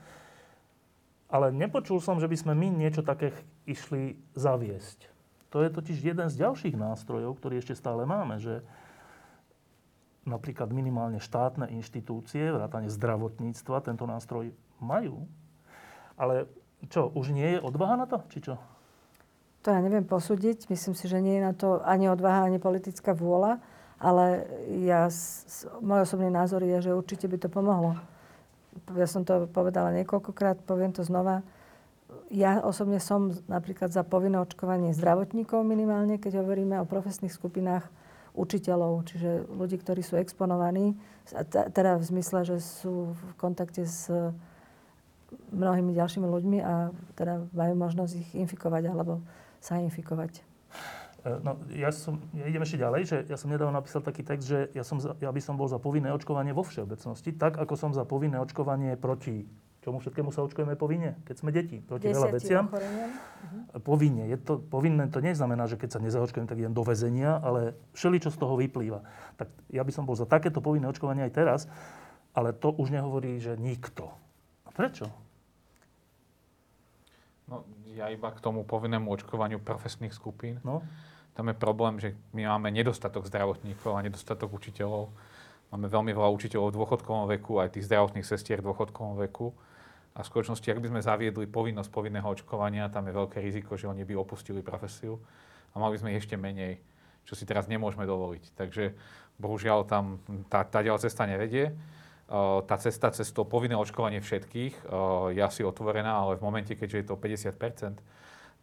[1.29, 3.37] Ale nepočul som, že by sme my niečo také
[3.69, 5.13] išli zaviesť.
[5.53, 8.65] To je totiž jeden z ďalších nástrojov, ktorý ešte stále máme, že
[10.25, 15.25] napríklad minimálne štátne inštitúcie, vrátane zdravotníctva, tento nástroj majú.
[16.17, 16.49] Ale
[16.89, 18.57] čo, už nie je odvaha na to, či čo?
[19.65, 20.71] To ja neviem posúdiť.
[20.71, 23.59] Myslím si, že nie je na to ani odvaha, ani politická vôľa.
[23.97, 24.45] Ale
[24.85, 25.09] ja,
[25.81, 27.97] môj osobný názor je, že určite by to pomohlo.
[28.93, 31.41] Ja som to povedala niekoľkokrát, poviem to znova.
[32.29, 37.89] Ja osobne som napríklad za povinné očkovanie zdravotníkov minimálne, keď hovoríme o profesných skupinách
[38.37, 40.93] učiteľov, čiže ľudí, ktorí sú exponovaní,
[41.49, 44.13] teda v zmysle, že sú v kontakte s
[45.53, 49.23] mnohými ďalšími ľuďmi a teda majú možnosť ich infikovať alebo
[49.63, 50.43] sa infikovať.
[51.27, 54.47] E, no, ja, som, ja idem ešte ďalej, že ja som nedávno napísal taký text,
[54.47, 57.75] že ja, som za, ja by som bol za povinné očkovanie vo všeobecnosti, tak ako
[57.75, 59.47] som za povinné očkovanie proti
[59.87, 62.67] čomu všetkému sa očkujeme povinne, keď sme deti, proti veľa veciam.
[62.67, 63.79] Uh-huh.
[63.87, 64.27] Povinne.
[64.27, 68.19] Je to, povinné to neznamená, že keď sa nezaočkujem, tak idem do väzenia, ale všeli,
[68.19, 69.07] čo z toho vyplýva.
[69.39, 71.61] Tak ja by som bol za takéto povinné očkovanie aj teraz,
[72.35, 74.11] ale to už nehovorí, že nikto.
[74.67, 75.07] A prečo?
[77.47, 77.63] No,
[77.95, 80.59] ja iba k tomu povinnému očkovaniu profesných skupín.
[80.67, 80.83] No.
[81.39, 85.13] Tam je problém, že my máme nedostatok zdravotníkov a nedostatok učiteľov.
[85.71, 89.55] Máme veľmi veľa učiteľov v dôchodkovom veku, aj tých zdravotných sestier v dôchodkovom veku.
[90.17, 93.87] A v skutočnosti, ak by sme zaviedli povinnosť povinného očkovania, tam je veľké riziko, že
[93.87, 95.21] oni by opustili profesiu
[95.71, 96.81] a mali by sme ich ešte menej,
[97.29, 98.57] čo si teraz nemôžeme dovoliť.
[98.57, 98.97] Takže
[99.37, 101.77] bohužiaľ tam tá, tá ďalá cesta nevedie
[102.67, 104.91] tá cesta cez to povinné očkovanie všetkých
[105.31, 108.03] je asi otvorená, ale v momente, keďže je to 50%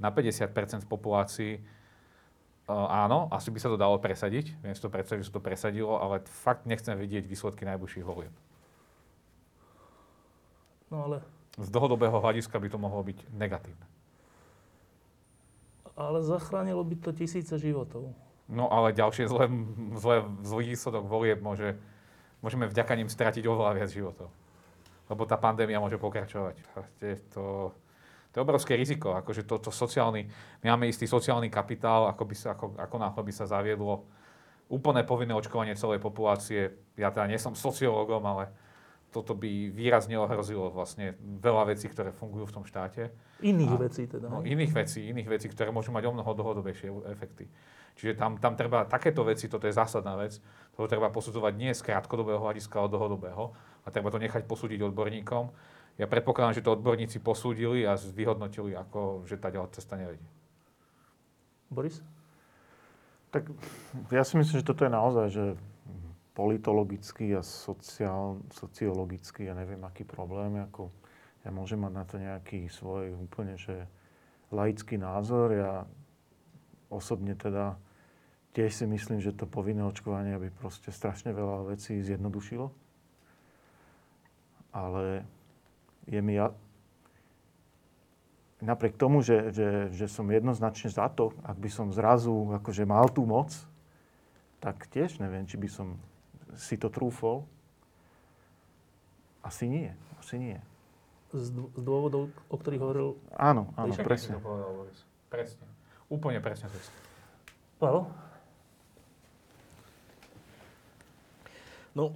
[0.04, 1.64] na 50 z populácií,
[2.68, 4.60] áno, asi by sa to dalo presadiť.
[4.60, 8.36] Viem si to predstaviť, že sa to presadilo, ale fakt nechcem vidieť výsledky najbližších volieb.
[10.92, 11.18] No ale...
[11.54, 13.86] Z dlhodobého hľadiska by to mohlo byť negatívne.
[15.94, 18.10] Ale zachránilo by to tisíce životov.
[18.50, 19.46] No ale ďalšie zlé,
[19.94, 21.78] zlé, zlý výsledok volieb môže
[22.44, 24.28] môžeme vďaka nim stratiť oveľa viac životov.
[25.08, 26.60] Lebo tá pandémia môže pokračovať.
[27.34, 27.72] To,
[28.32, 29.16] to je obrovské riziko.
[29.16, 30.28] Akože to, to sociálny,
[30.62, 34.04] my máme istý sociálny kapitál, ako, by sa, ako, ako náhle by sa zaviedlo
[34.68, 36.72] úplné povinné očkovanie celej populácie.
[37.00, 38.52] Ja teda nie som sociológom, ale
[39.14, 43.14] toto by výrazne ohrozilo vlastne veľa vecí, ktoré fungujú v tom štáte.
[43.46, 44.26] Iných a, vecí teda.
[44.26, 47.46] No, iných vecí, iných vecí, ktoré môžu mať o mnoho dlhodobejšie efekty.
[47.94, 50.42] Čiže tam, tam treba takéto veci, toto je zásadná vec,
[50.74, 53.54] to treba posudzovať nie z krátkodobého hľadiska, ale dlhodobého.
[53.86, 55.54] A treba to nechať posúdiť odborníkom.
[56.02, 60.26] Ja predpokladám, že to odborníci posúdili a vyhodnotili, ako, že tá ďalá cesta nevedie.
[61.70, 62.02] Boris?
[63.30, 63.50] Tak
[64.10, 65.46] ja si myslím, že toto je naozaj, že
[66.34, 70.90] politologický a sociál, sociologický, ja neviem, aký problém, ako
[71.46, 73.86] ja môžem mať na to nejaký svoj úplne, že
[74.50, 75.54] laický názor.
[75.54, 75.86] Ja
[76.94, 77.76] osobne teda
[78.54, 82.70] tiež si myslím, že to povinné očkovanie by proste strašne veľa vecí zjednodušilo.
[84.74, 85.26] Ale
[86.06, 86.54] je mi ja...
[88.62, 93.10] napriek tomu, že, že, že som jednoznačne za to, ak by som zrazu akože mal
[93.10, 93.50] tú moc,
[94.62, 95.98] tak tiež neviem, či by som
[96.56, 97.50] si to trúfol.
[99.44, 99.92] Asi nie.
[100.22, 100.62] Asi nie.
[101.34, 103.08] Z, dôvodov, o ktorých hovoril...
[103.34, 104.38] Áno, áno, presne.
[105.28, 105.73] Presne.
[106.14, 106.78] Úplne presne to
[107.82, 108.06] Pavel?
[111.98, 112.14] No,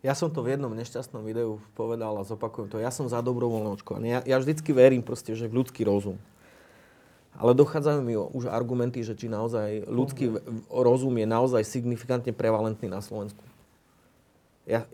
[0.00, 2.80] Ja som to v jednom nešťastnom videu povedal a zopakujem to.
[2.80, 4.08] Ja som za dobrovoľné očkovanie.
[4.08, 6.16] Ja, ja vždycky verím proste, že v ľudský rozum.
[7.36, 10.40] Ale dochádzajú mi už argumenty, že či naozaj ľudský
[10.72, 13.44] rozum je naozaj signifikantne prevalentný na Slovensku.
[14.64, 14.88] Ja,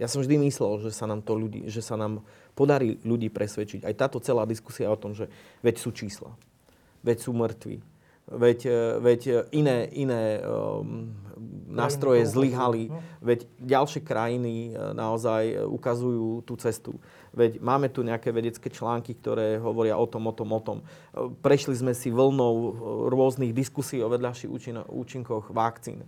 [0.00, 2.24] ja som vždy myslel, že sa nám to ľudí, že sa nám
[2.56, 3.84] podarí ľudí presvedčiť.
[3.84, 5.28] Aj táto celá diskusia o tom, že
[5.60, 6.32] veď sú čísla,
[7.04, 7.84] veď sú mŕtvi,
[8.30, 9.20] veď, e, veď
[9.50, 11.10] iné, iné um,
[11.70, 12.98] nástroje zlyhali, no.
[13.22, 16.98] veď ďalšie krajiny e, naozaj ukazujú tú cestu.
[17.30, 20.78] Veď máme tu nejaké vedecké články, ktoré hovoria o tom, o tom, o tom.
[20.82, 22.74] E, prešli sme si vlnou
[23.10, 24.50] rôznych diskusí o vedľajších
[24.90, 26.06] účinkoch vakcín.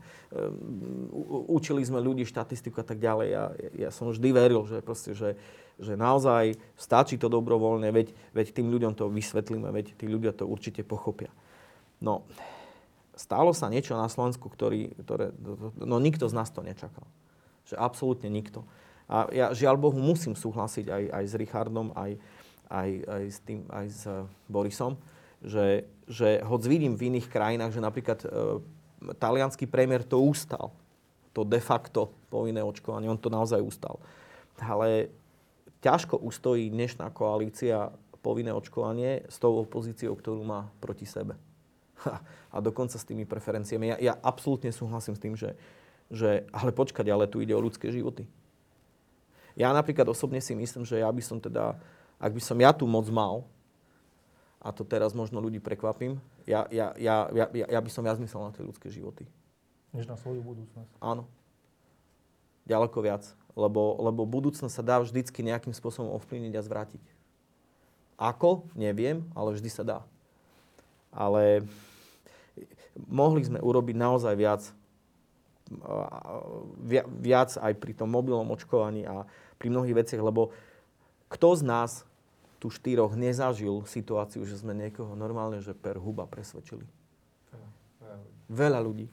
[1.50, 3.28] Učili sme ľudí štatistiku a tak ďalej.
[3.30, 3.44] Ja,
[3.88, 5.38] ja som vždy veril, že, proste, že,
[5.78, 10.48] že naozaj stačí to dobrovoľne, veď, veď tým ľuďom to vysvetlíme, veď tí ľudia to
[10.48, 11.30] určite pochopia.
[12.02, 12.26] No,
[13.14, 15.30] stalo sa niečo na Slovensku, ktorý, ktoré,
[15.78, 17.06] no nikto z nás to nečakal.
[17.70, 18.66] Že absolútne nikto.
[19.06, 22.18] A ja žiaľ Bohu musím súhlasiť aj, aj s Richardom, aj,
[22.66, 24.02] aj, aj, s tým, aj s
[24.50, 24.98] Borisom,
[25.38, 28.28] že, že hoď vidím v iných krajinách, že napríklad e,
[29.22, 30.74] talianský premiér to ustal.
[31.36, 34.02] To de facto povinné očkovanie, on to naozaj ustal.
[34.58, 35.12] Ale
[35.82, 41.34] ťažko ustojí dnešná koalícia povinné očkovanie s tou opozíciou, ktorú má proti sebe
[42.54, 43.94] a dokonca s tými preferenciami.
[43.94, 45.56] Ja, ja absolútne súhlasím s tým, že,
[46.12, 48.28] že ale počkať, ale tu ide o ľudské životy.
[49.52, 51.76] Ja napríklad osobne si myslím, že ja by som teda,
[52.16, 53.44] ak by som ja tu moc mal,
[54.62, 58.46] a to teraz možno ľudí prekvapím, ja, ja, ja, ja, ja by som viac myslel
[58.46, 59.26] na tie ľudské životy.
[59.90, 60.92] Než na svoju budúcnosť.
[61.02, 61.28] Áno.
[62.64, 63.26] Ďaleko viac.
[63.52, 67.04] Lebo, lebo budúcnosť sa dá vždycky nejakým spôsobom ovplyvniť a zvrátiť.
[68.16, 68.70] Ako?
[68.78, 69.98] Neviem, ale vždy sa dá.
[71.12, 71.66] Ale
[73.08, 74.62] mohli sme urobiť naozaj viac,
[77.20, 79.24] viac aj pri tom mobilnom očkovaní a
[79.56, 80.52] pri mnohých veciach, lebo
[81.32, 81.90] kto z nás
[82.60, 86.86] tu štyroch nezažil situáciu, že sme niekoho normálne, že per huba presvedčili?
[88.52, 89.08] Veľa ľudí.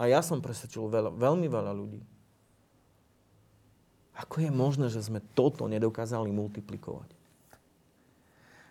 [0.00, 2.00] A ja som presvedčil veľa, veľmi veľa ľudí.
[4.16, 7.12] Ako je možné, že sme toto nedokázali multiplikovať?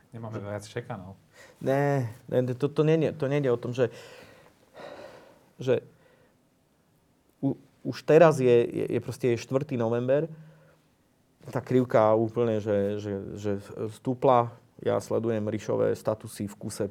[0.09, 1.13] Nemáme viac čekanov.
[1.61, 3.93] Ne, ne to, to, nie, to nie je o tom, že
[5.59, 5.83] že
[7.43, 9.75] u, už teraz je, je, je proste 4.
[9.75, 10.27] november,
[11.47, 13.51] tá krivka úplne, že, že, že
[13.95, 14.53] stúpla.
[14.79, 16.85] Ja sledujem Rišové statusy v kuse,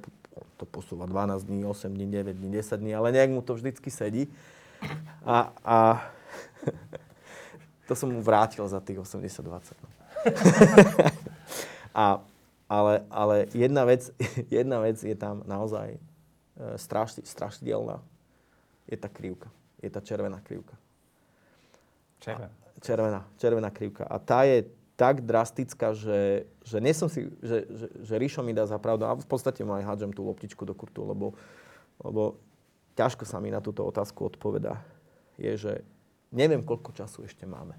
[0.60, 3.88] to posúva 12 dní, 8 dní, 9 dní, 10 dní, ale nejak mu to vždycky
[3.90, 4.28] sedí.
[5.24, 5.76] A, a
[7.88, 9.72] to som mu vrátil za tých 80-20.
[9.80, 9.88] No.
[11.94, 12.20] a,
[12.68, 14.12] ale, ale jedna, vec,
[14.50, 16.00] jedna vec je tam naozaj e,
[17.24, 18.02] strašidelná
[18.88, 19.52] je tá krivka.
[19.78, 20.74] Je tá červená krivka.
[22.18, 22.50] Červená?
[22.80, 24.08] Červená, červená krivka.
[24.08, 24.66] A tá je
[24.98, 29.06] tak drastická, že, že, nie som si, že, že, že Ríšo mi dá za pravdu.
[29.06, 31.38] A v podstate mu aj hádžem tú loptičku do kurtu, lebo,
[32.02, 32.40] lebo
[32.98, 34.82] ťažko sa mi na túto otázku odpovedá.
[35.38, 35.72] Je, že
[36.34, 37.78] neviem, koľko času ešte máme.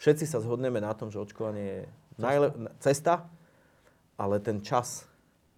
[0.00, 1.82] Všetci sa zhodneme na tom, že očkovanie je
[2.16, 3.28] najle- cesta,
[4.16, 5.04] ale ten čas,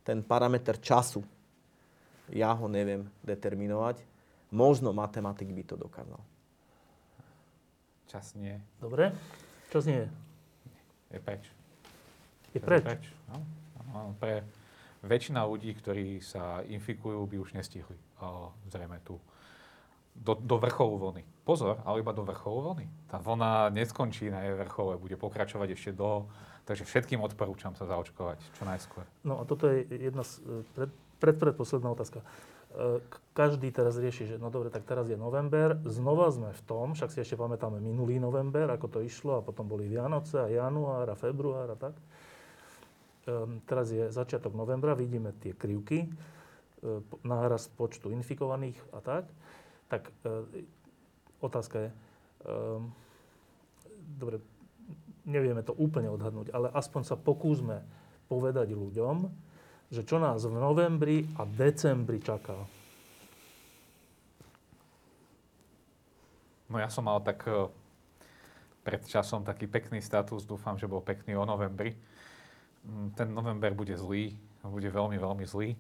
[0.03, 1.23] ten parameter času,
[2.35, 4.18] ja ho neviem determinovať
[4.49, 6.21] Možno matematik by to dokázal.
[8.09, 8.57] Čas nie.
[8.81, 9.13] Dobre.
[9.69, 10.09] Čas nie je.
[11.13, 11.45] Je preč.
[12.57, 12.85] Je preč?
[12.85, 13.05] Je preč.
[13.29, 13.37] No,
[13.93, 14.45] no, pre
[15.05, 19.21] väčšina ľudí, ktorí sa infikujú, by už nestihli o, zrejme tu
[20.17, 21.23] do, do vrcholu vlny.
[21.47, 22.87] Pozor, ale iba do vrcholu vlny.
[23.07, 26.27] Tá vlna neskončí na jej vrchole, bude pokračovať ešte do...
[26.69, 29.09] Takže všetkým odporúčam sa zaočkovať čo najskôr.
[29.25, 32.21] No a toto je jedna z, e, pred, pred, predposledná otázka.
[32.79, 33.03] E,
[33.35, 37.11] každý teraz rieši, že no dobre, tak teraz je november, znova sme v tom, však
[37.11, 41.19] si ešte pamätáme minulý november, ako to išlo a potom boli Vianoce a január a
[41.19, 41.95] február a tak.
[43.27, 49.25] Um, teraz je začiatok novembra, vidíme tie krivky, uh, nárast počtu infikovaných a tak.
[49.91, 50.47] Tak uh,
[51.43, 51.91] otázka je,
[52.47, 52.95] um,
[54.19, 54.39] dobre,
[55.27, 57.83] nevieme to úplne odhadnúť, ale aspoň sa pokúsme
[58.31, 59.48] povedať ľuďom,
[59.89, 62.57] že čo nás v novembri a decembri čaká.
[66.69, 67.73] No ja som mal tak eh,
[68.85, 71.97] pred časom taký pekný status, dúfam, že bol pekný o novembri.
[72.85, 75.73] Mm, ten november bude zlý, bude veľmi, veľmi zlý.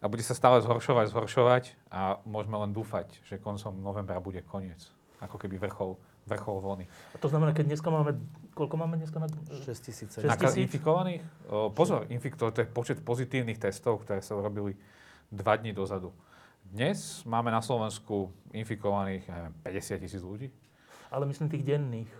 [0.00, 4.88] A bude sa stále zhoršovať, zhoršovať a môžeme len dúfať, že koncom novembra bude koniec.
[5.20, 6.00] Ako keby vrchol
[6.30, 6.84] vrchol vlny.
[6.86, 8.14] A to znamená, keď dneska máme,
[8.54, 9.28] koľko máme dneska na...
[9.28, 10.10] 6 tisíc.
[10.20, 11.22] Na infikovaných?
[11.48, 14.76] O, pozor, infiko, to je počet pozitívnych testov, ktoré sa urobili
[15.30, 16.10] dva dní dozadu.
[16.66, 20.48] Dnes máme na Slovensku infikovaných neviem, 50 tisíc ľudí.
[21.10, 22.10] Ale myslím tých denných.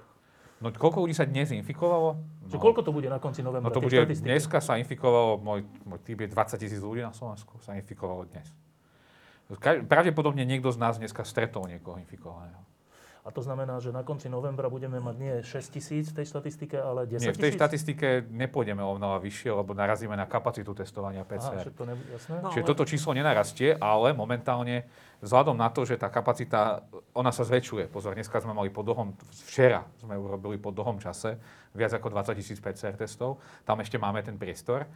[0.61, 2.21] No koľko ľudí sa dnes infikovalo?
[2.45, 3.71] No, koľko to bude na konci novembra?
[3.71, 7.57] no to bude, dneska sa infikovalo, môj, môj typ je 20 tisíc ľudí na Slovensku,
[7.65, 8.45] sa infikovalo dnes.
[9.89, 12.61] Pravdepodobne niekto z nás dneska stretol niekoho infikovaného.
[13.21, 16.77] A to znamená, že na konci novembra budeme mať nie 6 tisíc v tej štatistike,
[16.81, 21.29] ale 10 Nie, v tej štatistike nepôjdeme o mnoho vyššie, lebo narazíme na kapacitu testovania
[21.29, 21.69] Aha, PCR.
[21.69, 22.35] však to nebude jasné.
[22.41, 22.49] No.
[22.49, 24.89] Čiže ale- toto číslo nenarastie, ale momentálne
[25.21, 26.81] vzhľadom na to, že tá kapacita,
[27.13, 27.93] ona sa zväčšuje.
[27.93, 29.13] Pozor, dneska sme mali po dlhom,
[29.45, 31.37] včera sme urobili po dlhom čase
[31.77, 33.37] viac ako 20 tisíc PCR testov.
[33.69, 34.89] Tam ešte máme ten priestor.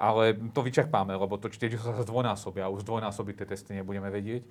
[0.00, 4.42] Ale to vyčerpáme, lebo to čísla sa zdvojnásobia už zdvojnásobiť tie testy nebudeme vedieť.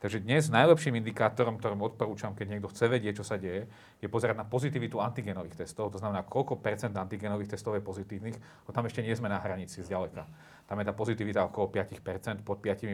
[0.00, 3.68] Takže dnes najlepším indikátorom, ktorým odporúčam, keď niekto chce vedieť, čo sa deje,
[4.00, 5.92] je pozerať na pozitivitu antigenových testov.
[5.92, 9.84] To znamená, koľko percent antigenových testov je pozitívnych, lebo tam ešte nie sme na hranici
[9.84, 10.24] zďaleka.
[10.64, 12.88] Tam je tá pozitivita okolo 5%, pod 5%.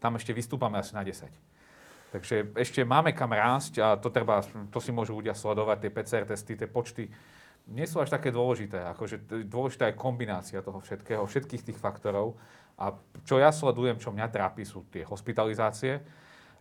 [0.00, 1.28] Tam ešte vystúpame asi na 10.
[2.14, 4.38] Takže ešte máme kam rásť a to, treba,
[4.70, 7.10] to si môžu ľudia sledovať, tie PCR testy, tie počty
[7.68, 8.84] nie sú až také dôležité.
[8.92, 12.36] Akože dôležitá je kombinácia toho všetkého, všetkých tých faktorov.
[12.76, 12.92] A
[13.24, 16.04] čo ja sledujem, čo mňa trápi, sú tie hospitalizácie.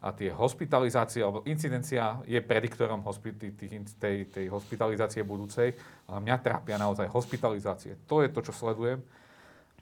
[0.03, 5.79] A tie hospitalizácie, alebo incidencia je prediktorom hospi- tých, tých, tej, tej hospitalizácie budúcej,
[6.11, 7.95] ale mňa trápia naozaj hospitalizácie.
[8.11, 8.99] To je to, čo sledujem.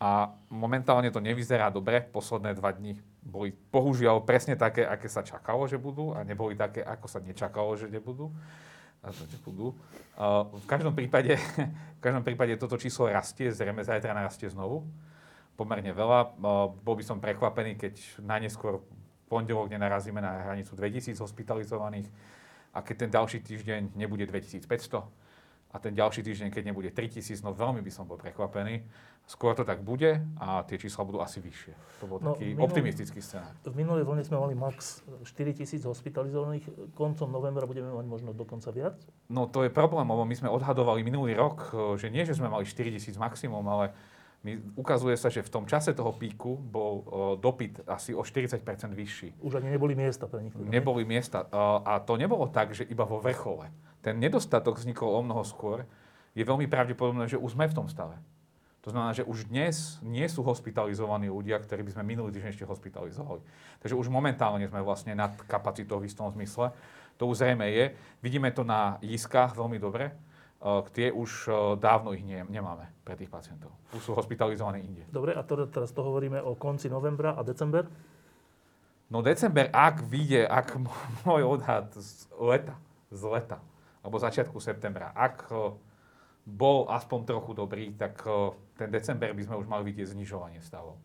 [0.01, 2.05] A momentálne to nevyzerá dobre.
[2.05, 6.81] Posledné dva dni boli bohužiaľ presne také, aké sa čakalo, že budú a neboli také,
[6.81, 8.33] ako sa nečakalo, že nebudú.
[9.01, 11.33] Uh, v každom prípade,
[11.97, 14.85] v každom prípade toto číslo rastie, zrejme zajtra narastie znovu.
[15.57, 16.37] Pomerne veľa.
[16.81, 18.77] Bol by som prekvapený, keď najneskôr
[19.25, 22.07] pondelok nenarazíme na hranicu 2000 hospitalizovaných
[22.75, 24.67] a keď ten ďalší týždeň nebude 2500
[25.71, 28.83] a ten ďalší týždeň, keď nebude 3000, no veľmi by som bol prekvapený.
[29.23, 31.73] Skôr to tak bude a tie čísla budú asi vyššie.
[31.97, 33.53] To bol No, taký minulý- optimistický scenár.
[33.61, 35.23] V minulej vlne sme mali max 4
[35.53, 36.67] tisíc hospitalizovaných.
[36.91, 38.99] Koncom novembra budeme mať možno dokonca viac.
[39.25, 42.47] No to je problém, lebo my sme odhadovali minulý rok, e, že nie, že sme
[42.47, 43.95] mali 4 tisíc maximum, ale
[44.41, 47.03] my, ukazuje sa, že v tom čase toho píku bol uh,
[47.37, 48.57] dopyt asi o 40%
[48.89, 49.37] vyšší.
[49.37, 50.49] Už ani neboli miesta pre nich.
[50.49, 50.65] teda?
[50.65, 51.45] Neboli miesta.
[51.45, 53.69] Uh, a to nebolo tak, že iba vo vrchole.
[54.01, 55.85] Ten nedostatok vznikol o mnoho skôr.
[56.33, 58.17] Je veľmi pravdepodobné, že už sme v tom stave.
[58.81, 62.65] To znamená, že už dnes nie sú hospitalizovaní ľudia, ktorí by sme minulý týždeň ešte
[62.65, 63.41] hospitalizovali.
[63.77, 66.73] Takže už momentálne sme vlastne nad kapacitou v istom zmysle.
[67.21, 67.93] To už zrejme je.
[68.25, 70.09] Vidíme to na jiskách veľmi dobre.
[70.61, 73.69] Uh, tie už uh, dávno ich nie, nemáme pre tých pacientov.
[73.93, 75.05] Už sú hospitalizovaní inde.
[75.13, 77.85] Dobre, a to, teraz to hovoríme o konci novembra a december.
[79.13, 80.77] No december, ak vyjde, ak
[81.25, 82.73] môj odhad z leta,
[83.13, 83.57] z leta,
[84.01, 85.73] alebo začiatku septembra, ak eh,
[86.41, 90.97] bol aspoň trochu dobrý, tak eh, ten december by sme už mali vidieť znižovanie stavov.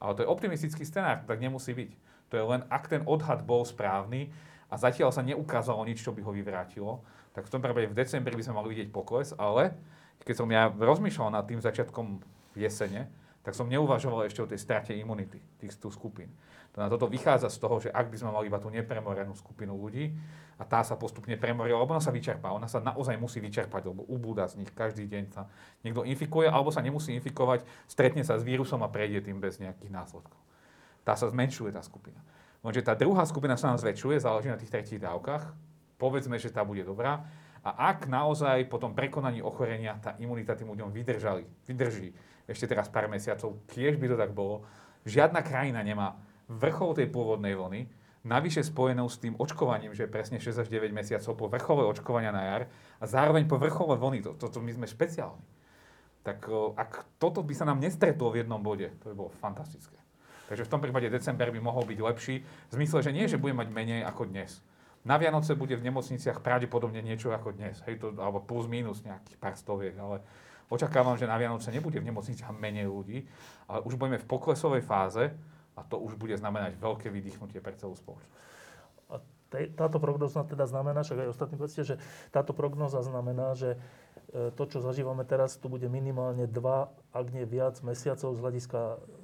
[0.00, 1.90] Ale to je optimistický scenár, tak nemusí byť.
[2.32, 4.28] To je len, ak ten odhad bol správny
[4.68, 7.00] a zatiaľ sa neukázalo nič, čo by ho vyvrátilo,
[7.32, 9.74] tak v tom prípade v decembri by sme mali vidieť pokles, ale
[10.22, 12.20] keď som ja rozmýšľal nad tým začiatkom
[12.54, 13.10] jesene,
[13.44, 16.32] tak som neuvažoval ešte o tej strate imunity tých tú skupín.
[16.72, 19.76] To na toto vychádza z toho, že ak by sme mali iba tú nepremorenú skupinu
[19.76, 20.16] ľudí
[20.56, 24.02] a tá sa postupne premorí, lebo ona sa vyčerpá, ona sa naozaj musí vyčerpať, lebo
[24.08, 25.46] ubúda z nich každý deň sa
[25.84, 29.92] niekto infikuje, alebo sa nemusí infikovať, stretne sa s vírusom a prejde tým bez nejakých
[29.92, 30.40] následkov.
[31.04, 32.18] Tá sa zmenšuje, tá skupina.
[32.64, 35.52] Lenže tá druhá skupina sa nám zväčšuje, záleží na tých tretích dávkach.
[36.00, 37.28] Povedzme, že tá bude dobrá.
[37.60, 42.92] A ak naozaj po tom prekonaní ochorenia tá imunita tým ľuďom vydržali, vydrží ešte teraz
[42.92, 44.64] pár mesiacov, tiež by to tak bolo,
[45.08, 46.16] žiadna krajina nemá
[46.48, 47.88] vrchol tej pôvodnej vlny,
[48.24, 52.42] navyše spojenou s tým očkovaním, že presne 6 až 9 mesiacov po vrchole očkovania na
[52.42, 52.62] jar
[53.00, 55.44] a zároveň po vrchole vlny, to, to, to my sme špeciálni.
[56.24, 59.96] Tak o, ak toto by sa nám nestretlo v jednom bode, to by bolo fantastické.
[60.48, 63.52] Takže v tom prípade december by mohol byť lepší, v zmysle, že nie, že bude
[63.52, 64.64] mať menej ako dnes.
[65.04, 69.36] Na Vianoce bude v nemocniciach pravdepodobne niečo ako dnes, hej, to, alebo plus minus nejakých
[69.36, 70.24] pár stoviek, ale
[70.72, 73.24] očakávam, že na Vianoce nebude v nemocniciach menej ľudí,
[73.68, 75.32] ale už budeme v poklesovej fáze
[75.74, 78.54] a to už bude znamenať veľké vydýchnutie pre celú spoločnosť.
[79.78, 81.96] Táto prognoza teda znamená, však aj ostatní povedzte, že
[82.34, 83.78] táto prognoza znamená, že
[84.34, 88.80] e, to, čo zažívame teraz, tu bude minimálne dva, ak nie viac mesiacov z hľadiska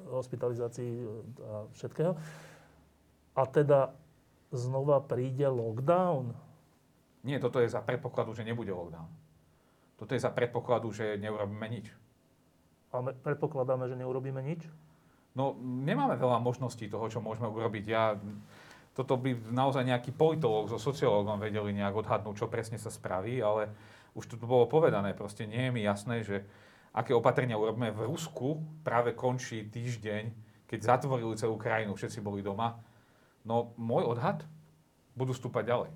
[0.07, 1.07] hospitalizácií e,
[1.43, 2.15] a všetkého.
[3.35, 3.91] A teda
[4.55, 6.31] znova príde lockdown.
[7.27, 9.20] Nie, toto je za predpokladu, že nebude lockdown.
[10.01, 11.93] Toto je za predpokladu, že neurobíme nič.
[12.91, 14.65] A me, predpokladáme, že neurobíme nič.
[15.37, 17.85] No, nemáme veľa možností toho, čo môžeme urobiť.
[17.85, 18.17] Ja,
[18.97, 23.71] toto by naozaj nejaký politológ so sociológom vedeli nejak odhadnúť, čo presne sa spraví, ale
[24.17, 26.43] už tu bolo povedané, proste nie je mi jasné, že
[26.91, 27.95] aké opatrenia urobíme.
[27.95, 30.35] V Rusku práve končí týždeň,
[30.67, 32.83] keď zatvorili celú krajinu, všetci boli doma.
[33.47, 34.43] No, môj odhad,
[35.15, 35.91] budú stúpať ďalej.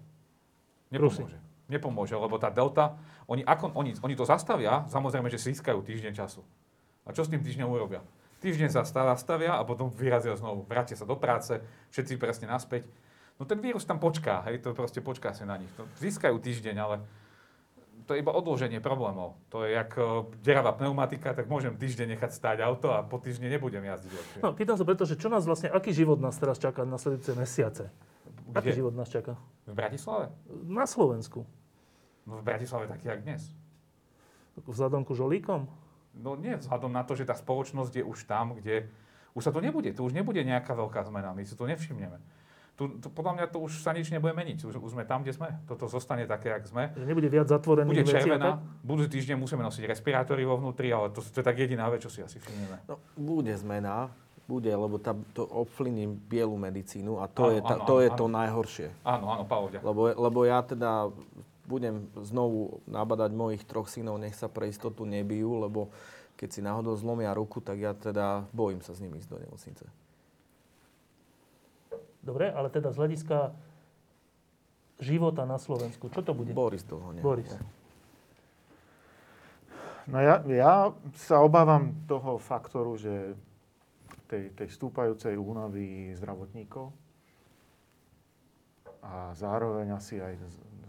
[0.94, 1.38] Nepomôže.
[1.66, 2.94] Nepomôže, lebo tá delta,
[3.28, 6.44] oni, ako, oni, oni to zastavia, samozrejme, že si získajú týždeň času.
[7.04, 8.04] A čo s tým týždňom urobia?
[8.44, 10.68] Týždeň sa zastavia a potom vyrazia znovu.
[10.68, 11.56] Vrátia sa do práce,
[11.96, 12.84] všetci presne naspäť.
[13.40, 15.72] No ten vírus tam počká, hej, to proste počká sa na nich.
[15.80, 16.96] To získajú týždeň, ale
[18.04, 19.40] to je iba odloženie problémov.
[19.48, 23.48] To je jak uh, deravá pneumatika, tak môžem týždeň nechať stáť auto a po týždni
[23.48, 24.38] nebudem jazdiť lepšie.
[24.44, 27.32] No, pýtam sa preto, že čo nás vlastne, aký život nás teraz čaká na sledujúce
[27.32, 27.84] mesiace?
[28.44, 28.60] Kde?
[28.60, 29.40] Aký život nás čaká?
[29.64, 30.28] V Bratislave?
[30.68, 31.48] Na Slovensku.
[32.24, 33.52] No v Bratislave taký, jak dnes.
[34.64, 35.68] Vzhľadom ku žolíkom?
[36.14, 38.86] No nie, vzhľadom na to, že tá spoločnosť je už tam, kde
[39.34, 39.90] už sa to nebude.
[39.90, 41.34] Tu už nebude nejaká veľká zmena.
[41.34, 42.22] My si to nevšimneme.
[42.74, 44.66] Tu, tu, podľa mňa to už sa nič nebude meniť.
[44.66, 45.58] Už, už sme tam, kde sme.
[45.66, 46.90] Toto zostane také, jak sme.
[46.94, 48.58] Že nebude viac zatvorených Bude vecí červená.
[48.58, 48.82] tak?
[48.82, 52.10] Budúci týždeň musíme nosiť respirátory vo vnútri, ale to, to je tak jediná vec, čo
[52.10, 52.82] si asi všimneme.
[52.90, 54.10] No, bude zmena,
[54.50, 58.08] bude, lebo tá, to ovplyvní bielu medicínu a to Áno, je, tá, áno, to, je
[58.10, 58.18] áno.
[58.18, 58.88] to najhoršie.
[59.06, 59.86] Áno, áno, Pavel, ďakujem.
[59.86, 60.90] Lebo, lebo ja teda
[61.64, 65.92] budem znovu nabadať mojich troch synov, nech sa pre istotu nebijú, lebo
[66.34, 69.84] keď si náhodou zlomia ruku, tak ja teda bojím sa s nimi ísť do nemocnice.
[72.24, 73.52] Dobre, ale teda z hľadiska
[74.98, 76.56] života na Slovensku, čo to bude?
[76.56, 77.20] Boris toho ne.
[77.20, 77.52] Boris.
[80.04, 83.36] No ja, ja sa obávam toho faktoru, že
[84.28, 86.92] tej, tej stúpajúcej únavy zdravotníkov
[89.04, 90.40] a zároveň asi aj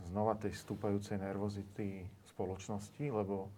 [0.07, 3.49] znova tej stúpajúcej nervozity spoločnosti, lebo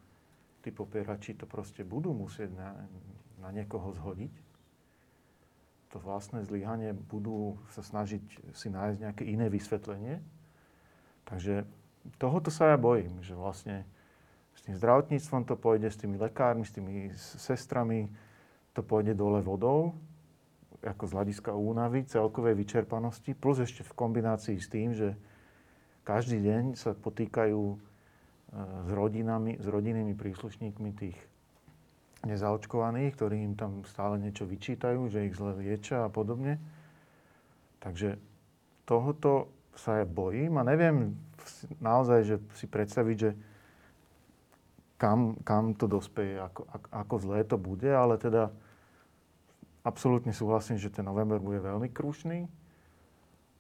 [0.62, 2.76] tí popierači to proste budú musieť na,
[3.40, 4.34] na niekoho zhodiť.
[5.96, 10.20] To vlastné zlyhanie budú sa snažiť si nájsť nejaké iné vysvetlenie.
[11.24, 11.64] Takže
[12.20, 13.88] tohoto sa ja bojím, že vlastne
[14.58, 18.12] s tým zdravotníctvom to pôjde, s tými lekármi, s tými sestrami,
[18.76, 19.96] to pôjde dole vodou,
[20.86, 25.18] ako z hľadiska únavy, celkovej vyčerpanosti, plus ešte v kombinácii s tým, že
[26.08, 27.76] každý deň sa potýkajú e,
[28.88, 31.20] s rodinami, s rodinnými príslušníkmi tých
[32.24, 36.64] nezaočkovaných, ktorí im tam stále niečo vyčítajú, že ich zle liečia a podobne.
[37.84, 38.16] Takže
[38.88, 41.20] tohoto sa ja bojím a neviem
[41.84, 43.32] naozaj, že si predstaviť, že
[44.96, 48.50] kam, kam to dospeje, ako, ako zlé to bude, ale teda
[49.86, 52.48] absolútne súhlasím, že ten november bude veľmi krušný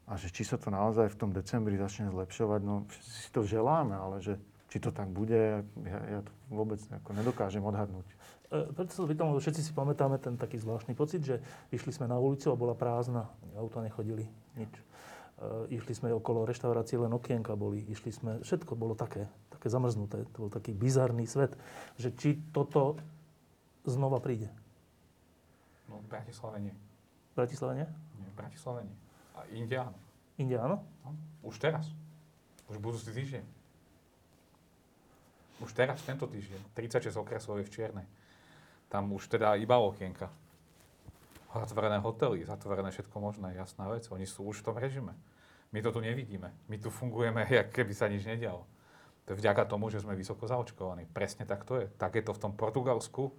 [0.07, 3.43] a že či sa to naozaj v tom decembri začne zlepšovať, no všetci si to
[3.43, 4.39] želáme, ale že
[4.71, 8.07] či to tak bude, ja, ja to vôbec ako nedokážem odhadnúť.
[8.51, 11.91] E, preto sa to pýtam, lebo všetci si pamätáme ten taký zvláštny pocit, že išli
[11.91, 13.27] sme na ulicu a bola prázdna,
[13.59, 14.71] auta nechodili, nič.
[14.71, 20.23] E, išli sme okolo reštaurácie, len okienka boli, išli sme, všetko bolo také, také zamrznuté,
[20.31, 21.55] to bol taký bizarný svet,
[21.99, 22.99] že či toto
[23.83, 24.47] znova príde.
[25.87, 26.75] No v Bratislave nie.
[27.31, 27.87] V Bratislave nie?
[28.19, 28.27] nie.
[28.31, 29.06] V Bratislave nie.
[29.47, 29.97] A inde áno.
[30.35, 30.83] Inde áno?
[31.01, 31.15] No,
[31.47, 31.87] už teraz.
[32.67, 33.43] Už budúci týždeň.
[35.63, 36.75] Už teraz, tento týždeň.
[36.75, 38.07] 36 okresov je v Čiernej.
[38.91, 40.29] Tam už teda iba okienka.
[41.49, 44.05] Zatvorené hotely, zatvorené všetko možné, jasná vec.
[44.13, 45.17] Oni sú už v tom režime.
[45.73, 46.53] My to tu nevidíme.
[46.69, 48.67] My tu fungujeme, jak keby sa nič nedialo.
[49.27, 51.07] To je vďaka tomu, že sme vysoko zaočkovaní.
[51.11, 51.87] Presne tak to je.
[51.99, 53.35] Tak je to v tom Portugalsku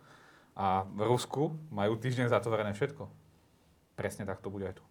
[0.52, 3.08] a v Rusku majú týždeň zatvorené všetko.
[3.96, 4.84] Presne tak to bude aj tu.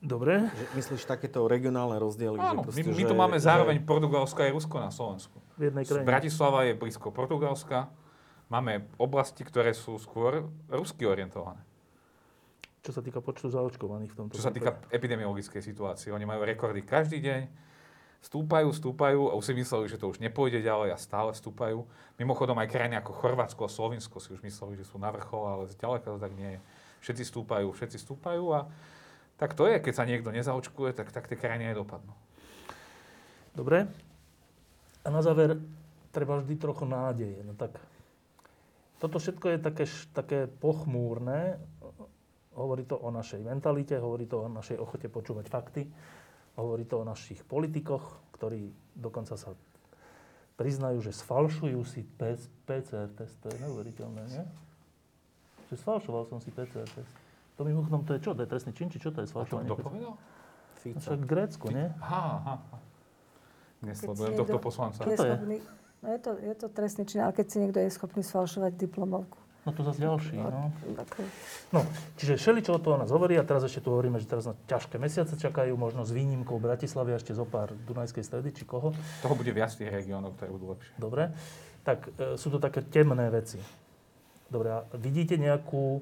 [0.00, 0.48] Dobre.
[0.48, 2.40] Že myslíš takéto regionálne rozdiely?
[2.40, 5.36] Áno, že my, proste, my že, tu máme že- zároveň Portugalsko aj Rusko na Slovensku.
[5.60, 6.08] V jednej krajine.
[6.08, 7.92] Bratislava je blízko Portugalska.
[8.48, 11.60] Máme oblasti, ktoré sú skôr rusky orientované.
[12.80, 14.96] Čo sa týka počtu zaočkovaných v tomto Čo sa týka prípade.
[14.96, 16.08] epidemiologickej situácie.
[16.16, 17.68] Oni majú rekordy každý deň.
[18.24, 21.84] Stúpajú, stúpajú a už si mysleli, že to už nepôjde ďalej a stále stúpajú.
[22.16, 25.64] Mimochodom aj krajiny ako Chorvátsko a Slovinsko si už mysleli, že sú na vrchole, ale
[25.72, 26.60] zďaleka to tak nie je.
[27.04, 28.68] Všetci stúpajú, všetci stúpajú a
[29.40, 32.12] tak to je, keď sa niekto nezaočkuje, tak, tak tie krajiny aj dopadnú.
[33.56, 33.88] Dobre.
[35.00, 35.56] A na záver
[36.12, 37.40] treba vždy trochu nádeje.
[37.40, 37.80] No tak
[39.00, 41.56] toto všetko je také, také pochmúrne.
[42.52, 45.88] Hovorí to o našej mentalite, hovorí to o našej ochote počúvať fakty,
[46.60, 49.56] hovorí to o našich politikoch, ktorí dokonca sa
[50.60, 52.04] priznajú, že sfalšujú si
[52.68, 53.40] PCR test.
[53.40, 54.44] To je neuveriteľné, nie?
[55.72, 57.19] Že sfalšoval som si PCR test.
[57.60, 58.32] To mimochodom, to je čo?
[58.32, 59.68] To je trestný čin, či čo to je A to sfalšovanie?
[59.68, 59.84] kto PCR?
[59.84, 60.12] povedal?
[60.80, 60.96] Fico.
[61.04, 61.86] Však v Grécku, nie?
[62.00, 62.54] Aha, aha.
[63.84, 65.04] Nesledujem tohto poslanca.
[65.04, 65.36] Je, to je?
[66.00, 69.36] no je, to, je to trestný čin, ale keď si niekto je schopný sfalšovať diplomovku.
[69.68, 70.72] No to zase ďalší, no.
[71.04, 71.20] Ako,
[71.68, 71.84] No,
[72.16, 74.96] čiže všeličo to o nás hovorí a teraz ešte tu hovoríme, že teraz na ťažké
[74.96, 78.96] mesiace čakajú, možno s výnimkou Bratislavy a ešte zo pár Dunajskej stredy, či koho.
[79.20, 80.96] Toho bude viac tých regiónov, ktoré budú lepšie.
[80.96, 81.36] Dobre.
[81.84, 83.60] Tak e, sú to také temné veci.
[84.48, 86.00] Dobre, a vidíte nejakú...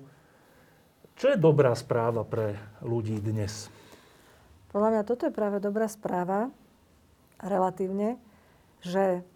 [1.19, 3.67] Čo je dobrá správa pre ľudí dnes?
[4.71, 6.47] Podľa mňa toto je práve dobrá správa,
[7.43, 8.23] relatívne,
[8.87, 9.27] že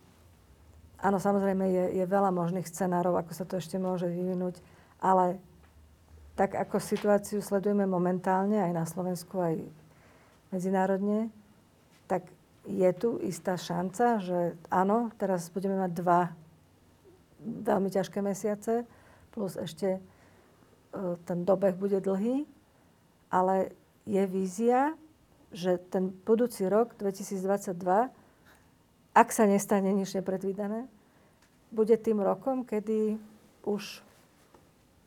[1.02, 4.62] áno, samozrejme je, je veľa možných scenárov, ako sa to ešte môže vyvinúť,
[5.02, 5.42] ale
[6.38, 9.66] tak ako situáciu sledujeme momentálne aj na Slovensku, aj
[10.54, 11.34] medzinárodne,
[12.06, 12.30] tak
[12.62, 16.30] je tu istá šanca, že áno, teraz budeme mať dva
[17.42, 18.86] veľmi ťažké mesiace,
[19.34, 19.98] plus ešte
[21.24, 22.44] ten dobeh bude dlhý,
[23.32, 23.72] ale
[24.04, 24.92] je vízia,
[25.52, 28.12] že ten budúci rok 2022,
[29.12, 30.88] ak sa nestane nič nepredvídané,
[31.72, 33.16] bude tým rokom, kedy
[33.64, 34.04] už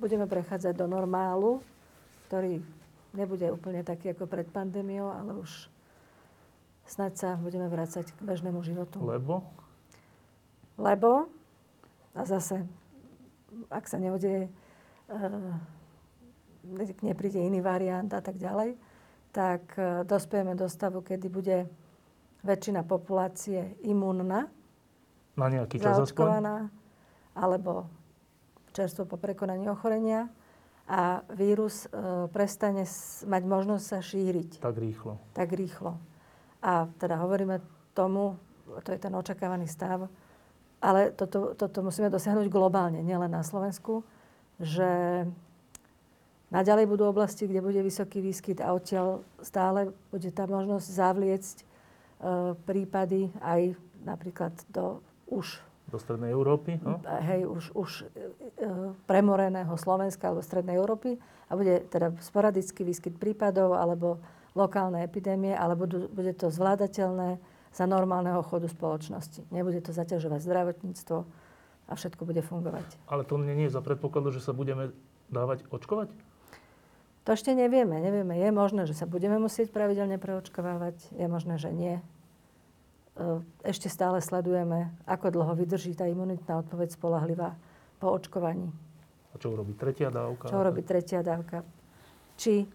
[0.01, 1.61] budeme prechádzať do normálu,
[2.27, 2.61] ktorý
[3.13, 5.69] nebude úplne taký ako pred pandémiou, ale už
[6.85, 9.01] snad sa budeme vrácať k bežnému životu.
[9.01, 9.45] Lebo?
[10.75, 11.31] Lebo,
[12.11, 12.67] a zase,
[13.71, 14.51] ak sa neudeje,
[15.09, 18.77] e, nepríde iný variant a tak ďalej,
[19.35, 21.57] tak e, dospejeme do stavu, kedy bude
[22.45, 24.47] väčšina populácie imúnna,
[25.35, 26.71] na nejaký čas zaočkovaná,
[27.35, 27.91] alebo
[28.71, 30.31] čerstvo po prekonaní ochorenia
[30.87, 34.63] a vírus e, prestane s, mať možnosť sa šíriť.
[34.63, 35.19] Tak rýchlo.
[35.35, 35.99] Tak rýchlo.
[36.63, 37.59] A teda hovoríme
[37.91, 38.39] tomu,
[38.83, 40.07] to je ten očakávaný stav,
[40.79, 44.05] ale toto, toto musíme dosiahnuť globálne, nielen na Slovensku,
[44.59, 44.89] že
[46.53, 51.65] Naďalej budú oblasti, kde bude vysoký výskyt a odtiaľ stále bude tá možnosť zavliecť e,
[52.63, 53.75] prípady aj
[54.05, 56.81] napríklad do už do Strednej Európy?
[56.81, 56.97] No?
[57.05, 58.05] Hej, už, už e,
[59.05, 61.17] premoreného Slovenska alebo Strednej Európy
[61.49, 64.21] a bude teda sporadický výskyt prípadov alebo
[64.57, 67.37] lokálne epidémie, ale budú, bude to zvládateľné
[67.75, 69.43] za normálneho chodu spoločnosti.
[69.51, 71.17] Nebude to zaťažovať zdravotníctvo
[71.85, 72.85] a všetko bude fungovať.
[73.05, 74.93] Ale to nie je za predpokladu, že sa budeme
[75.29, 76.09] dávať očkovať?
[77.25, 77.97] To ešte nevieme.
[77.97, 78.37] Nevieme.
[78.37, 81.17] Je možné, že sa budeme musieť pravidelne preočkovávať.
[81.17, 81.97] Je možné, že nie.
[81.97, 82.01] E,
[83.65, 87.57] ešte stále sledujeme, ako dlho vydrží tá imunitná odpoveď spolahlivá
[87.97, 88.69] po očkovaní.
[89.33, 90.53] A čo urobí tretia dávka?
[90.53, 91.65] Čo urobí tretia dávka?
[92.37, 92.69] Či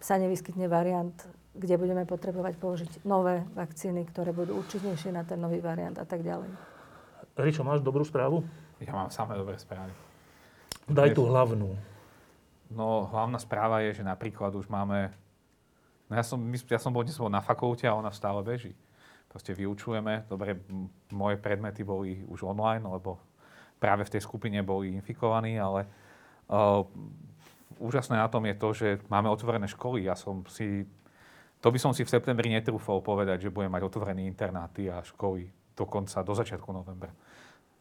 [0.00, 1.14] sa nevyskytne variant,
[1.52, 6.24] kde budeme potrebovať použiť nové vakcíny, ktoré budú účinnejšie na ten nový variant a tak
[6.24, 6.77] ďalej.
[7.38, 8.42] Rišo, máš dobrú správu?
[8.82, 9.94] Ja mám samé dobré správy.
[10.90, 11.78] Daj tú hlavnú.
[12.66, 15.14] No, hlavná správa je, že napríklad už máme...
[16.10, 18.74] No ja som, ja som bol dnes na fakulte a ona stále beží.
[19.30, 20.26] Proste vyučujeme.
[20.26, 20.58] Dobre,
[21.14, 23.22] moje predmety boli už online, lebo
[23.78, 25.86] práve v tej skupine boli infikovaní, ale
[26.50, 26.82] uh,
[27.78, 30.10] úžasné na tom je to, že máme otvorené školy.
[30.10, 30.90] Ja som si...
[31.62, 35.54] To by som si v septembri netrúfal povedať, že budeme mať otvorené internáty a školy
[35.78, 37.14] dokonca do začiatku novembra.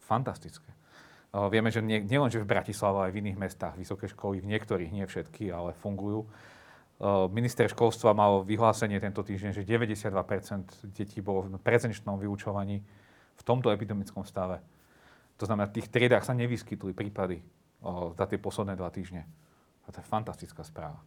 [0.06, 0.69] Fantastické.
[1.34, 5.03] Vieme, že nie, nielen, v Bratislave, aj v iných mestách vysoké školy, v niektorých, nie
[5.10, 6.30] všetky, ale fungujú.
[7.30, 12.82] Minister školstva mal vyhlásenie tento týždeň, že 92% detí bolo v prezenčnom vyučovaní
[13.38, 14.64] v tomto epidemickom stave.
[15.38, 17.45] To znamená, v tých triedách sa nevyskytli prípady
[18.18, 19.30] za tie posledné dva týždne.
[19.86, 20.98] A to je fantastická správa.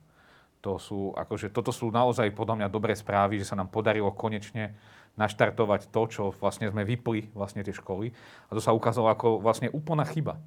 [0.60, 4.76] To sú, akože, toto sú naozaj podľa mňa dobré správy, že sa nám podarilo konečne
[5.20, 8.08] naštartovať to, čo vlastne sme vypli vlastne tie školy.
[8.48, 10.40] A to sa ukázalo ako vlastne úplná chyba.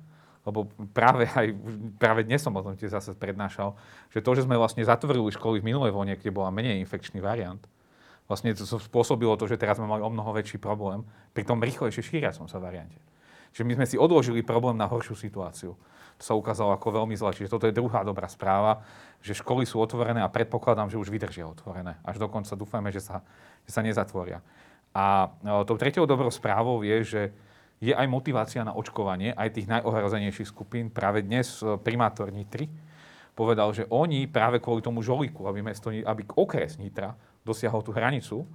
[0.44, 1.56] Lebo práve aj,
[2.02, 3.78] práve dnes som o tom tiež zase prednášal,
[4.12, 7.64] že to, že sme vlastne zatvorili školy v minulej vlne, kde bola menej infekčný variant,
[8.28, 12.04] vlastne to spôsobilo to, že teraz sme mali o mnoho väčší problém pri tom rýchlejšie
[12.04, 13.00] šíriacom sa variante.
[13.54, 15.78] Čiže my sme si odložili problém na horšiu situáciu.
[16.24, 17.36] Sa ukázalo ako veľmi zle.
[17.36, 18.80] Čiže toto je druhá dobrá správa,
[19.20, 22.00] že školy sú otvorené a predpokladám, že už vydržia otvorené.
[22.08, 23.20] Až dokonca dúfajme, že sa,
[23.68, 24.40] že sa nezatvoria.
[24.96, 27.22] A e, tou tretiou dobrou správou je, že
[27.84, 30.88] je aj motivácia na očkovanie aj tých najohrozenejších skupín.
[30.88, 32.72] Práve dnes e, primátor Nitry
[33.36, 37.12] povedal, že oni práve kvôli tomu žoliku, aby, mesto, aby okres Nitra
[37.44, 38.48] dosiahol tú hranicu,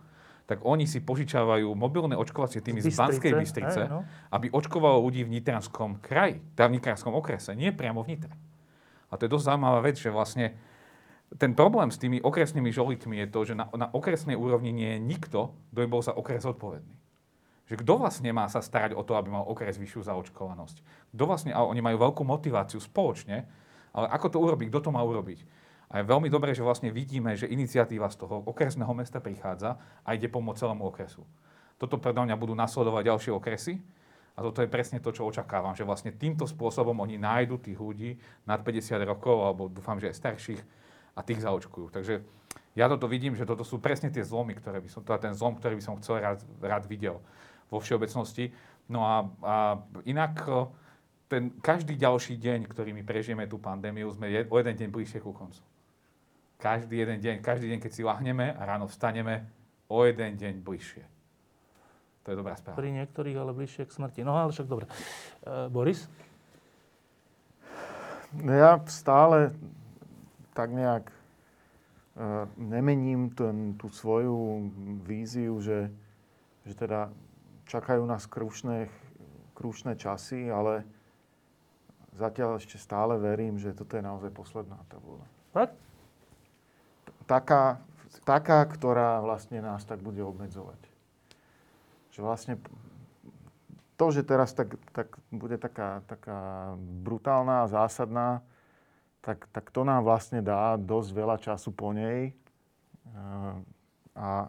[0.48, 4.00] tak oni si požičávajú mobilné očkovacie týmy z, z Banskej Bystrice, aj, no.
[4.32, 8.32] aby očkovalo ľudí v Nitranskom kraji, teda v Nitranskom okrese, nie priamo v Nitre.
[9.12, 10.56] A to je dosť zaujímavá vec, že vlastne
[11.36, 15.00] ten problém s tými okresnými žolitmi je to, že na, na okresnej úrovni nie je
[15.04, 16.96] nikto, kto by bol za okres odpovedný.
[17.68, 20.80] Že kto vlastne má sa starať o to, aby mal okres vyššiu zaočkovanosť?
[21.12, 23.44] Kto vlastne, a oni majú veľkú motiváciu spoločne,
[23.92, 25.44] ale ako to urobiť, kto to má urobiť?
[25.89, 30.12] A je veľmi dobré, že vlastne vidíme, že iniciatíva z toho okresného mesta prichádza a
[30.12, 31.24] ide pomôcť celému okresu.
[31.81, 33.81] Toto predo mňa budú nasledovať ďalšie okresy
[34.36, 38.20] a toto je presne to, čo očakávam, že vlastne týmto spôsobom oni nájdu tých ľudí
[38.44, 40.60] nad 50 rokov, alebo dúfam, že aj starších,
[41.19, 41.90] a tých zaočkujú.
[41.90, 42.23] Takže
[42.78, 45.59] ja toto vidím, že toto sú presne tie zlomy, ktoré by som, teda ten zlom,
[45.59, 47.19] ktorý by som chcel rád, rád videl
[47.66, 48.55] vo všeobecnosti.
[48.86, 49.56] No a, a
[50.06, 50.39] inak
[51.27, 55.19] ten každý ďalší deň, ktorý my prežijeme tú pandémiu, sme je, o jeden deň bližšie
[55.19, 55.59] ku koncu.
[56.59, 59.47] Každý jeden deň, každý deň, keď si lahneme a ráno vstaneme,
[59.89, 61.05] o jeden deň bližšie.
[62.26, 62.76] To je dobrá správa.
[62.76, 64.20] Pri niektorých ale bližšie k smrti.
[64.20, 64.85] No ale však dobre.
[65.47, 66.05] E, Boris?
[68.36, 69.56] No ja stále
[70.52, 71.14] tak nejak e,
[72.60, 74.68] nemením ten, tú svoju
[75.09, 75.89] víziu, že,
[76.68, 77.09] že teda
[77.64, 78.93] čakajú nás krušné,
[79.56, 80.85] krušné časy, ale
[82.12, 85.24] zatiaľ ešte stále verím, že toto je naozaj posledná tabula.
[85.56, 85.88] Tak?
[87.28, 87.84] Taká,
[88.24, 90.80] taká, ktorá vlastne nás tak bude obmedzovať.
[92.16, 92.55] Že vlastne
[94.00, 98.40] to, že teraz tak, tak bude taká, taká brutálna a zásadná,
[99.20, 102.32] tak, tak to nám vlastne dá dosť veľa času po nej.
[104.16, 104.48] A,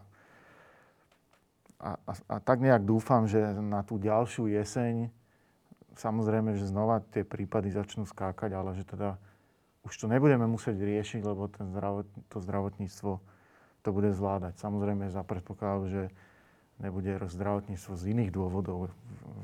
[1.80, 5.12] a, a, a tak nejak dúfam, že na tú ďalšiu jeseň,
[5.98, 9.20] samozrejme, že znova tie prípady začnú skákať, ale že teda
[9.84, 13.12] už to nebudeme musieť riešiť, lebo ten zdravot, to zdravotníctvo
[13.80, 14.60] to bude zvládať.
[14.60, 16.02] Samozrejme za predpokladu, že
[16.80, 18.92] nebude zdravotníctvo z iných dôvodov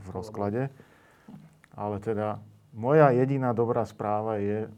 [0.05, 0.69] v, rozklade.
[1.77, 2.41] Ale teda
[2.73, 4.69] moja jediná dobrá správa je,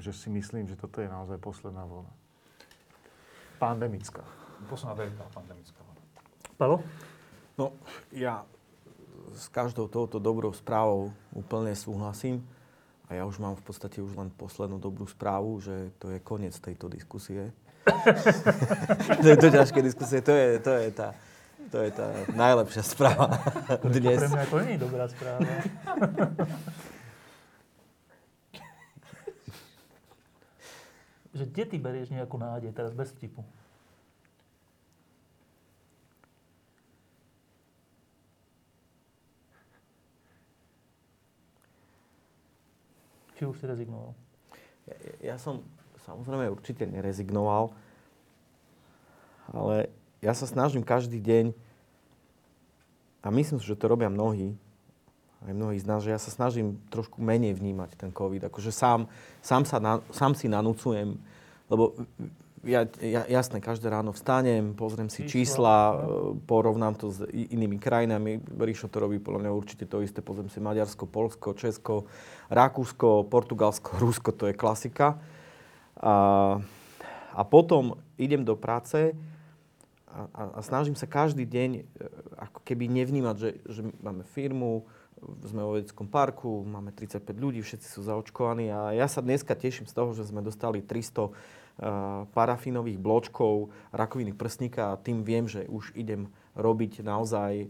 [0.00, 2.12] že si myslím, že toto je naozaj posledná vlna.
[3.60, 4.24] Pandemická.
[4.68, 6.02] Posledná veľká pandemická vlna.
[6.56, 6.76] Palo?
[7.60, 7.76] No,
[8.12, 8.44] ja
[9.32, 12.44] s každou touto dobrou správou úplne súhlasím.
[13.12, 16.56] A ja už mám v podstate už len poslednú dobrú správu, že to je koniec
[16.56, 17.52] tejto diskusie.
[19.28, 21.12] tejto ťažké diskusie, to je, to je tá,
[21.68, 23.36] to je tá najlepšia správa
[23.84, 24.16] dnes.
[24.16, 25.44] Pre mňa to nie je dobrá správa.
[31.36, 33.44] že kde ty berieš nejakú nádej teraz bez vtipu?
[43.42, 44.14] Či už si rezignoval?
[44.86, 45.66] Ja, ja som
[46.06, 47.74] samozrejme určite nerezignoval,
[49.50, 49.90] ale
[50.22, 51.50] ja sa snažím každý deň,
[53.18, 54.54] a myslím si, že to robia mnohí,
[55.42, 58.46] aj mnohí z nás, že ja sa snažím trošku menej vnímať ten COVID.
[58.46, 59.10] Akože sám,
[59.42, 61.18] sám, sa na, sám si nanúcujem,
[61.66, 61.98] lebo
[62.62, 66.38] ja, ja, jasné, každé ráno vstanem, pozriem si čísla, no.
[66.46, 68.38] porovnám to s inými krajinami.
[68.38, 70.22] Ríšo to robí podľa mňa určite to isté.
[70.22, 72.06] Pozriem si Maďarsko, Polsko, Česko,
[72.54, 75.18] Rakúsko, Portugalsko, Rusko, to je klasika.
[75.98, 76.14] A,
[77.34, 79.10] a potom idem do práce
[80.06, 81.82] a, a, a snažím sa každý deň e,
[82.38, 84.86] ako keby nevnímať, že, že máme firmu,
[85.22, 89.86] sme vo vedeckom parku, máme 35 ľudí, všetci sú zaočkovaní a ja sa dneska teším
[89.86, 91.61] z toho, že sme dostali 300 Eh,
[92.32, 97.68] parafínových bločkov, rakoviny prsníka a tým viem, že už idem robiť naozaj eh,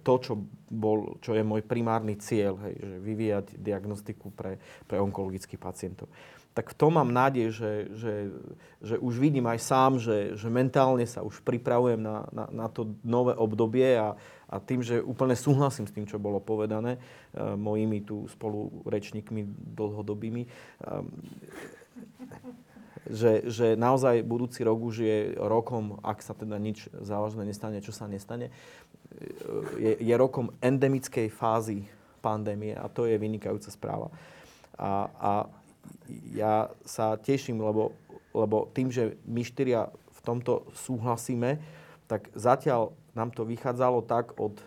[0.00, 0.32] to, čo,
[0.72, 4.56] bol, čo je môj primárny cieľ, hej, že vyvíjať diagnostiku pre,
[4.88, 6.08] pre onkologických pacientov.
[6.56, 8.14] Tak v tom mám nádej, že, že,
[8.82, 12.98] že už vidím aj sám, že, že mentálne sa už pripravujem na, na, na to
[13.06, 14.18] nové obdobie a,
[14.50, 17.00] a tým, že úplne súhlasím s tým, čo bolo povedané e,
[17.54, 19.46] mojimi tu spolurečníkmi
[19.78, 20.42] dlhodobými.
[20.42, 20.48] E,
[23.08, 27.92] že, že naozaj budúci rok už je rokom, ak sa teda nič závažné nestane, čo
[27.92, 28.52] sa nestane,
[29.80, 31.88] je, je rokom endemickej fázy
[32.20, 34.12] pandémie a to je vynikajúca správa.
[34.76, 35.32] A, a
[36.34, 37.96] ja sa teším, lebo,
[38.36, 41.58] lebo tým, že my štyria v tomto súhlasíme,
[42.08, 44.60] tak zatiaľ nám to vychádzalo tak od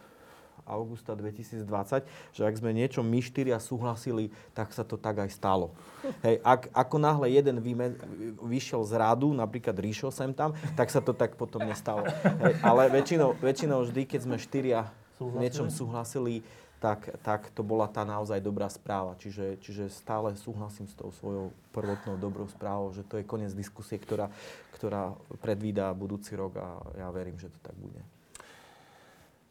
[0.65, 5.73] augusta 2020, že ak sme niečo my štyria súhlasili, tak sa to tak aj stalo.
[6.25, 7.95] Hej, ak, ako náhle jeden vyme,
[8.41, 12.05] vyšiel z rádu, napríklad Ríšo sem tam, tak sa to tak potom nestalo.
[12.43, 14.89] Hej, ale väčšinou, väčšinou vždy, keď sme štyria
[15.21, 16.41] v niečom súhlasili,
[16.81, 19.13] tak, tak to bola tá naozaj dobrá správa.
[19.21, 24.01] Čiže, čiže stále súhlasím s tou svojou prvotnou dobrou správou, že to je koniec diskusie,
[24.01, 24.33] ktorá,
[24.73, 25.13] ktorá
[25.45, 28.01] predvídá budúci rok a ja verím, že to tak bude.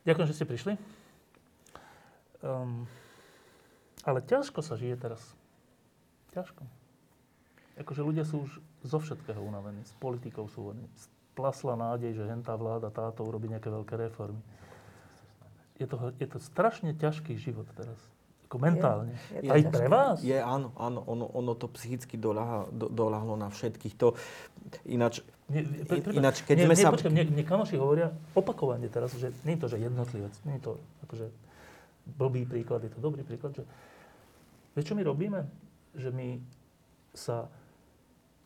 [0.02, 0.99] Ďakujem, že ste prišli.
[2.40, 2.88] Um,
[4.04, 5.20] ale ťažko sa žije teraz.
[6.32, 6.64] Ťažko.
[7.80, 9.80] Akože ľudia sú už zo všetkého unavení.
[9.84, 10.88] S politikou sú unavení.
[11.36, 14.40] Plasla nádej, že hentá vláda táto urobí nejaké veľké reformy.
[15.80, 17.96] Je to, je to strašne ťažký život teraz.
[18.50, 19.14] Ako mentálne.
[19.32, 20.16] Je, je Aj pre vás?
[20.20, 21.00] Je, áno, áno.
[21.06, 23.94] Ono, ono to psychicky doľahlo, do, doľahlo na všetkých.
[23.96, 24.18] To,
[24.84, 26.92] ináč, nie, pre, pre, ináč keď nie, sme nie, sa...
[26.92, 30.34] Počkaj, mne, mne kamoši hovoria opakovane teraz, že nie je to, že jednotlivec.
[30.44, 30.72] Nie je to,
[31.06, 31.26] akože
[32.06, 33.64] blbý príklad, je to dobrý príklad, že
[34.74, 35.40] vieš, čo my robíme?
[35.94, 36.28] Že my
[37.14, 37.50] sa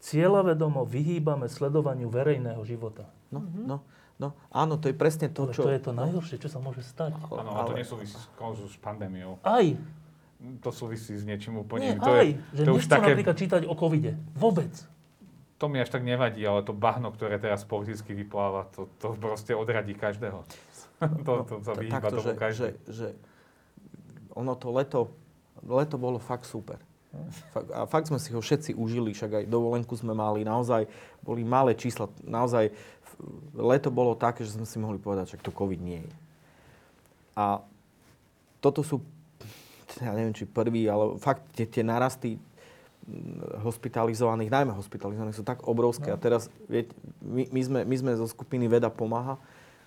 [0.04, 3.08] cieľavedomo vyhýbame sledovaniu verejného života.
[3.32, 3.64] No, mm-hmm.
[3.64, 3.76] no,
[4.20, 5.62] no, áno, to je presne to, Ale čo...
[5.64, 7.16] to je to najhoršie, čo sa môže stať.
[7.32, 9.40] Áno, ale to nesúvisí s, s pandémiou.
[9.40, 9.64] Aj.
[10.60, 11.96] To súvisí s niečím úplne...
[11.96, 12.28] Nie, to aj.
[12.52, 13.16] Je, že to už také...
[13.16, 14.20] napríklad čítať o covide.
[14.36, 14.72] Vôbec.
[15.56, 19.56] To mi až tak nevadí, ale to bahno, ktoré teraz politicky vypláva, to, to proste
[19.56, 20.44] odradí každého.
[21.26, 22.76] to, to sa vyhýba tomu každý.
[22.84, 23.06] že, že
[24.34, 25.00] ono to leto,
[25.64, 26.78] leto bolo fakt super.
[27.70, 30.90] A fakt sme si ho všetci užili, však aj dovolenku sme mali, naozaj
[31.22, 32.74] boli malé čísla, naozaj
[33.54, 36.12] leto bolo také, že sme si mohli povedať, že to COVID nie je.
[37.38, 37.62] A
[38.58, 38.98] toto sú,
[40.02, 42.34] ja neviem, či prvý, ale fakt tie, tie narasty
[43.60, 46.08] hospitalizovaných, najmä hospitalizovaných, sú tak obrovské.
[46.08, 49.36] A teraz, viete, my, my, sme, my sme zo skupiny Veda pomáha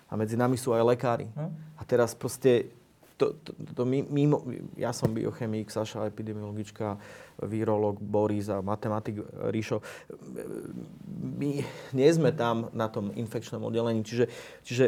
[0.06, 1.26] a medzi nami sú aj lekári.
[1.34, 1.50] No.
[1.76, 2.70] A teraz proste,
[3.18, 4.46] to, to, to mimo,
[4.78, 6.96] ja som biochemik, Saša epidemiologička,
[7.42, 9.82] virológ Boris a matematik Ríšo.
[11.18, 11.62] My
[11.92, 14.30] nie sme tam na tom infekčnom oddelení, čiže,
[14.62, 14.84] čiže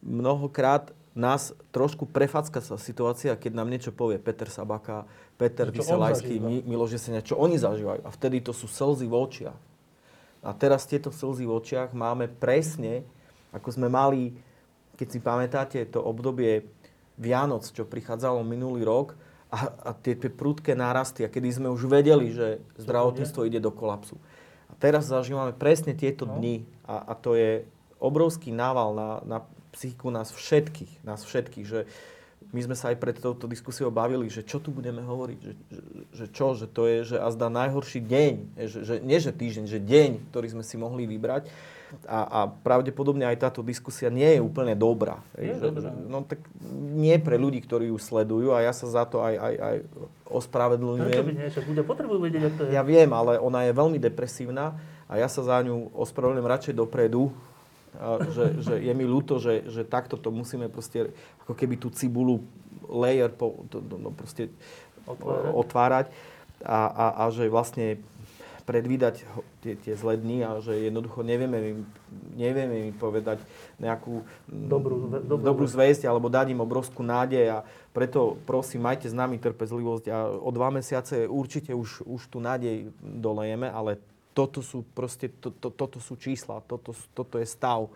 [0.00, 5.02] mnohokrát nás trošku prefacka sa situácia, keď nám niečo povie Peter Sabaka,
[5.34, 8.06] Peter Vyselajský, Miloš Jesenia, čo oni zažívajú.
[8.06, 9.60] A vtedy to sú slzy v očiach.
[10.46, 13.02] A teraz tieto slzy v očiach máme presne,
[13.50, 14.30] ako sme mali,
[14.94, 16.62] keď si pamätáte, to obdobie
[17.18, 19.18] Vianoc, čo prichádzalo minulý rok
[19.50, 23.74] a, a tie, tie prudké nárasty, a kedy sme už vedeli, že zdravotníctvo ide do
[23.74, 24.16] kolapsu.
[24.70, 26.38] A teraz zažívame presne tieto No.
[26.38, 27.66] dni a, a to je
[27.98, 29.38] obrovský nával na, na
[29.74, 31.84] psychiku nás všetkých, nás všetkých, že
[32.54, 35.80] my sme sa aj pred touto diskusiou bavili, že čo tu budeme hovoriť, že, že,
[36.14, 38.32] že čo, že to je, že azda najhorší deň,
[38.64, 41.50] že, že nie že týždeň, že deň, ktorý sme si mohli vybrať.
[42.04, 45.24] A, a pravdepodobne aj táto diskusia nie je úplne dobrá.
[45.40, 45.88] Je dobrá.
[46.04, 46.44] no tak
[46.92, 49.76] nie pre ľudí, ktorí ju sledujú a ja sa za to aj, aj, aj
[50.28, 51.24] Prečo ospravedlňujem.
[51.24, 51.80] by nie?
[51.80, 52.70] Potrebujú vedieť, ako to je.
[52.76, 54.76] Ja viem, ale ona je veľmi depresívna
[55.08, 57.32] a ja sa za ňu ospravedlňujem radšej dopredu,
[58.36, 61.08] že, že je mi ľúto, že, že takto to musíme proste,
[61.48, 62.44] ako keby tú cibulu
[62.84, 63.64] layer po,
[63.96, 64.52] no proste
[65.08, 65.52] Otvárať.
[65.56, 66.06] otvárať
[66.60, 67.96] a, a, a že vlastne
[68.68, 69.24] predvídať
[69.64, 71.72] tie, tie zlé dni a že jednoducho nevieme mi,
[72.36, 73.40] nevieme mi povedať
[73.80, 77.58] nejakú mm, Dobrú dobrú dobrú zväzť alebo dať im obrovskú nádej a
[77.96, 82.92] preto prosím, majte s nami trpezlivosť a o dva mesiace určite už, už tú nádej
[83.00, 83.96] dolejeme, ale
[84.36, 87.88] toto sú proste, to, to, toto sú čísla, toto, toto je stav,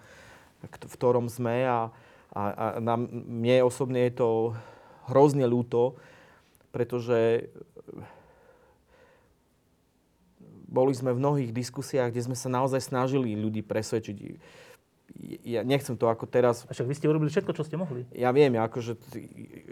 [0.65, 1.93] v ktorom sme a,
[2.33, 4.29] a, a nám, mne osobne je to
[5.13, 6.01] hrozne ľúto,
[6.73, 7.53] pretože
[10.73, 14.17] boli sme v mnohých diskusiách, kde sme sa naozaj snažili ľudí presvedčiť.
[15.45, 18.09] Ja nechcem to ako teraz A však vy ste urobili všetko, čo ste mohli.
[18.17, 18.97] ja viem, ja akože,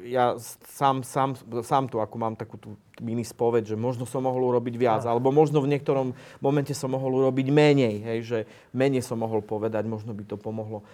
[0.04, 0.36] ja
[0.68, 1.32] sám, sám,
[1.64, 5.16] sám tu ako mám takú tú mini spoveď, že možno som mohol urobiť viac, Áno.
[5.16, 6.12] alebo možno v niektorom
[6.44, 8.38] momente som mohol urobiť menej, hej, že
[8.76, 10.84] menej som mohol povedať, možno by to pomohlo.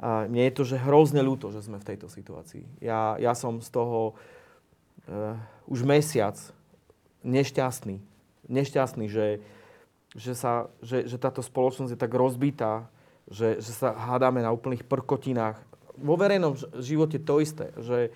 [0.00, 2.64] A mne je to, že hrozne ľúto, že sme v tejto situácii.
[2.80, 4.16] Ja, ja som z toho
[5.04, 5.36] uh,
[5.68, 6.34] už mesiac
[7.22, 8.11] nešťastný.
[8.52, 9.40] Nešťastný, že,
[10.12, 12.86] že, sa, že, že táto spoločnosť je tak rozbitá,
[13.32, 15.56] že, že sa hádame na úplných prkotinách.
[15.96, 18.12] Vo verejnom živote to isté, že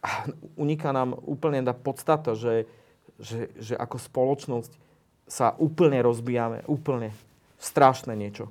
[0.64, 2.64] uniká nám úplne tá podstata, že,
[3.20, 4.72] že, že ako spoločnosť
[5.28, 7.12] sa úplne rozbijame, úplne
[7.60, 8.48] strašné niečo.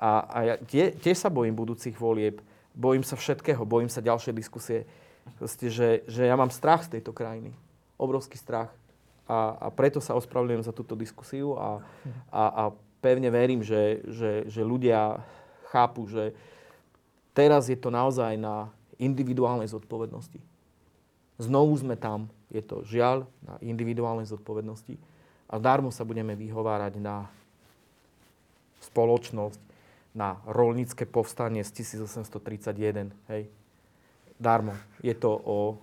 [0.00, 2.40] A, a ja tie, tiež sa bojím budúcich volieb,
[2.72, 4.88] bojím sa všetkého, bojím sa ďalšej diskusie,
[5.38, 7.52] Proste, že, že ja mám strach z tejto krajiny.
[8.00, 8.72] Obrovský strach.
[9.30, 11.78] A, a preto sa ospravedlňujem za túto diskusiu a,
[12.34, 12.62] a, a
[12.98, 15.22] pevne verím, že, že, že ľudia
[15.70, 16.34] chápu, že
[17.30, 20.42] teraz je to naozaj na individuálnej zodpovednosti.
[21.40, 24.98] Znovu sme tam, je to žiaľ na individuálnej zodpovednosti
[25.48, 27.30] a darmo sa budeme vyhovárať na
[28.84, 29.60] spoločnosť,
[30.10, 33.14] na rolnícke povstanie z 1831.
[33.30, 33.46] Hej.
[34.36, 34.74] Darmo.
[35.00, 35.78] Je to o...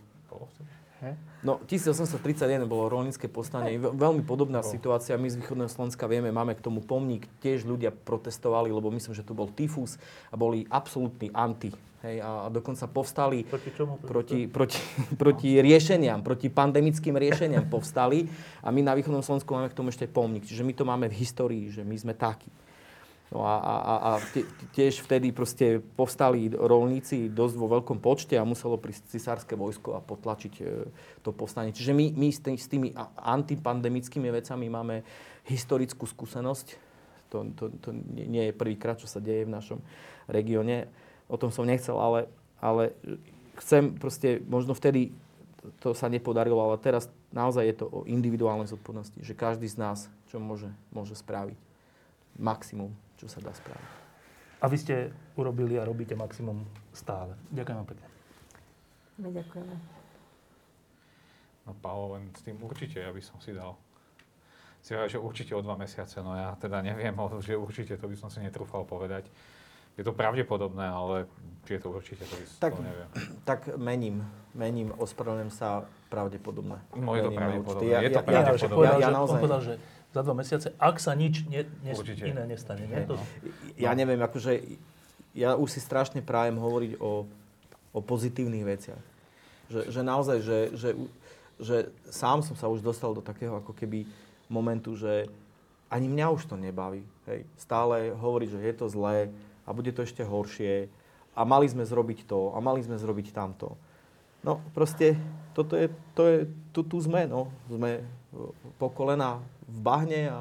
[1.46, 3.78] No, 1831 bolo rolnícke povstanie.
[3.78, 5.14] Ve- Veľmi podobná situácia.
[5.16, 7.30] My z východného Slovenska vieme, máme k tomu pomník.
[7.40, 11.70] Tiež ľudia protestovali, lebo myslím, že to bol tyfus a boli absolútni anti.
[12.02, 13.98] Hej, a a dokonca povstali Proti čomu?
[13.98, 14.78] proti, proti,
[15.22, 18.30] proti riešeniam, proti pandemickým riešeniam povstali
[18.62, 20.46] a my na východnom Slovensku máme k tomu ešte pomník.
[20.46, 22.54] Čiže my to máme v histórii, že my sme takí.
[23.28, 28.40] No a, a, a, a tie- tiež vtedy proste povstali rolníci dosť vo veľkom počte
[28.40, 30.88] a muselo prísť cisárske vojsko a potlačiť e,
[31.20, 31.76] to povstanie.
[31.76, 35.04] Čiže my, my s, tý, s tými antipandemickými vecami máme
[35.44, 36.68] historickú skúsenosť.
[37.36, 39.84] To, to, to nie je prvýkrát, čo sa deje v našom
[40.32, 40.88] regióne.
[41.28, 42.32] O tom som nechcel, ale,
[42.64, 42.96] ale
[43.60, 45.12] chcem proste, možno vtedy
[45.84, 50.08] to sa nepodarilo, ale teraz naozaj je to o individuálnej zodpovednosti, že každý z nás
[50.32, 51.60] čo môže, môže spraviť.
[52.38, 53.92] Maximum, čo sa dá spraviť.
[54.58, 54.96] A vy ste
[55.38, 57.38] urobili a robíte maximum stále.
[57.54, 58.08] Ďakujem vám pekne.
[59.18, 59.76] My ďakujeme.
[61.68, 63.76] No Paolo, len s tým určite ja by som si dal.
[64.82, 67.14] si hovoril, že určite o dva mesiace, no ja teda neviem,
[67.46, 69.30] že určite, to by som si netrúfal povedať.
[69.98, 71.26] Je to pravdepodobné, ale
[71.66, 73.10] či je to určite, to, by, tak, to neviem.
[73.50, 74.22] Tak mením,
[74.54, 76.78] mením, ospravedlňujem sa pravdepodobné.
[76.94, 78.78] No je to pravdepodobné, Ja, je to ja, ja, pravdepodobné.
[78.78, 79.74] povedal, ja, ja že, naozaj, on povedal, že
[80.16, 82.24] za dva mesiace, ak sa nič ne, ne, Určite.
[82.26, 82.88] iné nestane.
[82.88, 83.04] Nie?
[83.06, 83.20] To,
[83.76, 84.64] ja neviem, akože
[85.38, 87.28] ja už si strašne prajem hovoriť o,
[87.94, 89.04] o pozitívnych veciach.
[89.68, 90.90] Že, že naozaj, že, že,
[91.60, 91.78] že
[92.08, 94.08] sám som sa už dostal do takého ako keby
[94.48, 95.28] momentu, že
[95.92, 97.04] ani mňa už to nebaví.
[97.28, 97.44] Hej.
[97.60, 99.32] Stále hovoriť, že je to zlé
[99.68, 100.88] a bude to ešte horšie
[101.36, 103.76] a mali sme zrobiť to a mali sme zrobiť tamto.
[104.42, 105.20] No proste,
[105.52, 106.38] toto je, to je,
[106.72, 107.52] tu, tu sme, no.
[107.68, 108.02] Sme
[108.78, 110.40] po kolena v bahne a,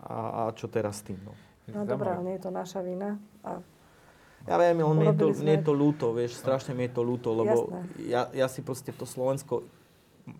[0.00, 1.32] a, a čo teraz s tým, no.
[1.72, 3.16] No dobré, ale nie je to naša vina.
[3.40, 3.64] A
[4.44, 7.00] Ja viem, ale mne je to, mne je to ľúto, vieš, strašne mi je to
[7.00, 7.80] ľúto, lebo Jasné.
[8.04, 9.64] ja, ja si proste to Slovensko,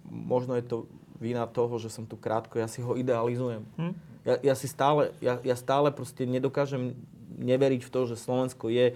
[0.04, 0.76] možno je to
[1.16, 3.64] vina toho, že som tu krátko, ja si ho idealizujem.
[3.80, 3.94] Hm?
[4.28, 6.92] Ja, ja si stále, ja, ja stále proste nedokážem
[7.40, 8.92] neveriť v to, že Slovensko je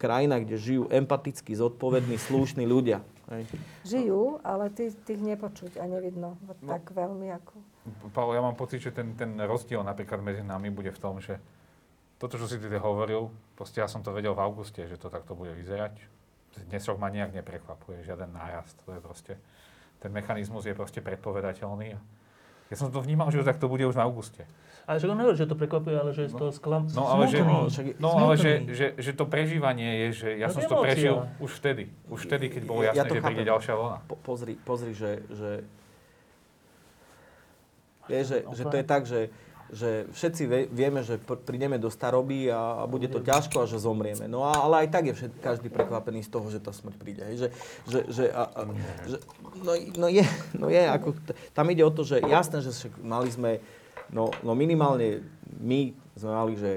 [0.00, 3.04] krajina, kde žijú empatickí, zodpovední, slušní ľudia.
[3.28, 3.44] Hej.
[3.84, 6.68] žijú, ale tých, tých nepočuť a nevidno No.
[6.74, 7.54] tak veľmi ako...
[8.12, 11.36] Paolo, ja mám pocit, že ten, ten rozdiel napríklad medzi nami bude v tom, že
[12.18, 15.38] toto, čo si ty hovoril, proste ja som to vedel v auguste, že to takto
[15.38, 15.94] bude vyzerať.
[16.66, 18.74] Dnes ma nejak neprekvapuje, žiaden nárast.
[18.82, 19.38] To je proste,
[20.02, 21.94] ten mechanizmus je proste predpovedateľný.
[22.68, 24.42] Ja som to vnímal, že to takto bude už v auguste.
[24.84, 26.88] Ale že on nehovorí, že to prekvapuje, ale že je z toho sklam...
[26.88, 30.52] No ale, že, však- no, ale že, že, že to prežívanie je, že ja No
[30.54, 31.92] som to to prežil už vtedy.
[32.08, 33.50] Už vtedy, keď bolo Ja- ja jasné, to že príde chápem.
[33.52, 33.98] ďalšia vlna.
[34.04, 35.50] Po, pozri, pozri, že, že,
[38.06, 39.20] vieš, že, že to je tak, že,
[39.68, 43.68] že všetci vie, vieme, že pr- prídeme do staroby a, a bude to ťažko a
[43.68, 44.24] že zomrieme.
[44.24, 47.22] No a, ale aj tak je všet, každý prekvapený z toho, že tá smrť príde.
[47.28, 47.36] Hej.
[47.36, 47.48] Že,
[47.84, 48.60] že, že, a, a,
[49.04, 49.16] že,
[49.60, 50.24] no, no, je,
[50.56, 51.12] no je, ako,
[51.52, 53.60] tam ide o to, že jasné, že však mali sme,
[54.08, 55.20] no, no minimálne
[55.60, 56.72] my sme mali, že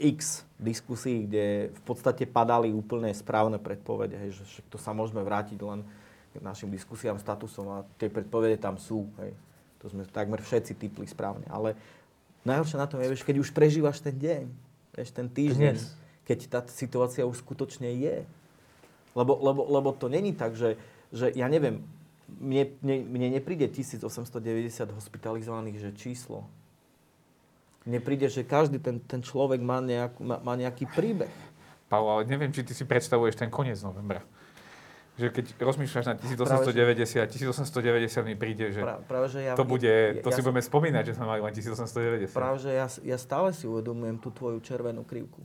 [0.00, 5.60] x diskusí, kde v podstate padali úplne správne predpovede, hej, že to sa môžeme vrátiť
[5.60, 5.84] len
[6.32, 9.06] k našim diskusiám, statusom a tie predpovede tam sú.
[9.20, 9.36] Hej.
[9.82, 11.44] To sme takmer všetci typli správne.
[11.50, 11.74] Ale
[12.46, 14.42] najhoršie na tom je, vieš, keď už prežívaš ten deň,
[14.94, 15.90] vieš, ten týždeň, Dnes.
[16.22, 18.22] keď tá situácia už skutočne je.
[19.12, 20.78] Lebo, lebo, lebo to není tak, že,
[21.10, 21.84] že ja neviem,
[22.40, 24.38] mne, mne, mne nepríde 1890
[24.94, 26.48] hospitalizovaných, že číslo.
[27.82, 31.34] Mne príde, že každý ten, ten človek má, nejakú, má, má nejaký príbeh.
[31.90, 34.22] Paolo, ale neviem, či ty si predstavuješ ten koniec novembra.
[35.12, 39.84] Že keď rozmýšľaš na 1890, 1890 mi príde, že Pra, práve, že ja, to bude,
[39.84, 42.32] ja, to ja, si budeme spomínať, že sme mali len 1890.
[42.32, 45.44] Práve, že ja, ja stále si uvedomujem tú tvoju červenú krivku.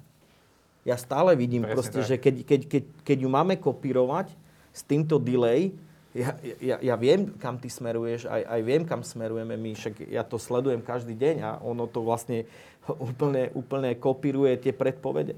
[0.88, 2.08] Ja stále vidím Presne proste, tak.
[2.08, 4.32] že keď, keď, keď, keď ju máme kopírovať
[4.72, 5.76] s týmto delay,
[6.16, 6.32] ja,
[6.64, 10.40] ja, ja viem, kam ty smeruješ, aj, aj viem, kam smerujeme my, však ja to
[10.40, 12.48] sledujem každý deň a ono to vlastne
[12.88, 15.36] úplne, úplne kopíruje tie predpovede.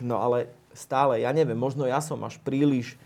[0.00, 2.96] No ale stále, ja neviem, možno ja som až príliš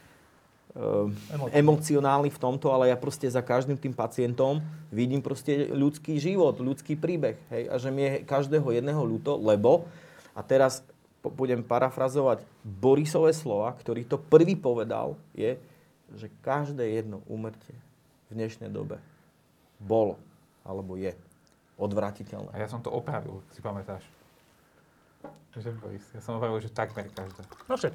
[1.50, 4.62] emocionálny v tomto, ale ja proste za každým tým pacientom
[4.94, 7.34] vidím proste ľudský život, ľudský príbeh.
[7.50, 7.62] Hej?
[7.66, 9.90] A že mi je každého jedného ľúto, lebo,
[10.30, 10.86] a teraz
[11.18, 15.58] po- budem parafrazovať Borisové slova, ktorý to prvý povedal, je,
[16.14, 17.74] že každé jedno úmrtie
[18.30, 19.02] v dnešnej dobe
[19.82, 20.22] bolo,
[20.62, 21.10] alebo je,
[21.80, 22.54] odvratiteľné.
[22.54, 24.06] A ja som to opravil, si pamätáš.
[26.14, 27.42] Ja som opravil, že takmer každé.
[27.66, 27.94] No však.